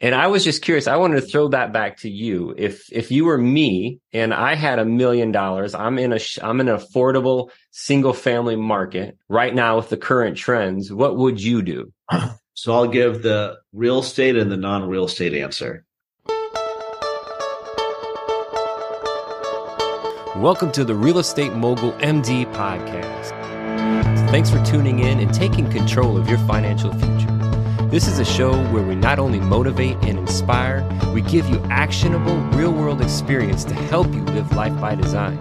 And 0.00 0.14
I 0.14 0.28
was 0.28 0.44
just 0.44 0.62
curious. 0.62 0.86
I 0.86 0.96
wanted 0.96 1.20
to 1.20 1.26
throw 1.26 1.48
that 1.48 1.72
back 1.72 1.96
to 1.98 2.10
you. 2.10 2.54
If 2.56 2.88
if 2.92 3.10
you 3.10 3.24
were 3.24 3.36
me 3.36 3.98
and 4.12 4.32
I 4.32 4.54
had 4.54 4.78
a 4.78 4.84
million 4.84 5.32
dollars, 5.32 5.74
I'm 5.74 5.98
in 5.98 6.12
a 6.12 6.20
I'm 6.40 6.60
in 6.60 6.68
an 6.68 6.76
affordable 6.76 7.50
single 7.72 8.12
family 8.12 8.54
market 8.54 9.18
right 9.28 9.52
now 9.52 9.76
with 9.76 9.88
the 9.88 9.96
current 9.96 10.36
trends. 10.36 10.92
What 10.92 11.16
would 11.16 11.42
you 11.42 11.62
do? 11.62 11.92
So 12.54 12.74
I'll 12.74 12.88
give 12.88 13.22
the 13.22 13.58
real 13.72 14.00
estate 14.00 14.36
and 14.36 14.50
the 14.50 14.56
non 14.56 14.88
real 14.88 15.04
estate 15.04 15.32
answer. 15.32 15.84
Welcome 20.34 20.72
to 20.72 20.84
the 20.84 20.96
Real 20.96 21.20
Estate 21.20 21.52
Mogul 21.52 21.92
MD 22.00 22.52
podcast. 22.52 23.28
Thanks 24.32 24.50
for 24.50 24.60
tuning 24.64 24.98
in 24.98 25.20
and 25.20 25.32
taking 25.32 25.70
control 25.70 26.16
of 26.16 26.28
your 26.28 26.38
financial 26.38 26.92
future. 26.94 27.27
This 27.90 28.06
is 28.06 28.18
a 28.18 28.24
show 28.24 28.52
where 28.70 28.82
we 28.82 28.94
not 28.94 29.18
only 29.18 29.40
motivate 29.40 29.96
and 30.04 30.18
inspire, 30.18 30.86
we 31.14 31.22
give 31.22 31.48
you 31.48 31.58
actionable, 31.70 32.36
real 32.50 32.70
world 32.70 33.00
experience 33.00 33.64
to 33.64 33.72
help 33.72 34.12
you 34.12 34.20
live 34.24 34.54
life 34.54 34.78
by 34.78 34.94
design. 34.94 35.38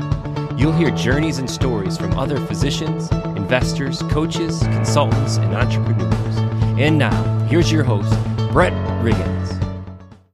You'll 0.58 0.72
hear 0.72 0.90
journeys 0.92 1.40
and 1.40 1.50
stories 1.50 1.98
from 1.98 2.18
other 2.18 2.40
physicians, 2.40 3.12
investors, 3.36 4.02
coaches, 4.04 4.60
consultants, 4.60 5.36
and 5.36 5.54
entrepreneurs. 5.54 6.38
And 6.80 6.98
now, 6.98 7.46
here's 7.48 7.70
your 7.70 7.84
host, 7.84 8.14
Brett 8.54 8.72
Riggins. 9.04 9.67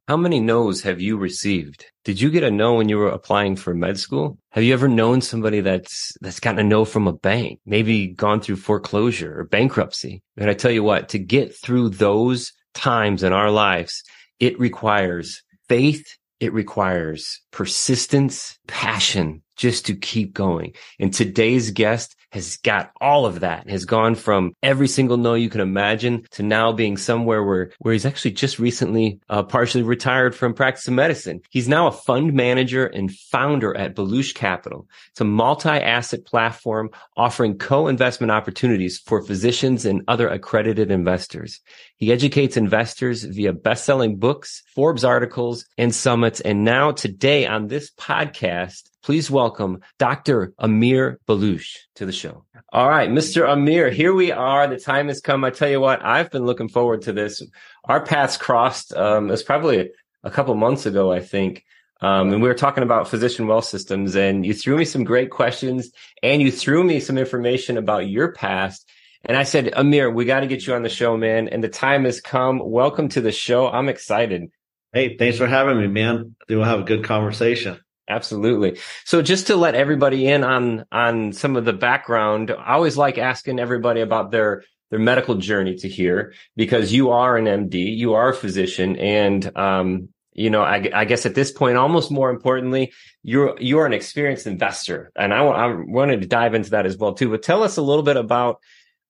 How 0.09 0.17
many 0.17 0.41
no's 0.41 0.81
have 0.81 0.99
you 0.99 1.15
received? 1.15 1.85
Did 2.03 2.19
you 2.19 2.29
get 2.29 2.43
a 2.43 2.51
no 2.51 2.73
when 2.73 2.89
you 2.89 2.97
were 2.97 3.07
applying 3.07 3.55
for 3.55 3.73
med 3.73 3.97
school? 3.97 4.37
Have 4.51 4.61
you 4.61 4.73
ever 4.73 4.89
known 4.89 5.21
somebody 5.21 5.61
that's 5.61 6.11
that's 6.19 6.41
gotten 6.41 6.59
a 6.59 6.63
no 6.63 6.83
from 6.83 7.07
a 7.07 7.13
bank? 7.13 7.61
Maybe 7.65 8.07
gone 8.07 8.41
through 8.41 8.57
foreclosure 8.57 9.39
or 9.39 9.45
bankruptcy? 9.45 10.21
And 10.35 10.49
I 10.49 10.55
tell 10.55 10.71
you 10.71 10.83
what, 10.83 11.07
to 11.09 11.19
get 11.19 11.55
through 11.55 11.91
those 11.91 12.51
times 12.73 13.23
in 13.23 13.31
our 13.31 13.49
lives, 13.49 14.03
it 14.41 14.59
requires 14.59 15.41
faith, 15.69 16.05
it 16.41 16.51
requires 16.51 17.39
persistence, 17.51 18.59
passion 18.67 19.41
just 19.55 19.85
to 19.85 19.95
keep 19.95 20.33
going. 20.33 20.73
And 20.99 21.13
today's 21.13 21.71
guest 21.71 22.13
has 22.33 22.57
got 22.57 22.91
all 22.99 23.27
of 23.27 23.41
that, 23.41 23.69
has 23.69 23.85
gone 23.85 24.15
from 24.15 24.55
every 24.63 24.87
single 24.87 25.17
no 25.17 25.35
you 25.35 25.49
can 25.49 25.61
imagine 25.61 26.25
to 26.31 26.41
now 26.41 26.71
being 26.71 26.97
somewhere 26.97 27.43
where, 27.43 27.71
where 27.79 27.93
he's 27.93 28.07
actually 28.07 28.31
just 28.31 28.57
recently 28.57 29.19
uh, 29.29 29.43
partially 29.43 29.83
retired 29.83 30.35
from 30.35 30.55
practice 30.55 30.87
of 30.87 30.95
medicine. 30.95 31.41
He's 31.51 31.69
now 31.69 31.87
a 31.87 31.91
fund 31.91 32.33
manager 32.33 32.87
and 32.87 33.13
founder 33.13 33.77
at 33.77 33.95
Baluch 33.95 34.33
Capital. 34.33 34.87
It's 35.11 35.21
a 35.21 35.25
multi-asset 35.25 36.25
platform 36.25 36.89
offering 37.15 37.59
co-investment 37.59 38.31
opportunities 38.31 38.97
for 38.97 39.21
physicians 39.21 39.85
and 39.85 40.01
other 40.07 40.27
accredited 40.27 40.89
investors. 40.89 41.61
He 41.97 42.11
educates 42.11 42.57
investors 42.57 43.23
via 43.23 43.53
best-selling 43.53 44.17
books, 44.17 44.63
Forbes 44.73 45.03
articles, 45.05 45.65
and 45.77 45.93
summits. 45.93 46.41
And 46.41 46.63
now 46.63 46.91
today 46.91 47.45
on 47.45 47.67
this 47.67 47.91
podcast, 47.91 48.89
please 49.03 49.29
welcome 49.29 49.81
Dr. 49.99 50.53
Amir 50.57 51.19
Baluch 51.27 51.77
to 51.95 52.05
the 52.05 52.11
show. 52.11 52.22
All 52.71 52.89
right, 52.89 53.09
Mr. 53.09 53.47
Amir, 53.47 53.89
here 53.89 54.13
we 54.13 54.31
are. 54.31 54.67
The 54.67 54.79
time 54.79 55.07
has 55.07 55.21
come. 55.21 55.43
I 55.43 55.49
tell 55.49 55.69
you 55.69 55.79
what, 55.79 56.03
I've 56.03 56.31
been 56.31 56.45
looking 56.45 56.69
forward 56.69 57.03
to 57.03 57.13
this. 57.13 57.41
Our 57.85 58.05
paths 58.05 58.37
crossed. 58.37 58.93
Um, 58.93 59.27
it 59.27 59.31
was 59.31 59.43
probably 59.43 59.91
a, 60.23 60.31
couple 60.31 60.55
months 60.55 60.85
ago, 60.85 61.11
I 61.11 61.19
think. 61.19 61.65
Um, 62.01 62.33
and 62.33 62.41
we 62.41 62.47
were 62.47 62.53
talking 62.53 62.83
about 62.83 63.07
physician 63.07 63.47
wealth 63.47 63.65
systems 63.65 64.15
and 64.15 64.45
you 64.45 64.53
threw 64.53 64.77
me 64.77 64.85
some 64.85 65.03
great 65.03 65.29
questions 65.29 65.91
and 66.21 66.41
you 66.41 66.51
threw 66.51 66.83
me 66.83 66.99
some 66.99 67.17
information 67.17 67.77
about 67.77 68.09
your 68.09 68.31
past. 68.31 68.89
And 69.25 69.37
I 69.37 69.43
said, 69.43 69.73
Amir, 69.73 70.09
we 70.09 70.25
got 70.25 70.41
to 70.41 70.47
get 70.47 70.65
you 70.65 70.73
on 70.73 70.83
the 70.83 70.89
show, 70.89 71.15
man. 71.15 71.47
And 71.47 71.63
the 71.63 71.69
time 71.69 72.05
has 72.05 72.19
come. 72.19 72.59
Welcome 72.59 73.09
to 73.09 73.21
the 73.21 73.31
show. 73.31 73.69
I'm 73.69 73.87
excited. 73.87 74.49
Hey, 74.91 75.17
thanks 75.17 75.37
for 75.37 75.47
having 75.47 75.79
me, 75.79 75.87
man. 75.87 76.35
We'll 76.49 76.63
have 76.63 76.81
a 76.81 76.83
good 76.83 77.03
conversation. 77.03 77.82
Absolutely. 78.09 78.79
So 79.05 79.21
just 79.21 79.47
to 79.47 79.55
let 79.55 79.75
everybody 79.75 80.27
in 80.27 80.43
on 80.43 80.85
on 80.91 81.31
some 81.31 81.55
of 81.55 81.63
the 81.65 81.73
background, 81.73 82.51
I 82.51 82.73
always 82.73 82.97
like 82.97 83.17
asking 83.17 83.59
everybody 83.59 84.01
about 84.01 84.31
their 84.31 84.63
their 84.89 84.99
medical 84.99 85.35
journey 85.35 85.75
to 85.77 85.87
hear 85.87 86.33
because 86.55 86.91
you 86.91 87.11
are 87.11 87.37
an 87.37 87.45
MD, 87.45 87.95
you 87.95 88.13
are 88.13 88.29
a 88.29 88.35
physician, 88.35 88.97
and 88.97 89.57
um, 89.57 90.09
you 90.33 90.49
know, 90.49 90.63
I, 90.63 90.89
I, 90.93 91.05
guess 91.05 91.25
at 91.25 91.35
this 91.35 91.51
point, 91.51 91.77
almost 91.77 92.11
more 92.11 92.29
importantly, 92.29 92.91
you're 93.21 93.55
you're 93.59 93.85
an 93.85 93.93
experienced 93.93 94.47
investor, 94.47 95.11
and 95.15 95.33
I, 95.33 95.43
I 95.43 95.67
wanted 95.67 96.21
to 96.21 96.27
dive 96.27 96.55
into 96.55 96.71
that 96.71 96.85
as 96.85 96.97
well 96.97 97.13
too. 97.13 97.29
But 97.29 97.43
tell 97.43 97.63
us 97.63 97.77
a 97.77 97.81
little 97.81 98.03
bit 98.03 98.17
about 98.17 98.59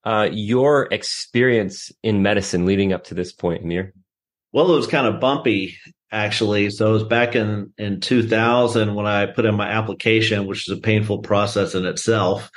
uh, 0.03 0.29
your 0.31 0.87
experience 0.91 1.91
in 2.03 2.21
medicine 2.21 2.65
leading 2.65 2.93
up 2.93 3.05
to 3.05 3.15
this 3.15 3.31
point, 3.31 3.63
Amir. 3.63 3.93
Well, 4.51 4.71
it 4.71 4.75
was 4.75 4.87
kind 4.87 5.07
of 5.07 5.19
bumpy 5.19 5.77
actually. 6.13 6.69
So 6.69 6.89
it 6.89 6.93
was 6.93 7.03
back 7.03 7.35
in, 7.35 7.73
in 7.77 7.99
2000 7.99 8.93
when 8.93 9.07
I 9.07 9.25
put 9.25 9.45
in 9.45 9.55
my 9.55 9.67
application, 9.67 10.45
which 10.45 10.69
is 10.69 10.77
a 10.77 10.81
painful 10.81 11.19
process 11.19 11.73
in 11.73 11.85
itself. 11.85 12.51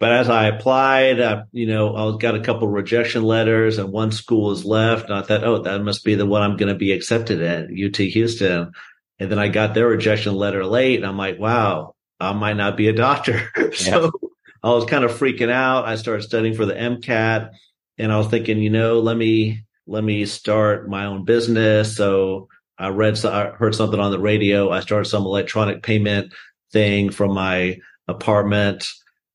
But 0.00 0.12
as 0.12 0.28
I 0.28 0.46
applied, 0.48 1.20
uh, 1.20 1.44
you 1.52 1.66
know, 1.66 1.94
I 1.94 2.18
got 2.18 2.34
a 2.34 2.40
couple 2.40 2.66
rejection 2.66 3.22
letters 3.22 3.78
and 3.78 3.92
one 3.92 4.10
school 4.10 4.48
was 4.48 4.64
left. 4.64 5.08
And 5.08 5.16
I 5.16 5.22
thought, 5.22 5.44
oh, 5.44 5.62
that 5.62 5.84
must 5.84 6.02
be 6.02 6.16
the 6.16 6.26
one 6.26 6.42
I'm 6.42 6.56
going 6.56 6.72
to 6.72 6.78
be 6.78 6.90
accepted 6.90 7.40
at 7.40 7.66
UT 7.66 7.96
Houston. 7.96 8.72
And 9.20 9.30
then 9.30 9.38
I 9.38 9.46
got 9.46 9.74
their 9.74 9.86
rejection 9.86 10.34
letter 10.34 10.66
late 10.66 10.96
and 10.96 11.06
I'm 11.06 11.18
like, 11.18 11.38
wow, 11.38 11.94
I 12.18 12.32
might 12.32 12.56
not 12.56 12.76
be 12.76 12.88
a 12.88 12.92
doctor. 12.92 13.48
so 13.74 14.04
yeah. 14.04 14.28
I 14.64 14.70
was 14.70 14.86
kind 14.86 15.04
of 15.04 15.12
freaking 15.12 15.52
out. 15.52 15.84
I 15.84 15.94
started 15.96 16.22
studying 16.22 16.54
for 16.54 16.66
the 16.66 16.74
MCAT 16.74 17.50
and 17.98 18.10
I 18.10 18.18
was 18.18 18.28
thinking, 18.28 18.58
you 18.58 18.70
know, 18.70 18.98
let 18.98 19.16
me, 19.16 19.62
let 19.86 20.02
me 20.02 20.24
start 20.24 20.88
my 20.88 21.04
own 21.04 21.24
business. 21.24 21.96
So 21.96 22.48
I 22.82 22.88
read, 22.88 23.24
I 23.24 23.50
heard 23.50 23.74
something 23.74 24.00
on 24.00 24.10
the 24.10 24.18
radio. 24.18 24.70
I 24.70 24.80
started 24.80 25.08
some 25.08 25.24
electronic 25.24 25.82
payment 25.82 26.32
thing 26.72 27.10
from 27.10 27.32
my 27.32 27.78
apartment 28.08 28.88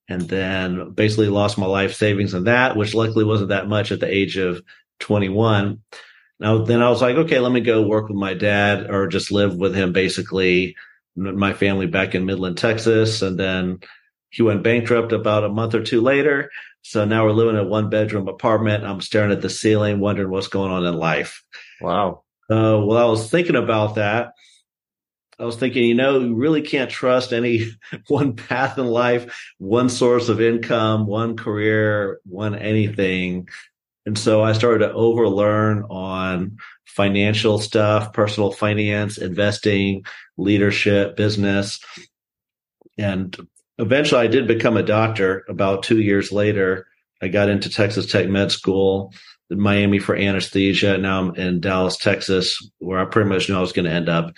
and 0.10 0.22
then 0.22 0.92
basically 0.92 1.30
lost 1.30 1.58
my 1.58 1.66
life 1.66 1.94
savings 1.94 2.34
in 2.34 2.46
that, 2.46 2.76
which 2.76 2.94
luckily 2.94 3.24
wasn't 3.24 3.50
that 3.50 3.68
much 3.68 3.92
at 3.92 4.00
the 4.00 4.14
age 4.14 4.38
of 4.38 4.62
21. 5.00 5.82
Now, 6.40 6.64
then 6.64 6.82
I 6.82 6.90
was 6.90 7.02
like, 7.02 7.16
okay, 7.16 7.40
let 7.40 7.52
me 7.52 7.62
go 7.62 7.88
work 7.88 8.10
with 8.10 8.18
my 8.18 8.34
dad 8.34 8.90
or 8.90 9.08
just 9.08 9.32
live 9.32 9.56
with 9.56 9.74
him, 9.74 9.92
basically, 9.92 10.76
my 11.16 11.54
family 11.54 11.88
back 11.88 12.16
in 12.16 12.26
Midland, 12.26 12.58
Texas. 12.58 13.22
And 13.22 13.40
then 13.40 13.80
he 14.30 14.44
went 14.44 14.64
bankrupt 14.64 15.14
about 15.14 15.46
a 15.46 15.50
month 15.50 15.74
or 15.74 15.84
two 15.84 16.02
later. 16.02 16.52
So 16.82 17.06
now 17.06 17.26
we're 17.26 17.32
living 17.32 17.56
in 17.56 17.62
a 17.62 17.68
one 17.68 17.90
bedroom 17.90 18.28
apartment. 18.28 18.84
I'm 18.84 19.02
staring 19.02 19.32
at 19.32 19.42
the 19.42 19.50
ceiling, 19.50 20.00
wondering 20.00 20.30
what's 20.30 20.48
going 20.48 20.72
on 20.72 20.86
in 20.86 20.96
life. 20.96 21.44
Wow. 21.82 22.24
Uh, 22.50 22.80
well, 22.84 22.98
I 22.98 23.06
was 23.06 23.30
thinking 23.30 23.56
about 23.56 23.96
that. 23.96 24.34
I 25.40 25.46
was 25.46 25.56
thinking, 25.56 25.84
you 25.84 25.94
know, 25.94 26.20
you 26.20 26.34
really 26.34 26.62
can't 26.62 26.90
trust 26.90 27.32
any 27.32 27.68
one 28.08 28.36
path 28.36 28.78
in 28.78 28.88
life, 28.88 29.54
one 29.60 29.90
source 29.90 30.30
of 30.30 30.42
income, 30.42 31.06
one 31.06 31.38
career, 31.38 32.20
one 32.26 32.56
anything. 32.56 33.48
And 34.06 34.18
so 34.18 34.42
I 34.42 34.54
started 34.54 34.88
to 34.88 34.94
overlearn 34.94 35.84
on 35.90 36.58
financial 36.86 37.60
stuff, 37.60 38.14
personal 38.14 38.52
finance, 38.52 39.18
investing, 39.18 40.06
leadership, 40.38 41.16
business. 41.16 41.80
And 42.98 43.36
eventually 43.78 44.22
I 44.22 44.28
did 44.28 44.48
become 44.48 44.78
a 44.78 44.84
doctor 44.84 45.46
about 45.50 45.84
two 45.84 46.00
years 46.00 46.32
later. 46.32 46.88
I 47.22 47.28
got 47.28 47.50
into 47.50 47.70
Texas 47.70 48.12
Tech 48.12 48.28
Med 48.30 48.52
School 48.52 49.14
Miami 49.50 50.00
for 50.00 50.16
anesthesia. 50.16 50.98
Now 50.98 51.20
I'm 51.20 51.36
in 51.36 51.60
Dallas, 51.60 51.98
Texas, 51.98 52.70
where 52.80 53.00
I 53.00 53.06
pretty 53.06 53.30
much 53.30 53.50
knew 53.50 53.58
I 53.58 53.62
was 53.62 53.74
going 53.74 53.86
to 53.86 53.92
end 53.92 54.10
up. 54.10 54.36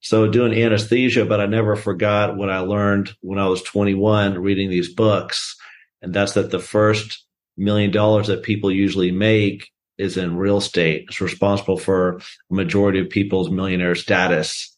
So 0.00 0.28
doing 0.28 0.54
anesthesia, 0.54 1.26
but 1.26 1.40
I 1.40 1.46
never 1.46 1.76
forgot 1.76 2.36
what 2.36 2.48
I 2.48 2.60
learned 2.60 3.12
when 3.20 3.38
I 3.38 3.46
was 3.48 3.62
21 3.62 4.38
reading 4.38 4.70
these 4.70 4.92
books. 4.92 5.56
And 6.00 6.14
that's 6.14 6.32
that 6.34 6.50
the 6.50 6.58
first 6.58 7.24
million 7.56 7.90
dollars 7.90 8.28
that 8.28 8.42
people 8.42 8.70
usually 8.70 9.10
make 9.10 9.70
is 9.98 10.16
in 10.16 10.36
real 10.36 10.56
estate. 10.56 11.04
It's 11.08 11.20
responsible 11.20 11.76
for 11.76 12.16
a 12.16 12.20
majority 12.54 13.00
of 13.00 13.10
people's 13.10 13.50
millionaire 13.50 13.94
status. 13.94 14.74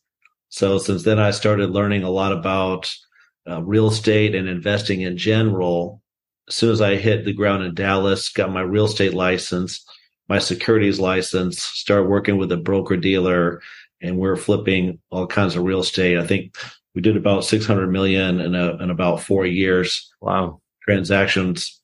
So 0.49 0.79
since 0.79 1.05
then, 1.05 1.21
I 1.21 1.31
started 1.31 1.71
learning 1.71 2.03
a 2.03 2.11
lot 2.11 2.32
about 2.32 2.93
uh, 3.49 3.62
real 3.62 3.88
estate 3.88 4.35
and 4.35 4.49
investing 4.49 5.03
in 5.03 5.17
general 5.17 6.02
as 6.49 6.55
soon 6.55 6.71
as 6.71 6.81
I 6.81 6.97
hit 6.97 7.25
the 7.25 7.33
ground 7.33 7.62
in 7.62 7.75
Dallas, 7.75 8.29
got 8.29 8.53
my 8.53 8.61
real 8.61 8.87
estate 8.87 9.15
license, 9.15 9.85
my 10.29 10.39
securities 10.39 10.99
license, 10.99 11.62
started 11.62 12.09
working 12.09 12.37
with 12.37 12.50
a 12.53 12.56
broker 12.56 12.97
dealer, 12.97 13.61
and 14.00 14.19
we're 14.19 14.37
flipping 14.37 14.99
all 15.11 15.27
kinds 15.27 15.56
of 15.56 15.62
real 15.62 15.81
estate. 15.81 16.19
I 16.19 16.27
think 16.27 16.56
we 16.94 17.03
did 17.03 17.17
about 17.17 17.44
600 17.44 17.89
million 17.89 18.41
in, 18.41 18.55
a, 18.55 18.77
in 18.83 18.91
about 18.91 19.23
four 19.23 19.47
years. 19.47 20.12
Wow. 20.21 20.61
Transactions. 20.83 21.81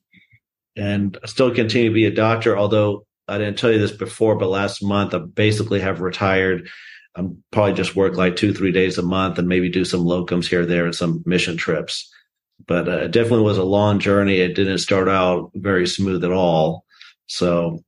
And 0.75 1.17
I 1.23 1.27
still 1.27 1.53
continue 1.53 1.89
to 1.89 1.93
be 1.93 2.05
a 2.05 2.11
doctor, 2.11 2.57
although 2.57 3.05
I 3.27 3.37
didn't 3.37 3.57
tell 3.57 3.71
you 3.71 3.79
this 3.79 3.91
before, 3.91 4.35
but 4.35 4.49
last 4.49 4.83
month 4.83 5.13
I 5.13 5.19
basically 5.19 5.79
have 5.79 6.01
retired. 6.01 6.69
I'm 7.15 7.41
probably 7.51 7.73
just 7.73 7.95
work 7.95 8.15
like 8.15 8.35
two, 8.35 8.53
three 8.53 8.71
days 8.71 8.97
a 8.97 9.01
month 9.01 9.39
and 9.39 9.47
maybe 9.47 9.69
do 9.69 9.85
some 9.85 10.01
locums 10.01 10.47
here, 10.47 10.65
there, 10.65 10.85
and 10.85 10.95
some 10.95 11.23
mission 11.25 11.57
trips 11.57 12.11
but 12.69 12.87
uh, 12.87 12.97
it 13.05 13.11
definitely 13.11 13.43
was 13.43 13.57
a 13.57 13.63
long 13.63 13.97
journey. 13.97 14.37
It 14.37 14.53
didn't 14.53 14.77
start 14.77 15.09
out 15.09 15.49
very 15.55 15.87
smooth 15.87 16.23
at 16.23 16.31
all. 16.31 16.85
So, 17.25 17.83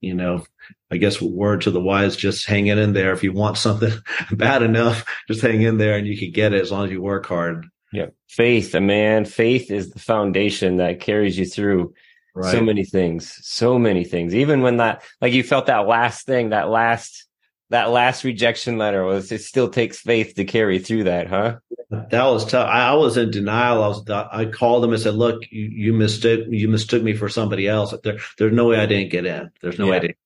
you 0.00 0.14
know, 0.14 0.46
I 0.92 0.96
guess 0.96 1.20
word 1.20 1.62
to 1.62 1.72
the 1.72 1.80
wise, 1.80 2.14
just 2.14 2.46
hang 2.46 2.68
it 2.68 2.78
in 2.78 2.92
there. 2.92 3.12
If 3.12 3.24
you 3.24 3.32
want 3.32 3.58
something 3.58 3.92
bad 4.32 4.62
enough, 4.62 5.04
just 5.26 5.42
hang 5.42 5.62
in 5.62 5.76
there 5.76 5.96
and 5.96 6.06
you 6.06 6.16
can 6.16 6.30
get 6.30 6.52
it 6.52 6.62
as 6.62 6.70
long 6.70 6.84
as 6.84 6.92
you 6.92 7.02
work 7.02 7.26
hard. 7.26 7.66
Yeah. 7.92 8.06
Faith, 8.28 8.76
a 8.76 8.80
man. 8.80 9.24
Faith 9.24 9.72
is 9.72 9.90
the 9.90 9.98
foundation 9.98 10.76
that 10.76 11.00
carries 11.00 11.36
you 11.36 11.44
through 11.44 11.92
right. 12.36 12.52
so 12.52 12.62
many 12.62 12.84
things, 12.84 13.36
so 13.44 13.76
many 13.76 14.04
things. 14.04 14.36
Even 14.36 14.62
when 14.62 14.76
that, 14.76 15.02
like 15.20 15.32
you 15.32 15.42
felt 15.42 15.66
that 15.66 15.88
last 15.88 16.26
thing, 16.26 16.50
that 16.50 16.70
last, 16.70 17.26
that 17.72 17.90
last 17.90 18.24
rejection 18.24 18.78
letter 18.78 19.04
was, 19.04 19.32
it 19.32 19.42
still 19.42 19.68
takes 19.68 19.98
faith 19.98 20.34
to 20.36 20.44
carry 20.44 20.78
through 20.78 21.04
that, 21.04 21.26
huh? 21.26 21.56
That 21.90 22.24
was 22.24 22.44
tough. 22.46 22.68
I, 22.68 22.88
I 22.88 22.94
was 22.94 23.16
in 23.16 23.30
denial. 23.30 23.82
I 23.82 23.88
was, 23.88 24.08
I 24.08 24.44
called 24.46 24.82
them 24.82 24.92
and 24.92 25.02
said, 25.02 25.14
look, 25.14 25.42
you, 25.50 25.64
you 25.64 25.92
mistook, 25.92 26.46
you 26.48 26.68
mistook 26.68 27.02
me 27.02 27.14
for 27.14 27.28
somebody 27.28 27.68
else. 27.68 27.94
There, 28.02 28.18
there's 28.38 28.52
no 28.52 28.68
way 28.68 28.78
I 28.78 28.86
didn't 28.86 29.10
get 29.10 29.26
in. 29.26 29.50
There's 29.60 29.78
no 29.78 29.86
yeah. 29.86 29.90
way 29.90 29.96
I 29.96 30.00
didn't 30.00 30.16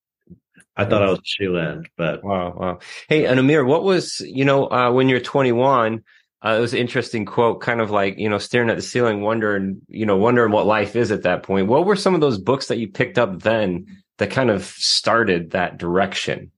I 0.77 0.85
thought 0.85 1.03
I 1.03 1.09
was 1.09 1.21
shoe 1.25 1.57
in, 1.57 1.87
but 1.97 2.23
wow, 2.23 2.55
wow. 2.55 2.79
Hey, 3.09 3.25
and 3.25 3.41
Amir, 3.41 3.65
what 3.65 3.83
was 3.83 4.21
you 4.21 4.45
know 4.45 4.71
uh, 4.71 4.93
when 4.93 5.09
you're 5.09 5.21
21? 5.21 6.05
Uh, 6.45 6.57
it 6.59 6.61
was 6.61 6.75
an 6.75 6.81
interesting 6.81 7.25
quote, 7.25 7.63
kind 7.63 7.81
of 7.81 7.91
like 7.91 8.19
you 8.19 8.29
know 8.29 8.37
staring 8.37 8.69
at 8.69 8.77
the 8.77 8.83
ceiling, 8.83 9.23
wondering 9.23 9.81
you 9.89 10.05
know 10.05 10.19
wondering 10.19 10.53
what 10.53 10.67
life 10.67 10.95
is 10.95 11.11
at 11.11 11.23
that 11.23 11.43
point. 11.43 11.69
What 11.69 11.87
were 11.87 11.97
some 11.97 12.15
of 12.15 12.21
those 12.21 12.39
books 12.39 12.67
that 12.67 12.77
you 12.77 12.89
picked 12.89 13.17
up 13.17 13.41
then 13.41 13.87
that 14.19 14.31
kind 14.31 14.51
of 14.51 14.65
started 14.65 15.53
that 15.53 15.79
direction? 15.79 16.53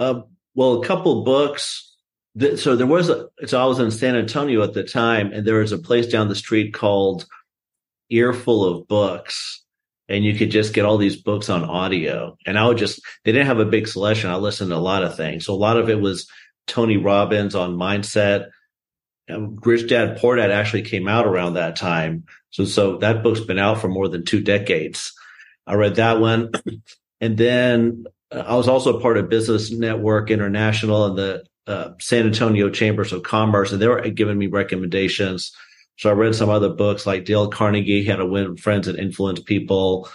Uh, 0.00 0.22
well, 0.54 0.82
a 0.82 0.86
couple 0.86 1.22
books. 1.22 1.94
So 2.56 2.74
there 2.74 2.86
was 2.86 3.08
a. 3.08 3.28
So 3.46 3.60
I 3.60 3.66
was 3.66 3.78
in 3.78 3.90
San 3.92 4.16
Antonio 4.16 4.62
at 4.62 4.74
the 4.74 4.84
time, 4.84 5.32
and 5.32 5.46
there 5.46 5.60
was 5.60 5.72
a 5.72 5.78
place 5.78 6.06
down 6.06 6.28
the 6.28 6.34
street 6.34 6.74
called 6.74 7.26
Earful 8.10 8.64
of 8.64 8.88
Books 8.88 9.60
and 10.10 10.24
you 10.24 10.34
could 10.34 10.50
just 10.50 10.74
get 10.74 10.84
all 10.84 10.98
these 10.98 11.16
books 11.16 11.48
on 11.48 11.64
audio. 11.64 12.36
And 12.44 12.58
I 12.58 12.66
would 12.66 12.78
just, 12.78 13.00
they 13.24 13.30
didn't 13.30 13.46
have 13.46 13.60
a 13.60 13.64
big 13.64 13.86
selection. 13.86 14.28
I 14.28 14.36
listened 14.36 14.70
to 14.70 14.76
a 14.76 14.78
lot 14.78 15.04
of 15.04 15.16
things. 15.16 15.46
So 15.46 15.54
a 15.54 15.54
lot 15.54 15.76
of 15.76 15.88
it 15.88 16.00
was 16.00 16.28
Tony 16.66 16.96
Robbins 16.96 17.54
on 17.54 17.76
mindset. 17.76 18.48
Rich 19.28 19.88
Dad 19.88 20.18
Poor 20.18 20.34
Dad 20.34 20.50
actually 20.50 20.82
came 20.82 21.06
out 21.06 21.26
around 21.26 21.54
that 21.54 21.76
time. 21.76 22.24
So, 22.50 22.64
so 22.64 22.98
that 22.98 23.22
book's 23.22 23.38
been 23.38 23.60
out 23.60 23.80
for 23.80 23.86
more 23.86 24.08
than 24.08 24.24
two 24.24 24.40
decades. 24.40 25.12
I 25.64 25.74
read 25.74 25.94
that 25.94 26.18
one. 26.18 26.50
and 27.20 27.38
then 27.38 28.04
I 28.32 28.56
was 28.56 28.68
also 28.68 29.00
part 29.00 29.16
of 29.16 29.28
Business 29.28 29.72
Network 29.72 30.30
International 30.30 31.06
and 31.06 31.18
the 31.18 31.44
uh, 31.66 31.92
San 32.00 32.26
Antonio 32.26 32.70
Chambers 32.70 33.12
of 33.12 33.22
Commerce, 33.22 33.72
and 33.72 33.80
they 33.80 33.88
were 33.88 34.00
giving 34.10 34.38
me 34.38 34.46
recommendations 34.46 35.52
so 36.00 36.08
I 36.08 36.14
read 36.14 36.34
some 36.34 36.48
other 36.48 36.70
books 36.70 37.06
like 37.06 37.26
Dale 37.26 37.48
Carnegie, 37.48 38.06
How 38.06 38.16
to 38.16 38.24
Win 38.24 38.56
Friends 38.56 38.88
and 38.88 38.98
Influence 38.98 39.40
People, 39.40 40.08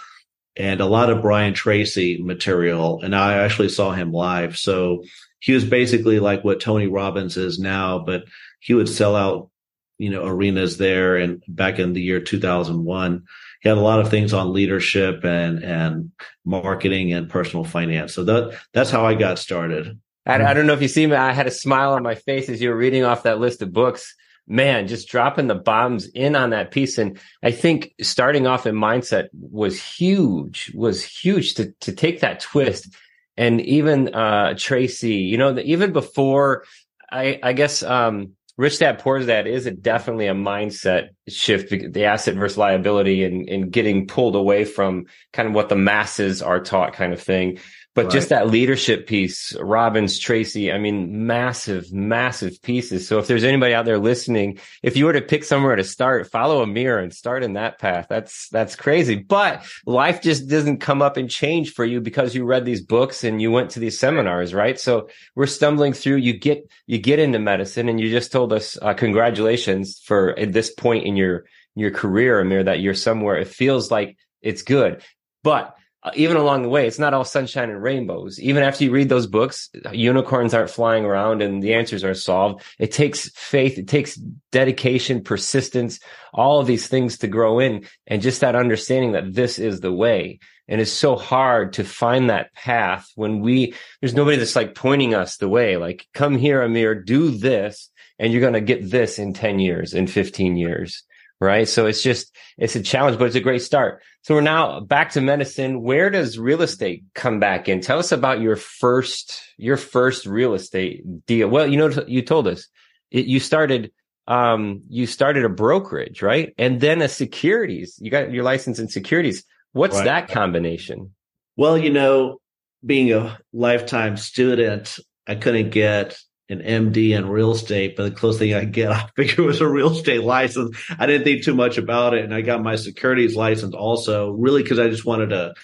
and 0.56 0.80
a 0.80 0.84
lot 0.84 1.10
of 1.10 1.22
Brian 1.22 1.54
Tracy 1.54 2.20
material. 2.20 3.00
And 3.04 3.14
I 3.14 3.34
actually 3.34 3.68
saw 3.68 3.92
him 3.92 4.10
live. 4.10 4.58
So 4.58 5.04
he 5.38 5.52
was 5.52 5.64
basically 5.64 6.18
like 6.18 6.42
what 6.42 6.58
Tony 6.58 6.88
Robbins 6.88 7.36
is 7.36 7.60
now, 7.60 8.00
but 8.00 8.24
he 8.58 8.74
would 8.74 8.88
sell 8.88 9.14
out, 9.14 9.50
you 9.96 10.10
know, 10.10 10.26
arenas 10.26 10.76
there. 10.76 11.16
And 11.18 11.40
back 11.46 11.78
in 11.78 11.92
the 11.92 12.02
year 12.02 12.18
2001, 12.18 13.22
he 13.62 13.68
had 13.68 13.78
a 13.78 13.82
lot 13.82 14.00
of 14.00 14.10
things 14.10 14.32
on 14.32 14.52
leadership 14.52 15.24
and, 15.24 15.62
and 15.62 16.12
marketing 16.44 17.12
and 17.12 17.28
personal 17.28 17.64
finance. 17.64 18.14
So 18.14 18.24
that, 18.24 18.58
that's 18.72 18.90
how 18.90 19.06
I 19.06 19.14
got 19.14 19.38
started. 19.38 19.98
I, 20.26 20.42
I 20.42 20.54
don't 20.54 20.66
know 20.66 20.74
if 20.74 20.82
you 20.82 20.88
see 20.88 21.06
me. 21.06 21.14
I 21.14 21.32
had 21.32 21.46
a 21.46 21.52
smile 21.52 21.92
on 21.92 22.02
my 22.02 22.16
face 22.16 22.48
as 22.48 22.60
you 22.60 22.70
were 22.70 22.76
reading 22.76 23.04
off 23.04 23.22
that 23.24 23.38
list 23.38 23.62
of 23.62 23.72
books 23.72 24.14
man, 24.46 24.86
just 24.86 25.08
dropping 25.08 25.48
the 25.48 25.54
bombs 25.54 26.06
in 26.06 26.36
on 26.36 26.50
that 26.50 26.70
piece. 26.70 26.98
And 26.98 27.18
I 27.42 27.50
think 27.50 27.94
starting 28.00 28.46
off 28.46 28.66
in 28.66 28.74
mindset 28.74 29.28
was 29.32 29.82
huge, 29.82 30.72
was 30.74 31.02
huge 31.02 31.54
to, 31.54 31.72
to 31.80 31.92
take 31.92 32.20
that 32.20 32.40
twist. 32.40 32.94
And 33.36 33.60
even, 33.62 34.14
uh, 34.14 34.54
Tracy, 34.56 35.16
you 35.16 35.36
know, 35.36 35.58
even 35.58 35.92
before 35.92 36.64
I, 37.10 37.38
I 37.42 37.52
guess, 37.52 37.82
um, 37.82 38.32
Rich 38.56 38.78
Dad 38.78 38.98
Poor 39.00 39.20
Dad 39.20 39.46
is 39.46 39.66
a, 39.66 39.70
definitely 39.70 40.28
a 40.28 40.34
mindset 40.34 41.10
shift, 41.28 41.70
the 41.70 42.04
asset 42.04 42.36
versus 42.36 42.56
liability 42.56 43.24
and, 43.24 43.48
and 43.48 43.70
getting 43.70 44.06
pulled 44.06 44.34
away 44.34 44.64
from 44.64 45.06
kind 45.32 45.48
of 45.48 45.54
what 45.54 45.68
the 45.68 45.76
masses 45.76 46.40
are 46.40 46.60
taught 46.60 46.94
kind 46.94 47.12
of 47.12 47.20
thing. 47.20 47.58
But 47.96 48.04
right. 48.04 48.12
just 48.12 48.28
that 48.28 48.48
leadership 48.48 49.06
piece, 49.06 49.56
Robbins, 49.58 50.18
Tracy, 50.18 50.70
I 50.70 50.76
mean, 50.76 51.26
massive, 51.26 51.90
massive 51.94 52.60
pieces. 52.60 53.08
So 53.08 53.18
if 53.18 53.26
there's 53.26 53.42
anybody 53.42 53.72
out 53.72 53.86
there 53.86 53.98
listening, 53.98 54.58
if 54.82 54.98
you 54.98 55.06
were 55.06 55.14
to 55.14 55.22
pick 55.22 55.44
somewhere 55.44 55.74
to 55.76 55.82
start, 55.82 56.30
follow 56.30 56.62
Amir 56.62 56.98
and 56.98 57.10
start 57.10 57.42
in 57.42 57.54
that 57.54 57.78
path. 57.78 58.06
That's, 58.10 58.50
that's 58.50 58.76
crazy. 58.76 59.16
But 59.16 59.64
life 59.86 60.20
just 60.20 60.46
doesn't 60.46 60.80
come 60.80 61.00
up 61.00 61.16
and 61.16 61.30
change 61.30 61.72
for 61.72 61.86
you 61.86 62.02
because 62.02 62.34
you 62.34 62.44
read 62.44 62.66
these 62.66 62.82
books 62.82 63.24
and 63.24 63.40
you 63.40 63.50
went 63.50 63.70
to 63.70 63.80
these 63.80 63.98
seminars, 63.98 64.52
right? 64.52 64.78
So 64.78 65.08
we're 65.34 65.46
stumbling 65.46 65.94
through, 65.94 66.16
you 66.16 66.38
get, 66.38 66.70
you 66.86 66.98
get 66.98 67.18
into 67.18 67.38
medicine 67.38 67.88
and 67.88 67.98
you 67.98 68.10
just 68.10 68.30
told 68.30 68.52
us, 68.52 68.76
uh, 68.82 68.92
congratulations 68.92 70.02
for 70.04 70.38
at 70.38 70.52
this 70.52 70.70
point 70.70 71.06
in 71.06 71.16
your, 71.16 71.46
your 71.74 71.92
career, 71.92 72.40
Amir, 72.40 72.64
that 72.64 72.80
you're 72.80 72.92
somewhere. 72.92 73.36
It 73.36 73.48
feels 73.48 73.90
like 73.90 74.18
it's 74.42 74.60
good, 74.60 75.02
but 75.42 75.75
Uh, 76.06 76.10
even 76.14 76.36
along 76.36 76.62
the 76.62 76.68
way, 76.68 76.86
it's 76.86 77.00
not 77.00 77.12
all 77.12 77.24
sunshine 77.24 77.68
and 77.68 77.82
rainbows. 77.82 78.38
Even 78.38 78.62
after 78.62 78.84
you 78.84 78.92
read 78.92 79.08
those 79.08 79.26
books, 79.26 79.68
unicorns 79.90 80.54
aren't 80.54 80.70
flying 80.70 81.04
around 81.04 81.42
and 81.42 81.60
the 81.60 81.74
answers 81.74 82.04
are 82.04 82.14
solved. 82.14 82.62
It 82.78 82.92
takes 82.92 83.28
faith. 83.30 83.76
It 83.76 83.88
takes 83.88 84.14
dedication, 84.52 85.24
persistence, 85.24 85.98
all 86.32 86.60
of 86.60 86.68
these 86.68 86.86
things 86.86 87.18
to 87.18 87.26
grow 87.26 87.58
in 87.58 87.86
and 88.06 88.22
just 88.22 88.40
that 88.42 88.54
understanding 88.54 89.12
that 89.12 89.34
this 89.34 89.58
is 89.58 89.80
the 89.80 89.92
way. 89.92 90.38
And 90.68 90.80
it's 90.80 90.92
so 90.92 91.16
hard 91.16 91.72
to 91.74 91.84
find 91.84 92.30
that 92.30 92.54
path 92.54 93.10
when 93.16 93.40
we, 93.40 93.74
there's 94.00 94.14
nobody 94.14 94.36
that's 94.36 94.56
like 94.56 94.76
pointing 94.76 95.12
us 95.12 95.38
the 95.38 95.48
way, 95.48 95.76
like, 95.76 96.06
come 96.14 96.38
here, 96.38 96.62
Amir, 96.62 96.94
do 96.94 97.30
this, 97.30 97.90
and 98.20 98.32
you're 98.32 98.40
going 98.40 98.52
to 98.52 98.60
get 98.60 98.88
this 98.88 99.18
in 99.18 99.32
10 99.32 99.58
years, 99.58 99.92
in 99.92 100.06
15 100.06 100.56
years 100.56 101.02
right? 101.40 101.68
So 101.68 101.86
it's 101.86 102.02
just, 102.02 102.34
it's 102.58 102.76
a 102.76 102.82
challenge, 102.82 103.18
but 103.18 103.26
it's 103.26 103.36
a 103.36 103.40
great 103.40 103.62
start. 103.62 104.02
So 104.22 104.34
we're 104.34 104.40
now 104.40 104.80
back 104.80 105.10
to 105.12 105.20
medicine. 105.20 105.82
Where 105.82 106.10
does 106.10 106.38
real 106.38 106.62
estate 106.62 107.04
come 107.14 107.38
back 107.38 107.68
in? 107.68 107.80
Tell 107.80 107.98
us 107.98 108.12
about 108.12 108.40
your 108.40 108.56
first, 108.56 109.40
your 109.56 109.76
first 109.76 110.26
real 110.26 110.54
estate 110.54 111.04
deal. 111.26 111.48
Well, 111.48 111.66
you 111.66 111.76
know, 111.76 112.04
you 112.06 112.22
told 112.22 112.48
us 112.48 112.66
it, 113.10 113.26
you 113.26 113.38
started, 113.38 113.92
um, 114.26 114.82
you 114.88 115.06
started 115.06 115.44
a 115.44 115.48
brokerage, 115.48 116.22
right? 116.22 116.52
And 116.58 116.80
then 116.80 117.02
a 117.02 117.08
securities. 117.08 117.96
You 118.00 118.10
got 118.10 118.32
your 118.32 118.42
license 118.42 118.78
in 118.78 118.88
securities. 118.88 119.44
What's 119.72 119.96
right. 119.96 120.04
that 120.04 120.28
combination? 120.28 121.14
Well, 121.56 121.78
you 121.78 121.90
know, 121.90 122.40
being 122.84 123.12
a 123.12 123.38
lifetime 123.52 124.16
student, 124.16 124.98
I 125.26 125.34
couldn't 125.34 125.70
get 125.70 126.18
an 126.48 126.60
MD 126.60 127.10
in 127.10 127.28
real 127.28 127.52
estate, 127.52 127.96
but 127.96 128.04
the 128.04 128.10
closest 128.10 128.38
thing 128.38 128.54
I 128.54 128.64
get, 128.64 128.92
I 128.92 129.08
figured 129.16 129.38
it 129.38 129.42
was 129.42 129.60
a 129.60 129.68
real 129.68 129.92
estate 129.92 130.22
license. 130.22 130.76
I 130.98 131.06
didn't 131.06 131.24
think 131.24 131.44
too 131.44 131.54
much 131.54 131.78
about 131.78 132.14
it. 132.14 132.24
And 132.24 132.34
I 132.34 132.40
got 132.40 132.62
my 132.62 132.76
securities 132.76 133.36
license 133.36 133.74
also 133.74 134.30
really 134.30 134.62
because 134.62 134.78
I 134.78 134.88
just 134.88 135.04
wanted 135.04 135.30
to 135.30 135.54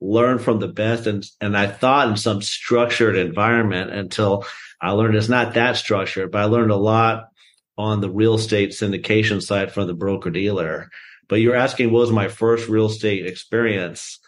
learn 0.00 0.38
from 0.38 0.60
the 0.60 0.68
best. 0.68 1.06
And, 1.06 1.24
and 1.40 1.56
I 1.56 1.66
thought 1.66 2.08
in 2.08 2.16
some 2.16 2.40
structured 2.40 3.16
environment 3.16 3.90
until 3.90 4.44
I 4.80 4.92
learned 4.92 5.16
it's 5.16 5.28
not 5.28 5.54
that 5.54 5.76
structured, 5.76 6.32
but 6.32 6.40
I 6.40 6.44
learned 6.44 6.70
a 6.70 6.76
lot 6.76 7.28
on 7.76 8.00
the 8.00 8.10
real 8.10 8.34
estate 8.34 8.70
syndication 8.70 9.42
side 9.42 9.72
from 9.72 9.86
the 9.86 9.94
broker 9.94 10.30
dealer. 10.30 10.90
But 11.28 11.36
you're 11.36 11.54
asking 11.54 11.92
what 11.92 12.00
was 12.00 12.10
my 12.10 12.28
first 12.28 12.68
real 12.68 12.86
estate 12.86 13.26
experience? 13.26 14.18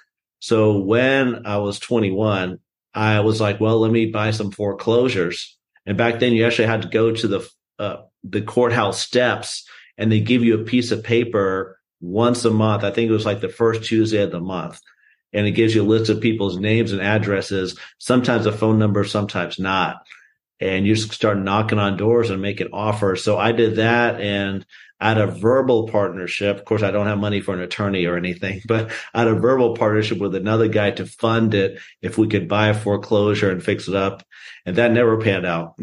So 0.41 0.79
when 0.79 1.47
I 1.47 1.59
was 1.59 1.79
21, 1.79 2.59
I 2.95 3.21
was 3.21 3.41
like, 3.41 3.61
well, 3.61 3.81
let 3.81 3.91
me 3.91 4.07
buy 4.07 4.33
some 4.33 4.51
foreclosures 4.51 5.57
and 5.87 5.99
back 5.99 6.21
then, 6.21 6.33
you 6.33 6.47
actually 6.47 6.69
had 6.69 6.83
to 6.83 6.89
go 6.89 7.13
to 7.13 7.29
the 7.29 7.51
uh, 7.79 7.97
the 8.25 8.43
courthouse 8.43 9.01
steps, 9.01 9.69
and 9.99 10.11
they 10.11 10.21
give 10.21 10.45
you 10.45 10.61
a 10.61 10.65
piece 10.65 10.93
of 10.93 11.03
paper 11.03 11.79
once 12.01 12.45
a 12.45 12.51
month. 12.51 12.85
I 12.85 12.91
think 12.91 13.09
it 13.09 13.15
was 13.15 13.27
like 13.27 13.41
the 13.41 13.49
first 13.49 13.85
Tuesday 13.85 14.23
of 14.23 14.31
the 14.31 14.41
month, 14.41 14.81
and 15.33 15.47
it 15.47 15.53
gives 15.53 15.75
you 15.75 15.83
a 15.83 15.85
list 15.85 16.11
of 16.11 16.21
people's 16.21 16.59
names 16.59 16.93
and 16.93 17.01
addresses. 17.01 17.79
Sometimes 17.99 18.47
a 18.47 18.53
phone 18.53 18.79
number, 18.79 19.05
sometimes 19.05 19.59
not. 19.59 20.03
And 20.61 20.87
you 20.87 20.95
just 20.95 21.13
start 21.13 21.39
knocking 21.39 21.81
on 21.81 21.97
doors 21.97 22.31
and 22.31 22.41
making 22.41 22.69
offers. 22.73 23.25
So 23.25 23.37
I 23.37 23.51
did 23.51 23.77
that, 23.77 24.21
and 24.21 24.65
at 25.03 25.19
a 25.19 25.27
verbal 25.27 25.89
partnership. 25.89 26.59
Of 26.59 26.65
course, 26.65 26.85
I 26.85 26.93
don't 26.93 27.09
have 27.09 27.19
money 27.19 27.41
for 27.41 27.53
an 27.53 27.61
attorney 27.61 28.07
or 28.07 28.17
anything, 28.17 28.63
but 28.67 28.93
at 29.13 29.27
a 29.27 29.35
verbal 29.35 29.75
partnership 29.75 30.19
with 30.19 30.35
another 30.37 30.69
guy 30.69 30.93
to 30.93 31.07
fund 31.07 31.55
it 31.55 31.81
if 32.01 32.17
we 32.17 32.29
could 32.29 32.49
buy 32.49 32.69
a 32.69 32.75
foreclosure 32.75 33.51
and 33.51 33.63
fix 33.63 33.89
it 33.89 33.97
up. 33.97 34.23
And 34.65 34.77
that 34.77 34.93
never 34.93 35.21
panned 35.21 35.45
out. 35.45 35.77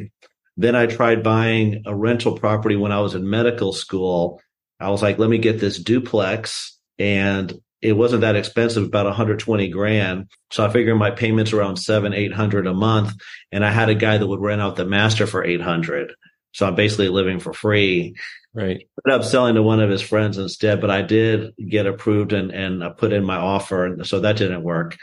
Then 0.55 0.75
I 0.75 0.85
tried 0.85 1.21
buying 1.21 1.83
a 1.85 1.93
rental 1.93 2.39
property 2.39 2.77
when 2.77 2.93
I 2.93 3.01
was 3.01 3.13
in 3.13 3.29
medical 3.29 3.73
school. 3.73 4.41
I 4.79 4.89
was 4.89 5.01
like, 5.01 5.19
let 5.19 5.29
me 5.29 5.37
get 5.37 5.59
this 5.59 5.77
duplex. 5.77 6.77
And 6.97 7.53
it 7.81 7.93
wasn't 7.93 8.21
that 8.21 8.37
expensive, 8.37 8.85
about 8.85 9.05
120 9.05 9.67
grand. 9.67 10.29
So 10.51 10.65
I 10.65 10.71
figured 10.71 10.97
my 10.97 11.11
payments 11.11 11.51
around 11.51 11.75
seven, 11.75 12.13
800 12.13 12.67
a 12.67 12.73
month. 12.73 13.13
And 13.51 13.65
I 13.65 13.71
had 13.71 13.89
a 13.89 13.95
guy 13.95 14.17
that 14.17 14.27
would 14.27 14.39
rent 14.39 14.61
out 14.61 14.77
the 14.77 14.85
master 14.85 15.27
for 15.27 15.43
800. 15.43 16.13
So 16.53 16.65
I'm 16.65 16.75
basically 16.75 17.09
living 17.09 17.39
for 17.39 17.53
free. 17.53 18.15
Right. 18.53 18.87
Ended 19.05 19.21
up 19.21 19.23
selling 19.23 19.55
to 19.55 19.63
one 19.63 19.79
of 19.79 19.89
his 19.89 20.01
friends 20.01 20.37
instead, 20.37 20.81
but 20.81 20.89
I 20.89 21.01
did 21.01 21.53
get 21.57 21.85
approved 21.85 22.33
and, 22.33 22.51
and 22.51 22.83
I 22.83 22.89
put 22.89 23.13
in 23.13 23.23
my 23.23 23.37
offer. 23.37 23.85
And 23.85 24.05
so 24.05 24.19
that 24.19 24.37
didn't 24.37 24.63
work. 24.63 24.97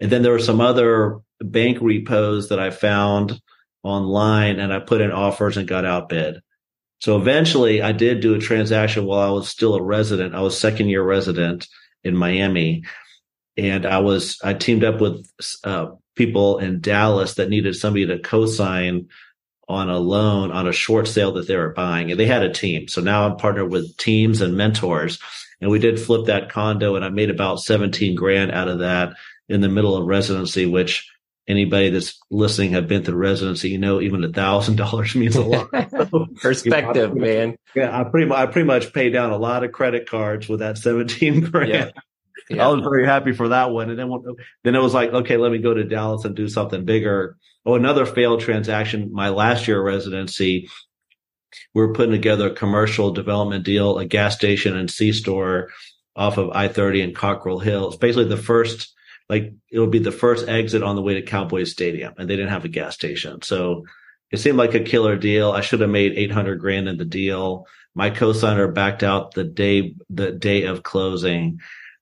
And 0.00 0.10
then 0.10 0.22
there 0.22 0.32
were 0.32 0.38
some 0.38 0.60
other 0.60 1.20
bank 1.40 1.78
repos 1.80 2.50
that 2.50 2.58
I 2.58 2.70
found 2.70 3.40
online 3.82 4.60
and 4.60 4.72
I 4.72 4.80
put 4.80 5.00
in 5.00 5.10
offers 5.10 5.56
and 5.56 5.66
got 5.66 5.86
outbid. 5.86 6.40
So 7.00 7.16
eventually 7.16 7.80
I 7.80 7.92
did 7.92 8.20
do 8.20 8.34
a 8.34 8.38
transaction 8.38 9.06
while 9.06 9.26
I 9.26 9.32
was 9.32 9.48
still 9.48 9.74
a 9.74 9.82
resident. 9.82 10.34
I 10.34 10.42
was 10.42 10.58
second 10.58 10.88
year 10.88 11.02
resident 11.02 11.66
in 12.04 12.14
Miami 12.14 12.84
and 13.56 13.86
I 13.86 13.98
was, 13.98 14.38
I 14.44 14.52
teamed 14.52 14.84
up 14.84 15.00
with 15.00 15.26
uh, 15.64 15.92
people 16.16 16.58
in 16.58 16.80
Dallas 16.80 17.34
that 17.34 17.48
needed 17.48 17.74
somebody 17.76 18.06
to 18.06 18.18
co-sign 18.18 19.08
on 19.70 19.88
a 19.88 19.98
loan 19.98 20.50
on 20.50 20.66
a 20.66 20.72
short 20.72 21.08
sale 21.08 21.32
that 21.32 21.46
they 21.46 21.56
were 21.56 21.72
buying 21.72 22.10
and 22.10 22.18
they 22.18 22.26
had 22.26 22.42
a 22.42 22.52
team. 22.52 22.88
So 22.88 23.00
now 23.00 23.26
I'm 23.26 23.36
partnered 23.36 23.70
with 23.70 23.96
teams 23.96 24.40
and 24.40 24.56
mentors 24.56 25.18
and 25.60 25.70
we 25.70 25.78
did 25.78 26.00
flip 26.00 26.26
that 26.26 26.50
condo 26.50 26.96
and 26.96 27.04
I 27.04 27.10
made 27.10 27.30
about 27.30 27.60
17 27.60 28.14
grand 28.14 28.52
out 28.52 28.68
of 28.68 28.80
that 28.80 29.14
in 29.48 29.60
the 29.60 29.68
middle 29.68 29.96
of 29.96 30.06
residency, 30.06 30.66
which 30.66 31.10
anybody 31.48 31.90
that's 31.90 32.18
listening 32.30 32.72
have 32.72 32.88
been 32.88 33.04
through 33.04 33.16
residency, 33.16 33.70
you 33.70 33.78
know, 33.78 34.00
even 34.00 34.24
a 34.24 34.28
thousand 34.28 34.76
dollars 34.76 35.14
means 35.14 35.36
a 35.36 35.42
lot. 35.42 35.70
Perspective, 36.36 37.10
you 37.10 37.14
know, 37.16 37.26
man. 37.26 37.56
Yeah, 37.74 37.98
I 37.98 38.04
pretty 38.04 38.26
much 38.26 38.38
I 38.38 38.46
pretty 38.46 38.66
much 38.66 38.92
paid 38.92 39.10
down 39.10 39.30
a 39.30 39.36
lot 39.36 39.64
of 39.64 39.72
credit 39.72 40.08
cards 40.08 40.48
with 40.48 40.60
that 40.60 40.78
seventeen 40.78 41.40
grand. 41.50 41.70
Yeah. 41.70 41.90
Yeah. 42.48 42.66
I 42.66 42.72
was 42.72 42.82
very 42.82 43.06
happy 43.06 43.32
for 43.32 43.48
that 43.48 43.70
one, 43.70 43.90
and 43.90 43.98
then 43.98 44.10
then 44.64 44.74
it 44.74 44.82
was 44.82 44.92
like, 44.92 45.10
okay, 45.12 45.36
let 45.36 45.52
me 45.52 45.58
go 45.58 45.72
to 45.72 45.84
Dallas 45.84 46.24
and 46.24 46.34
do 46.34 46.48
something 46.48 46.84
bigger. 46.84 47.36
Oh, 47.66 47.74
another 47.74 48.06
failed 48.06 48.40
transaction. 48.40 49.12
My 49.12 49.28
last 49.28 49.68
year 49.68 49.82
residency, 49.82 50.68
we 51.74 51.82
are 51.82 51.92
putting 51.92 52.12
together 52.12 52.48
a 52.48 52.54
commercial 52.54 53.12
development 53.12 53.64
deal, 53.64 53.98
a 53.98 54.06
gas 54.06 54.34
station 54.34 54.76
and 54.76 54.90
C 54.90 55.12
store 55.12 55.70
off 56.16 56.38
of 56.38 56.50
I 56.50 56.68
thirty 56.68 57.02
in 57.02 57.14
Cockrell 57.14 57.58
Hill. 57.58 57.88
It's 57.88 57.96
basically 57.96 58.28
the 58.28 58.36
first 58.36 58.94
like 59.28 59.52
it'll 59.70 59.86
be 59.86 60.00
the 60.00 60.12
first 60.12 60.48
exit 60.48 60.82
on 60.82 60.96
the 60.96 61.02
way 61.02 61.14
to 61.14 61.22
Cowboys 61.22 61.70
Stadium, 61.70 62.14
and 62.18 62.28
they 62.28 62.36
didn't 62.36 62.50
have 62.50 62.64
a 62.64 62.68
gas 62.68 62.94
station. 62.94 63.42
So 63.42 63.84
it 64.30 64.38
seemed 64.38 64.58
like 64.58 64.74
a 64.74 64.80
killer 64.80 65.16
deal. 65.16 65.52
I 65.52 65.60
should 65.60 65.80
have 65.80 65.90
made 65.90 66.12
800 66.16 66.60
grand 66.60 66.88
in 66.88 66.96
the 66.96 67.04
deal. 67.04 67.66
My 67.94 68.10
co-signer 68.10 68.68
backed 68.68 69.02
out 69.02 69.34
the 69.34 69.44
day, 69.44 69.94
the 70.08 70.32
day 70.32 70.64
of 70.64 70.82
closing. 70.82 71.60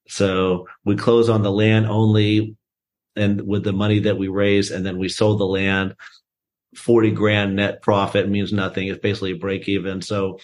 So 0.09 0.69
we 0.85 0.97
closed 0.97 1.31
on 1.31 1.43
the 1.43 1.53
land 1.53 1.87
only 1.87 2.57
and 3.19 3.47
with 3.47 3.65
the 3.65 3.73
money 3.73 4.01
that 4.01 4.19
we 4.19 4.29
raised, 4.29 4.73
and 4.73 4.87
then 4.87 4.99
we 4.99 5.09
sold 5.09 5.41
the 5.41 5.47
land. 5.47 5.95
40 6.77 7.13
grand 7.13 7.57
net 7.57 7.83
profit 7.83 8.29
means 8.29 8.53
nothing. 8.53 8.89
It's 8.89 9.01
basically 9.01 9.33
a 9.33 9.37
break 9.37 9.69
even. 9.69 10.03
So 10.03 10.39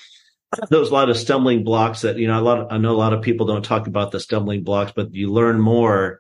there's 0.71 0.91
a 0.91 0.95
lot 0.95 1.11
of 1.11 1.17
stumbling 1.17 1.65
blocks 1.65 2.01
that, 2.01 2.17
you 2.17 2.27
know, 2.27 2.39
a 2.39 2.43
lot 2.43 2.59
of, 2.61 2.69
I 2.71 2.79
know 2.79 2.93
a 2.93 2.97
lot 2.97 3.13
of 3.13 3.23
people 3.23 3.47
don't 3.47 3.65
talk 3.65 3.87
about 3.87 4.11
the 4.11 4.21
stumbling 4.21 4.65
blocks, 4.65 4.93
but 4.95 5.15
you 5.15 5.31
learn 5.31 5.61
more 5.61 6.19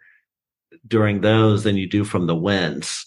during 0.86 1.20
those 1.20 1.64
than 1.64 1.76
you 1.76 1.88
do 1.88 2.04
from 2.04 2.26
the 2.26 2.34
wins. 2.34 3.06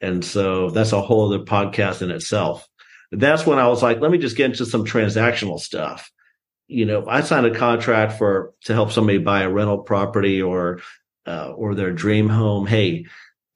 And 0.00 0.24
so 0.24 0.70
that's 0.70 0.92
a 0.92 1.02
whole 1.02 1.26
other 1.26 1.44
podcast 1.44 2.00
in 2.02 2.10
itself. 2.10 2.66
That's 3.12 3.44
when 3.44 3.58
I 3.58 3.68
was 3.68 3.82
like, 3.82 4.00
let 4.00 4.10
me 4.10 4.18
just 4.18 4.36
get 4.36 4.46
into 4.46 4.64
some 4.64 4.86
transactional 4.86 5.58
stuff. 5.60 6.10
You 6.68 6.86
know, 6.86 7.04
I 7.06 7.20
signed 7.20 7.46
a 7.46 7.54
contract 7.54 8.12
for 8.16 8.54
to 8.64 8.72
help 8.72 8.92
somebody 8.92 9.18
buy 9.18 9.42
a 9.42 9.50
rental 9.50 9.78
property 9.78 10.40
or 10.40 10.80
uh, 11.26 11.52
or 11.52 11.74
their 11.74 11.92
dream 11.92 12.28
home. 12.28 12.66
Hey, 12.66 13.06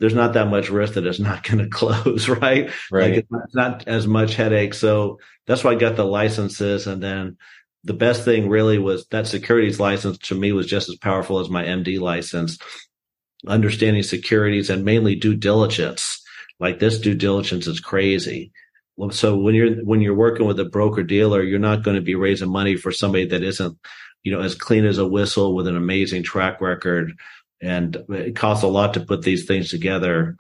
there's 0.01 0.15
not 0.15 0.35
that 0.35 0.49
much 0.49 0.71
risk 0.71 0.95
that 0.95 1.07
it's 1.07 1.21
not 1.21 1.43
going 1.49 1.59
to 1.59 1.69
close, 1.69 2.29
right? 2.29 2.71
Right. 2.91 3.11
Like 3.11 3.15
it's 3.15 3.31
not, 3.31 3.45
it's 3.45 3.55
not 3.55 3.89
as 3.89 4.07
much 4.07 4.35
headache. 4.35 4.75
So 4.75 5.19
that's 5.47 5.65
why 5.65 5.73
I 5.73 5.77
got 5.77 5.97
the 5.97 6.05
licenses, 6.05 6.87
and 6.87 7.03
then 7.03 7.37
the 7.85 7.95
best 7.95 8.25
thing 8.25 8.49
really 8.49 8.79
was 8.79 9.07
that 9.09 9.27
securities 9.27 9.79
license 9.79 10.17
to 10.19 10.35
me 10.35 10.53
was 10.53 10.67
just 10.67 10.89
as 10.89 10.97
powerful 10.97 11.39
as 11.39 11.51
my 11.51 11.65
MD 11.65 12.01
license 12.01 12.59
understanding 13.47 14.03
securities 14.03 14.71
and 14.71 14.85
mainly 14.85 15.15
due 15.15 15.37
diligence. 15.37 16.23
Like 16.61 16.79
this 16.79 16.99
due 16.99 17.15
diligence 17.15 17.67
is 17.67 17.81
crazy. 17.81 18.53
So 19.11 19.37
when 19.37 19.55
you're 19.55 19.85
when 19.85 20.01
you're 20.01 20.15
working 20.15 20.47
with 20.47 20.59
a 20.61 20.65
broker 20.65 21.03
dealer, 21.03 21.43
you're 21.43 21.59
not 21.59 21.83
going 21.83 21.97
to 21.97 22.03
be 22.03 22.15
raising 22.15 22.51
money 22.51 22.77
for 22.77 22.93
somebody 22.93 23.27
that 23.27 23.43
isn't, 23.43 23.77
you 24.23 24.33
know, 24.33 24.41
as 24.41 24.55
clean 24.55 24.85
as 24.85 24.99
a 24.99 25.07
whistle 25.07 25.55
with 25.55 25.67
an 25.67 25.77
amazing 25.77 26.23
track 26.23 26.61
record. 26.61 27.13
And 27.65 27.97
it 28.11 28.37
costs 28.37 28.63
a 28.63 28.69
lot 28.69 28.95
to 28.95 29.01
put 29.01 29.23
these 29.23 29.47
things 29.47 29.71
together. 29.71 30.37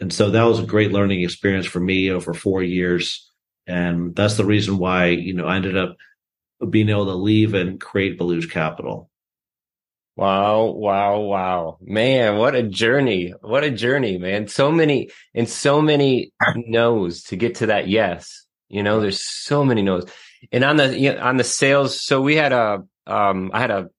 And 0.00 0.12
so 0.12 0.30
that 0.30 0.44
was 0.44 0.60
a 0.60 0.66
great 0.66 0.92
learning 0.92 1.22
experience 1.22 1.66
for 1.66 1.80
me 1.80 2.10
over 2.10 2.32
four 2.32 2.62
years. 2.62 3.30
And 3.66 4.14
that's 4.14 4.36
the 4.36 4.44
reason 4.44 4.78
why, 4.78 5.06
you 5.06 5.34
know, 5.34 5.46
I 5.46 5.56
ended 5.56 5.76
up 5.76 5.96
being 6.70 6.88
able 6.88 7.06
to 7.06 7.14
leave 7.14 7.54
and 7.54 7.80
create 7.80 8.18
Baluch 8.18 8.50
Capital. 8.50 9.10
Wow, 10.16 10.72
wow, 10.76 11.20
wow. 11.20 11.78
Man, 11.80 12.38
what 12.38 12.56
a 12.56 12.64
journey. 12.64 13.34
What 13.40 13.62
a 13.62 13.70
journey, 13.70 14.18
man. 14.18 14.48
So 14.48 14.72
many 14.72 15.10
and 15.32 15.48
so 15.48 15.80
many 15.80 16.32
no's 16.56 17.22
to 17.24 17.36
get 17.36 17.56
to 17.56 17.66
that 17.66 17.86
yes. 17.88 18.44
You 18.68 18.82
know, 18.82 19.00
there's 19.00 19.24
so 19.24 19.64
many 19.64 19.82
no's. 19.82 20.10
And 20.50 20.64
on 20.64 20.76
the 20.76 21.20
on 21.20 21.36
the 21.36 21.44
sales, 21.44 22.04
so 22.04 22.20
we 22.20 22.34
had 22.34 22.52
a 22.52 22.82
um 23.06 23.52
I 23.54 23.60
had 23.60 23.70
a 23.70 23.90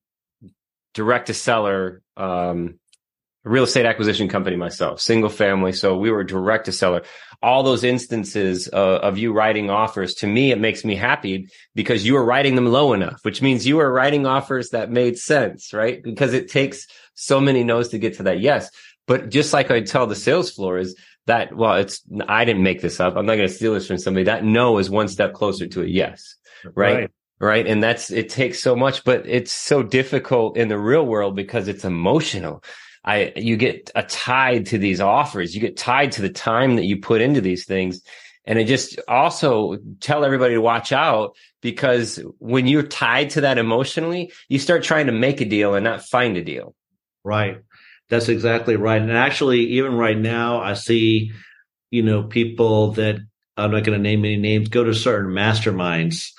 direct 0.93 1.27
to 1.27 1.33
seller 1.33 2.01
um 2.19 2.79
real 3.45 3.63
estate 3.63 3.85
acquisition 3.85 4.27
company 4.27 4.57
myself, 4.57 4.99
single 4.99 5.29
family. 5.29 5.71
So 5.71 5.97
we 5.97 6.11
were 6.11 6.25
direct 6.25 6.65
to 6.65 6.71
seller 6.71 7.03
all 7.41 7.63
those 7.63 7.83
instances 7.83 8.69
uh, 8.71 8.99
of 9.01 9.17
you 9.17 9.31
writing 9.31 9.69
offers, 9.69 10.15
to 10.15 10.27
me, 10.27 10.51
it 10.51 10.59
makes 10.59 10.83
me 10.83 10.95
happy 10.95 11.49
because 11.73 12.05
you 12.05 12.13
were 12.13 12.25
writing 12.25 12.55
them 12.55 12.65
low 12.65 12.93
enough, 12.93 13.19
which 13.23 13.41
means 13.41 13.65
you 13.65 13.77
were 13.77 13.91
writing 13.91 14.25
offers 14.25 14.71
that 14.71 14.91
made 14.91 15.17
sense, 15.17 15.73
right? 15.73 16.03
Because 16.03 16.33
it 16.33 16.49
takes 16.49 16.87
so 17.13 17.39
many 17.39 17.63
no's 17.63 17.89
to 17.89 17.99
get 17.99 18.15
to 18.15 18.23
that 18.23 18.41
yes. 18.41 18.69
But 19.07 19.29
just 19.29 19.53
like 19.53 19.71
I 19.71 19.81
tell 19.81 20.05
the 20.05 20.15
sales 20.15 20.51
floor 20.51 20.77
is 20.77 20.97
that, 21.27 21.55
well, 21.55 21.75
it's, 21.75 22.01
I 22.27 22.43
didn't 22.43 22.63
make 22.63 22.81
this 22.81 22.99
up. 22.99 23.15
I'm 23.15 23.25
not 23.25 23.35
going 23.35 23.47
to 23.47 23.53
steal 23.53 23.73
this 23.73 23.87
from 23.87 23.97
somebody. 23.97 24.25
That 24.25 24.43
no 24.43 24.77
is 24.77 24.89
one 24.89 25.07
step 25.07 25.33
closer 25.33 25.67
to 25.67 25.81
a 25.81 25.85
yes, 25.85 26.35
right? 26.75 26.95
right? 26.95 27.11
Right. 27.41 27.65
And 27.65 27.81
that's, 27.81 28.11
it 28.11 28.27
takes 28.27 28.61
so 28.61 28.75
much, 28.75 29.05
but 29.05 29.25
it's 29.25 29.53
so 29.53 29.81
difficult 29.81 30.57
in 30.57 30.67
the 30.67 30.77
real 30.77 31.05
world 31.05 31.37
because 31.37 31.69
it's 31.69 31.85
emotional. 31.85 32.63
I 33.05 33.31
you 33.35 33.55
get 33.55 33.91
a 33.95 34.03
tied 34.03 34.67
to 34.67 34.77
these 34.77 34.99
offers. 34.99 35.55
You 35.55 35.61
get 35.61 35.77
tied 35.77 36.11
to 36.13 36.21
the 36.21 36.29
time 36.29 36.75
that 36.75 36.85
you 36.85 36.99
put 36.99 37.21
into 37.21 37.41
these 37.41 37.65
things. 37.65 38.01
And 38.45 38.59
I 38.59 38.63
just 38.63 38.99
also 39.07 39.77
tell 39.99 40.25
everybody 40.25 40.55
to 40.55 40.61
watch 40.61 40.91
out 40.91 41.35
because 41.61 42.19
when 42.39 42.67
you're 42.67 42.83
tied 42.83 43.31
to 43.31 43.41
that 43.41 43.57
emotionally, 43.57 44.31
you 44.47 44.59
start 44.59 44.83
trying 44.83 45.05
to 45.05 45.11
make 45.11 45.39
a 45.39 45.45
deal 45.45 45.75
and 45.75 45.83
not 45.83 46.03
find 46.03 46.35
a 46.35 46.43
deal. 46.43 46.75
Right. 47.23 47.59
That's 48.09 48.27
exactly 48.27 48.75
right. 48.75 49.01
And 49.01 49.11
actually, 49.11 49.61
even 49.73 49.93
right 49.95 50.17
now, 50.17 50.61
I 50.61 50.73
see, 50.73 51.31
you 51.91 52.01
know, 52.01 52.23
people 52.23 52.93
that 52.93 53.19
I'm 53.55 53.71
not 53.71 53.83
going 53.83 53.97
to 53.97 54.01
name 54.01 54.25
any 54.25 54.37
names 54.37 54.69
go 54.69 54.83
to 54.83 54.95
certain 54.95 55.31
masterminds 55.31 56.31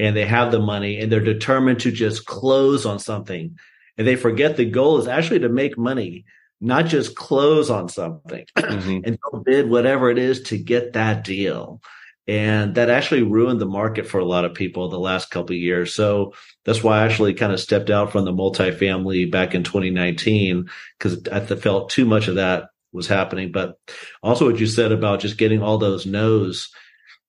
and 0.00 0.16
they 0.16 0.24
have 0.24 0.50
the 0.50 0.58
money 0.58 0.98
and 0.98 1.12
they're 1.12 1.20
determined 1.20 1.80
to 1.80 1.92
just 1.92 2.24
close 2.26 2.86
on 2.86 2.98
something 2.98 3.58
and 4.00 4.06
they 4.06 4.16
forget 4.16 4.56
the 4.56 4.64
goal 4.64 4.98
is 4.98 5.06
actually 5.06 5.40
to 5.40 5.50
make 5.50 5.76
money, 5.76 6.24
not 6.58 6.86
just 6.86 7.14
close 7.14 7.68
on 7.68 7.90
something 7.90 8.46
mm-hmm. 8.56 9.00
and 9.04 9.18
bid 9.44 9.68
whatever 9.68 10.10
it 10.10 10.16
is 10.16 10.40
to 10.44 10.56
get 10.56 10.94
that 10.94 11.22
deal. 11.22 11.82
And 12.26 12.76
that 12.76 12.88
actually 12.88 13.24
ruined 13.24 13.60
the 13.60 13.66
market 13.66 14.06
for 14.06 14.18
a 14.18 14.24
lot 14.24 14.46
of 14.46 14.54
people 14.54 14.88
the 14.88 14.98
last 14.98 15.30
couple 15.30 15.54
of 15.54 15.60
years. 15.60 15.94
So 15.94 16.32
that's 16.64 16.82
why 16.82 17.00
I 17.00 17.04
actually 17.04 17.34
kind 17.34 17.52
of 17.52 17.60
stepped 17.60 17.90
out 17.90 18.10
from 18.10 18.24
the 18.24 18.32
multifamily 18.32 19.30
back 19.30 19.54
in 19.54 19.64
2019 19.64 20.70
because 20.98 21.28
I 21.28 21.40
felt 21.40 21.90
too 21.90 22.06
much 22.06 22.26
of 22.28 22.36
that 22.36 22.70
was 22.92 23.06
happening. 23.06 23.52
But 23.52 23.78
also 24.22 24.50
what 24.50 24.60
you 24.60 24.66
said 24.66 24.92
about 24.92 25.20
just 25.20 25.36
getting 25.36 25.62
all 25.62 25.76
those 25.76 26.06
no's, 26.06 26.70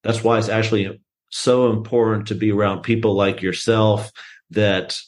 that's 0.04 0.24
why 0.24 0.40
it's 0.40 0.48
actually 0.48 1.02
so 1.32 1.72
important 1.72 2.28
to 2.28 2.36
be 2.36 2.52
around 2.52 2.82
people 2.82 3.16
like 3.16 3.42
yourself 3.42 4.12
that 4.52 5.00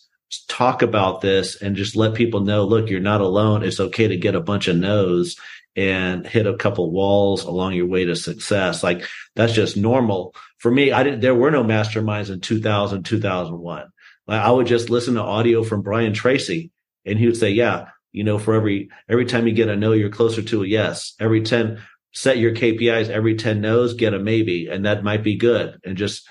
talk 0.48 0.82
about 0.82 1.22
this 1.22 1.62
and 1.62 1.76
just 1.76 1.96
let 1.96 2.16
people 2.16 2.40
know, 2.40 2.66
look, 2.66 2.90
you're 2.90 3.00
not 3.00 3.22
alone. 3.22 3.64
It's 3.64 3.80
okay 3.80 4.08
to 4.08 4.18
get 4.18 4.36
a 4.36 4.42
bunch 4.42 4.68
of 4.68 4.78
no's 4.78 5.36
and 5.76 6.26
hit 6.26 6.48
a 6.48 6.56
couple 6.56 6.92
walls 6.92 7.44
along 7.44 7.74
your 7.74 7.88
way 7.88 8.06
to 8.06 8.16
success. 8.16 8.84
Like 8.84 9.08
that's 9.36 9.54
just 9.54 9.78
normal. 9.78 10.36
For 10.58 10.72
me, 10.72 10.92
I 10.92 11.04
didn't, 11.04 11.22
there 11.22 11.36
were 11.36 11.52
no 11.52 11.64
masterminds 11.64 12.32
in 12.32 12.40
2000, 12.40 13.04
2001. 13.04 13.88
Like 14.28 14.42
I 14.42 14.52
would 14.52 14.68
just 14.68 14.90
listen 14.90 15.16
to 15.16 15.22
audio 15.22 15.64
from 15.64 15.82
Brian 15.82 16.14
Tracy 16.14 16.72
and 17.06 17.20
he 17.20 17.26
would 17.26 17.38
say, 17.38 17.52
yeah, 17.52 17.90
you 18.12 18.24
know, 18.24 18.38
for 18.38 18.54
every, 18.54 18.90
every 19.10 19.26
time 19.26 19.48
you 19.48 19.54
get 19.54 19.70
a 19.70 19.76
no, 19.76 19.92
you're 19.92 20.10
closer 20.10 20.42
to 20.42 20.64
a 20.64 20.68
yes. 20.68 21.14
Every 21.20 21.42
10, 21.42 21.82
set 22.14 22.38
your 22.38 22.54
KPIs, 22.54 23.10
every 23.10 23.36
10 23.36 23.62
no's, 23.62 23.94
get 23.94 24.14
a 24.14 24.20
maybe. 24.20 24.68
And 24.68 24.86
that 24.86 25.04
might 25.04 25.24
be 25.24 25.36
good. 25.36 25.80
And 25.84 25.98
just, 25.98 26.28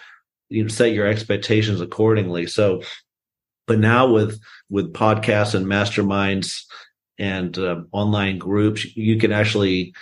you 0.49 0.63
know, 0.63 0.69
set 0.69 0.93
your 0.93 1.07
expectations 1.07 1.81
accordingly. 1.81 2.47
So 2.47 2.83
but 3.67 3.79
now 3.79 4.07
with 4.11 4.41
with 4.69 4.93
podcasts 4.93 5.55
and 5.55 5.67
masterminds 5.67 6.65
and 7.19 7.57
uh, 7.59 7.83
online 7.93 8.39
groups, 8.39 8.85
you 8.97 9.19
can 9.19 9.33
actually 9.33 9.95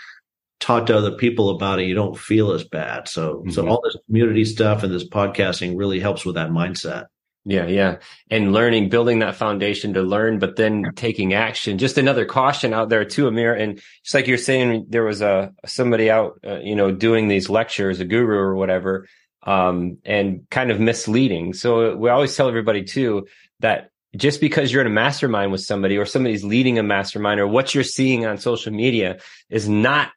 talk 0.61 0.87
to 0.87 0.97
other 0.97 1.13
people 1.13 1.51
about 1.51 1.79
it. 1.79 1.87
You 1.87 1.95
don't 1.95 2.19
feel 2.19 2.53
as 2.53 2.65
bad. 2.65 3.09
So 3.09 3.35
mm-hmm. 3.35 3.51
so 3.51 3.69
all 3.69 3.81
this 3.85 3.97
community 4.07 4.45
stuff 4.45 4.83
and 4.83 4.93
this 4.93 5.09
podcasting 5.09 5.77
really 5.77 6.01
helps 6.01 6.25
with 6.25 6.35
that 6.37 6.51
mindset. 6.51 7.07
Yeah, 7.45 7.67
yeah. 7.67 7.97
And 8.31 8.53
learning, 8.53 8.91
building 8.91 9.21
that 9.21 9.35
foundation 9.35 9.95
to 9.95 10.03
learn, 10.03 10.39
but 10.39 10.57
then 10.57 10.93
taking 10.95 11.33
action. 11.33 11.79
Just 11.79 11.97
another 11.97 12.27
caution 12.27 12.75
out 12.75 12.91
there 12.91 13.05
too, 13.05 13.29
Amir. 13.29 13.55
And 13.55 13.81
just 14.05 14.15
like 14.15 14.27
you're 14.27 14.37
saying, 14.37 14.87
there 14.91 15.05
was 15.05 15.23
a 15.23 15.53
somebody 15.65 16.11
out, 16.11 16.39
uh, 16.47 16.59
you 16.59 16.77
know, 16.77 16.91
doing 16.91 17.29
these 17.29 17.49
lectures, 17.49 17.99
a 17.99 18.05
guru 18.05 18.37
or 18.37 18.55
whatever, 18.57 19.09
um, 19.45 19.99
and 20.05 20.47
kind 20.51 20.71
of 20.71 20.81
misleading. 20.81 21.55
So 21.55 21.97
we 21.97 22.11
always 22.11 22.37
tell 22.37 22.49
everybody 22.49 22.85
too 22.85 23.27
that 23.61 23.91
just 24.17 24.41
because 24.41 24.71
you're 24.71 24.83
in 24.83 24.87
a 24.87 24.91
mastermind 24.91 25.51
with 25.51 25.63
somebody 25.63 25.97
or 25.97 26.05
somebody's 26.05 26.45
leading 26.45 26.79
a 26.79 26.83
mastermind 26.83 27.41
or 27.41 27.47
what 27.47 27.75
you're 27.75 27.85
seeing 27.85 28.27
on 28.27 28.37
social 28.37 28.73
media 28.73 29.19
is 29.49 29.69
not 29.69 30.11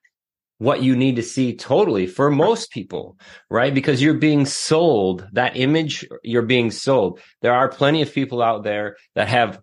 what 0.57 0.81
you 0.81 0.95
need 0.95 1.17
to 1.17 1.23
see 1.23 1.55
totally 1.55 2.07
for 2.07 2.31
most 2.31 2.71
people, 2.71 3.17
right? 3.49 3.73
Because 3.73 4.01
you're 4.01 4.13
being 4.13 4.45
sold 4.45 5.27
that 5.33 5.57
image, 5.57 6.07
you're 6.23 6.41
being 6.41 6.71
sold. 6.71 7.19
There 7.41 7.53
are 7.53 7.67
plenty 7.67 8.01
of 8.01 8.13
people 8.13 8.41
out 8.41 8.63
there 8.63 8.97
that 9.15 9.27
have 9.27 9.59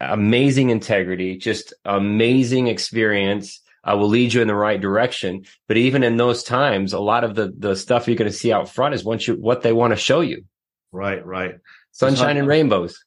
amazing 0.00 0.70
integrity, 0.70 1.36
just 1.36 1.74
amazing 1.84 2.68
experience. 2.68 3.60
Uh, 3.86 3.94
will 3.94 4.08
lead 4.08 4.32
you 4.32 4.40
in 4.40 4.48
the 4.48 4.54
right 4.54 4.80
direction. 4.80 5.44
But 5.68 5.76
even 5.76 6.02
in 6.02 6.16
those 6.16 6.42
times, 6.42 6.94
a 6.94 6.98
lot 6.98 7.22
of 7.22 7.34
the, 7.34 7.52
the 7.54 7.76
stuff 7.76 8.08
you're 8.08 8.16
going 8.16 8.30
to 8.30 8.36
see 8.36 8.50
out 8.50 8.70
front 8.70 8.94
is 8.94 9.04
what 9.04 9.26
you, 9.26 9.34
what 9.34 9.60
they 9.60 9.74
want 9.74 9.92
to 9.92 9.96
show 9.96 10.22
you. 10.22 10.46
Right, 10.90 11.24
right. 11.26 11.56
Sunshine 11.92 12.38
and 12.38 12.48
rainbows. 12.48 13.04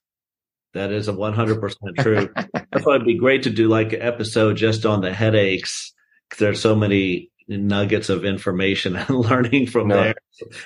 That 0.75 0.91
is 0.91 1.07
a 1.07 1.13
100% 1.13 1.73
true. 1.97 2.29
I 2.35 2.79
thought 2.79 2.95
it'd 2.95 3.07
be 3.07 3.17
great 3.17 3.43
to 3.43 3.49
do 3.49 3.67
like 3.67 3.93
an 3.93 4.03
episode 4.03 4.57
just 4.57 4.85
on 4.85 5.01
the 5.01 5.11
headaches 5.11 5.93
there's 6.37 6.61
so 6.61 6.75
many 6.75 7.31
nuggets 7.47 8.09
of 8.09 8.25
information 8.25 8.95
and 8.97 9.09
learning 9.09 9.67
from 9.67 9.87
no. 9.87 9.95
there. 9.95 10.15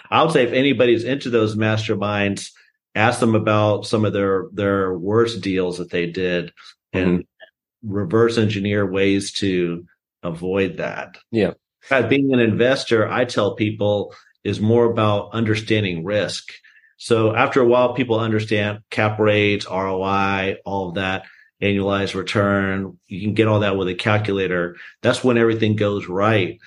I 0.09 0.23
would 0.23 0.31
say 0.31 0.43
if 0.43 0.53
anybody's 0.53 1.03
into 1.03 1.29
those 1.29 1.55
masterminds, 1.55 2.51
ask 2.95 3.19
them 3.19 3.35
about 3.35 3.85
some 3.85 4.05
of 4.05 4.13
their 4.13 4.47
their 4.51 4.97
worst 4.97 5.41
deals 5.41 5.77
that 5.77 5.91
they 5.91 6.07
did 6.07 6.51
and 6.91 7.19
mm-hmm. 7.19 7.93
reverse 7.93 8.37
engineer 8.37 8.85
ways 8.85 9.31
to 9.33 9.85
avoid 10.23 10.77
that. 10.77 11.17
Yeah. 11.31 11.53
Being 12.09 12.33
an 12.33 12.39
investor, 12.39 13.07
I 13.09 13.25
tell 13.25 13.55
people 13.55 14.13
is 14.43 14.59
more 14.59 14.85
about 14.85 15.31
understanding 15.33 16.03
risk. 16.03 16.51
So 16.97 17.35
after 17.35 17.59
a 17.61 17.65
while, 17.65 17.95
people 17.95 18.19
understand 18.19 18.79
cap 18.91 19.17
rates, 19.17 19.65
ROI, 19.65 20.57
all 20.63 20.89
of 20.89 20.95
that 20.95 21.23
annualized 21.61 22.15
return. 22.15 22.97
You 23.07 23.21
can 23.21 23.33
get 23.33 23.47
all 23.47 23.59
that 23.59 23.77
with 23.77 23.87
a 23.87 23.95
calculator. 23.95 24.75
That's 25.01 25.23
when 25.23 25.37
everything 25.37 25.75
goes 25.75 26.07
right. 26.07 26.59